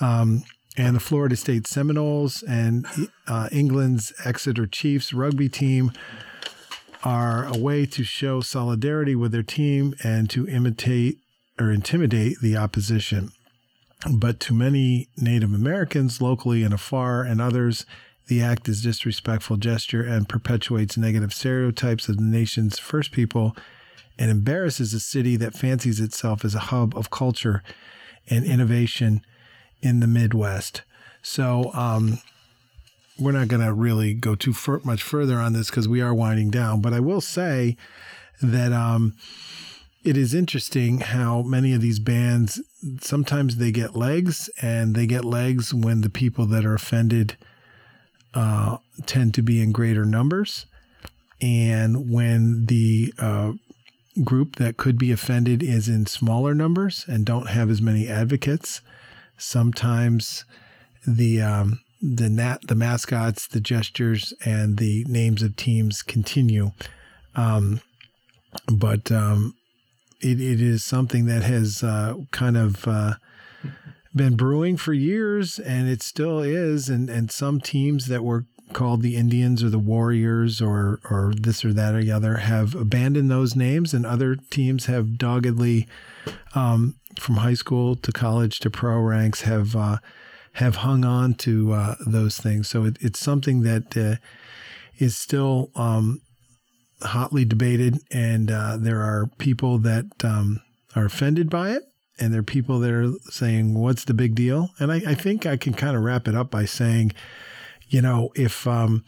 Um, 0.01 0.45
and 0.77 0.95
the 0.95 1.01
Florida 1.01 1.37
State 1.37 1.67
Seminoles 1.67 2.43
and 2.43 2.87
uh, 3.27 3.49
England's 3.51 4.13
Exeter 4.25 4.67
Chiefs 4.67 5.15
rugby 5.15 5.49
team 5.49 5.93
are 7.03 7.47
a 7.47 7.57
way 7.57 7.87
to 7.87 8.05
show 8.05 8.41
solidarity 8.41 9.15
with 9.15 9.33
their 9.33 9.43
team 9.43 9.95
and 10.03 10.29
to 10.31 10.47
imitate 10.49 11.19
or 11.59 11.71
intimidate 11.71 12.41
the 12.43 12.57
opposition. 12.57 13.31
But 14.11 14.41
to 14.41 14.55
many 14.55 15.09
Native 15.17 15.55
Americans 15.55 16.21
locally 16.21 16.63
and 16.63 16.75
afar 16.75 17.23
and 17.23 17.41
others, 17.41 17.87
the 18.29 18.43
act 18.43 18.69
is 18.69 18.83
disrespectful 18.83 19.57
gesture 19.57 20.03
and 20.03 20.29
perpetuates 20.29 20.99
negative 20.99 21.33
stereotypes 21.33 22.09
of 22.09 22.17
the 22.17 22.23
nation's 22.23 22.79
first 22.79 23.13
people 23.13 23.57
and 24.19 24.31
embarrasses 24.31 24.93
a 24.93 25.01
city 25.01 25.37
that 25.37 25.55
fancies 25.55 26.01
itself 26.01 26.45
as 26.45 26.55
a 26.55 26.61
hub 26.71 26.97
of 26.97 27.11
culture 27.11 27.63
and 28.29 28.45
innovation 28.45 29.23
in 29.83 30.01
the 30.01 30.07
Midwest. 30.07 30.83
So, 31.23 31.73
um, 31.75 32.19
we're 33.19 33.33
not 33.33 33.49
going 33.49 33.65
to 33.65 33.73
really 33.73 34.15
go 34.15 34.35
too 34.35 34.53
fur- 34.53 34.81
much 34.85 35.03
further 35.03 35.39
on 35.39 35.53
this 35.53 35.71
because 35.71 35.89
we 35.89 36.01
are 36.01 36.15
winding 36.15 36.51
down. 36.51 36.81
But 36.81 36.93
I 36.93 37.01
will 37.01 37.21
say 37.21 37.77
that 38.43 38.73
um, 38.73 39.15
it 40.05 40.17
is 40.17 40.35
interesting 40.35 41.01
how 41.01 41.43
many 41.43 41.73
of 41.73 41.81
these 41.81 41.99
bands 41.99 42.61
sometimes 43.01 43.57
they 43.57 43.73
get 43.73 43.97
legs, 43.97 44.51
and 44.61 44.95
they 44.95 45.07
get 45.07 45.25
legs 45.25 45.73
when 45.73 46.03
the 46.03 46.11
people 46.11 46.47
that 46.47 46.65
are 46.65 46.75
offended 46.75 47.37
uh, 48.35 48.77
tend 49.07 49.35
to 49.35 49.43
be 49.43 49.63
in 49.63 49.73
greater 49.73 50.05
numbers, 50.05 50.67
and 51.41 52.11
when 52.11 52.67
the 52.67 53.13
uh, 53.19 53.53
group 54.23 54.57
that 54.57 54.77
could 54.77 54.99
be 54.99 55.11
offended 55.11 55.63
is 55.63 55.89
in 55.89 56.07
smaller 56.07 56.55
numbers 56.55 57.05
and 57.09 57.25
don't 57.25 57.49
have 57.49 57.71
as 57.71 57.83
many 57.83 58.09
advocates. 58.09 58.81
Sometimes 59.37 60.45
the 61.07 61.41
um, 61.41 61.81
the 62.03 62.29
nat 62.29 62.59
the 62.67 62.75
mascots, 62.75 63.47
the 63.47 63.61
gestures, 63.61 64.33
and 64.45 64.79
the 64.79 65.05
names 65.09 65.43
of 65.43 65.57
teams 65.57 66.03
continue. 66.03 66.73
Um, 67.35 67.81
but 68.73 69.13
um, 69.13 69.55
it, 70.21 70.41
it 70.41 70.61
is 70.61 70.85
something 70.85 71.27
that 71.27 71.43
has 71.43 71.83
uh, 71.83 72.15
kind 72.31 72.57
of 72.57 72.87
uh, 72.89 73.15
been 74.15 74.37
brewing 74.37 74.77
for 74.77 74.93
years, 74.93 75.59
and 75.59 75.89
it 75.89 76.03
still 76.03 76.41
is. 76.41 76.89
And 76.89 77.09
and 77.11 77.31
some 77.31 77.61
teams 77.61 78.07
that 78.07 78.25
were 78.25 78.47
called 78.73 79.03
the 79.03 79.17
Indians 79.17 79.63
or 79.63 79.71
the 79.71 79.79
Warriors 79.79 80.61
or 80.61 81.01
or 81.11 81.33
this 81.37 81.65
or 81.65 81.73
that 81.73 81.95
or 81.95 82.03
the 82.03 82.13
other 82.13 82.39
have 82.39 82.75
abandoned 82.75 83.31
those 83.31 83.57
names, 83.57 83.95
and 83.95 84.05
other 84.05 84.37
teams 84.51 84.87
have 84.87 85.19
doggedly, 85.19 85.87
um, 86.55 86.97
from 87.19 87.37
high 87.37 87.55
school 87.55 87.97
to 87.97 88.13
college 88.13 88.59
to 88.61 88.71
pro 88.71 88.99
ranks, 88.99 89.43
have 89.43 89.77
uh, 89.77 89.99
have 90.55 90.77
hung 90.77 91.05
on 91.05 91.35
to 91.35 91.73
uh, 91.73 91.95
those 92.07 92.39
things. 92.39 92.69
So 92.69 92.85
it, 92.85 92.97
it's 93.01 93.21
something 93.21 93.63
that 93.63 93.97
uh, 93.97 94.17
is 94.99 95.17
still 95.17 95.71
um, 95.75 96.21
hotly 97.03 97.45
debated, 97.45 97.99
and 98.11 98.51
uh, 98.51 98.77
there 98.79 99.03
are 99.03 99.29
people 99.39 99.79
that 99.79 100.07
um, 100.25 100.61
are 100.95 101.05
offended 101.05 101.51
by 101.51 101.71
it, 101.73 101.83
and 102.19 102.33
there 102.33 102.41
are 102.41 102.45
people 102.45 102.81
that 102.81 102.91
are 102.91 103.13
saying, 103.31 103.75
"What's 103.75 104.05
the 104.05 104.15
big 104.15 104.35
deal?" 104.35 104.71
And 104.79 104.91
I, 104.91 104.97
I 105.07 105.15
think 105.15 105.47
I 105.47 105.57
can 105.57 105.75
kind 105.75 105.97
of 105.97 106.03
wrap 106.03 106.27
it 106.27 106.35
up 106.35 106.51
by 106.51 106.65
saying, 106.65 107.13
you 107.89 108.03
know, 108.03 108.31
if 108.35 108.67
um, 108.67 109.05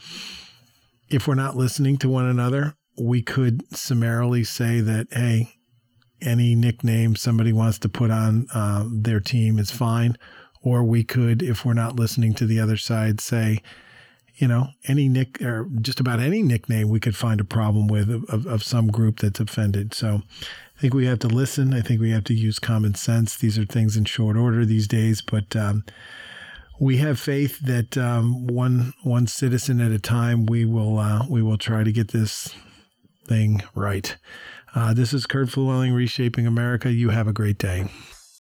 if 1.09 1.27
we're 1.27 1.35
not 1.35 1.57
listening 1.57 1.97
to 1.99 2.09
one 2.09 2.27
another, 2.27 2.75
we 2.99 3.23
could 3.23 3.63
summarily 3.77 4.45
say 4.45 4.81
that 4.81 5.09
hey, 5.11 5.55
any 6.21 6.55
nickname 6.55 7.17
somebody 7.17 7.53
wants 7.53 7.79
to 7.79 7.89
put 7.89 8.11
on 8.11 8.47
uh, 8.55 8.85
their 8.91 9.21
team 9.21 9.59
is 9.59 9.71
fine, 9.71 10.17
or 10.63 10.83
we 10.83 11.05
could, 11.05 11.43
if 11.43 11.65
we're 11.65 11.75
not 11.75 11.97
listening 11.97 12.35
to 12.35 12.47
the 12.47 12.61
other 12.61 12.77
side, 12.77 13.21
say, 13.21 13.63
you 14.37 14.47
know, 14.47 14.69
any 14.87 15.09
nick 15.09 15.43
or 15.43 15.69
just 15.81 15.99
about 15.99 16.21
any 16.21 16.43
nickname 16.43 16.89
we 16.89 17.01
could 17.01 17.17
find 17.17 17.41
a 17.41 17.45
problem 17.45 17.89
with 17.89 18.09
of, 18.09 18.25
of, 18.27 18.47
of 18.47 18.63
some 18.63 18.87
group 18.89 19.19
that's 19.19 19.41
offended. 19.41 19.93
So 19.95 20.23
I 20.77 20.81
think 20.81 20.95
we 20.95 21.07
have 21.07 21.19
to 21.21 21.29
listen. 21.29 21.75
I 21.75 21.81
think 21.81 22.01
we 22.01 22.13
have 22.13 22.25
to 22.25 22.35
use 22.35 22.61
common 22.61 22.95
sense. 22.95 23.37
These 23.37 23.59
are 23.59 23.65
things 23.65 23.97
in 23.97 24.05
short 24.05 24.37
order 24.37 24.65
these 24.65 24.87
days, 24.87 25.23
but 25.23 25.57
um, 25.57 25.85
we 26.79 26.99
have 26.99 27.19
faith 27.19 27.59
that 27.61 27.97
um, 27.97 28.47
one 28.47 28.95
one 29.03 29.27
citizen 29.27 29.81
at 29.81 29.91
a 29.91 29.99
time, 29.99 30.47
we 30.47 30.65
will 30.65 30.99
uh, 30.99 31.27
we 31.29 31.43
will 31.43 31.59
try 31.59 31.85
to 31.85 31.93
get 31.93 32.09
this 32.09 32.55
thing 33.27 33.63
right. 33.75 34.17
Uh, 34.75 34.95
this 34.95 35.13
is 35.13 35.27
Kurt 35.27 35.49
Fluelling, 35.49 35.93
Reshaping 35.93 36.47
America. 36.47 36.93
You 36.93 37.11
have 37.11 37.27
a 37.27 37.33
great 37.33 37.59
day. 37.59 37.87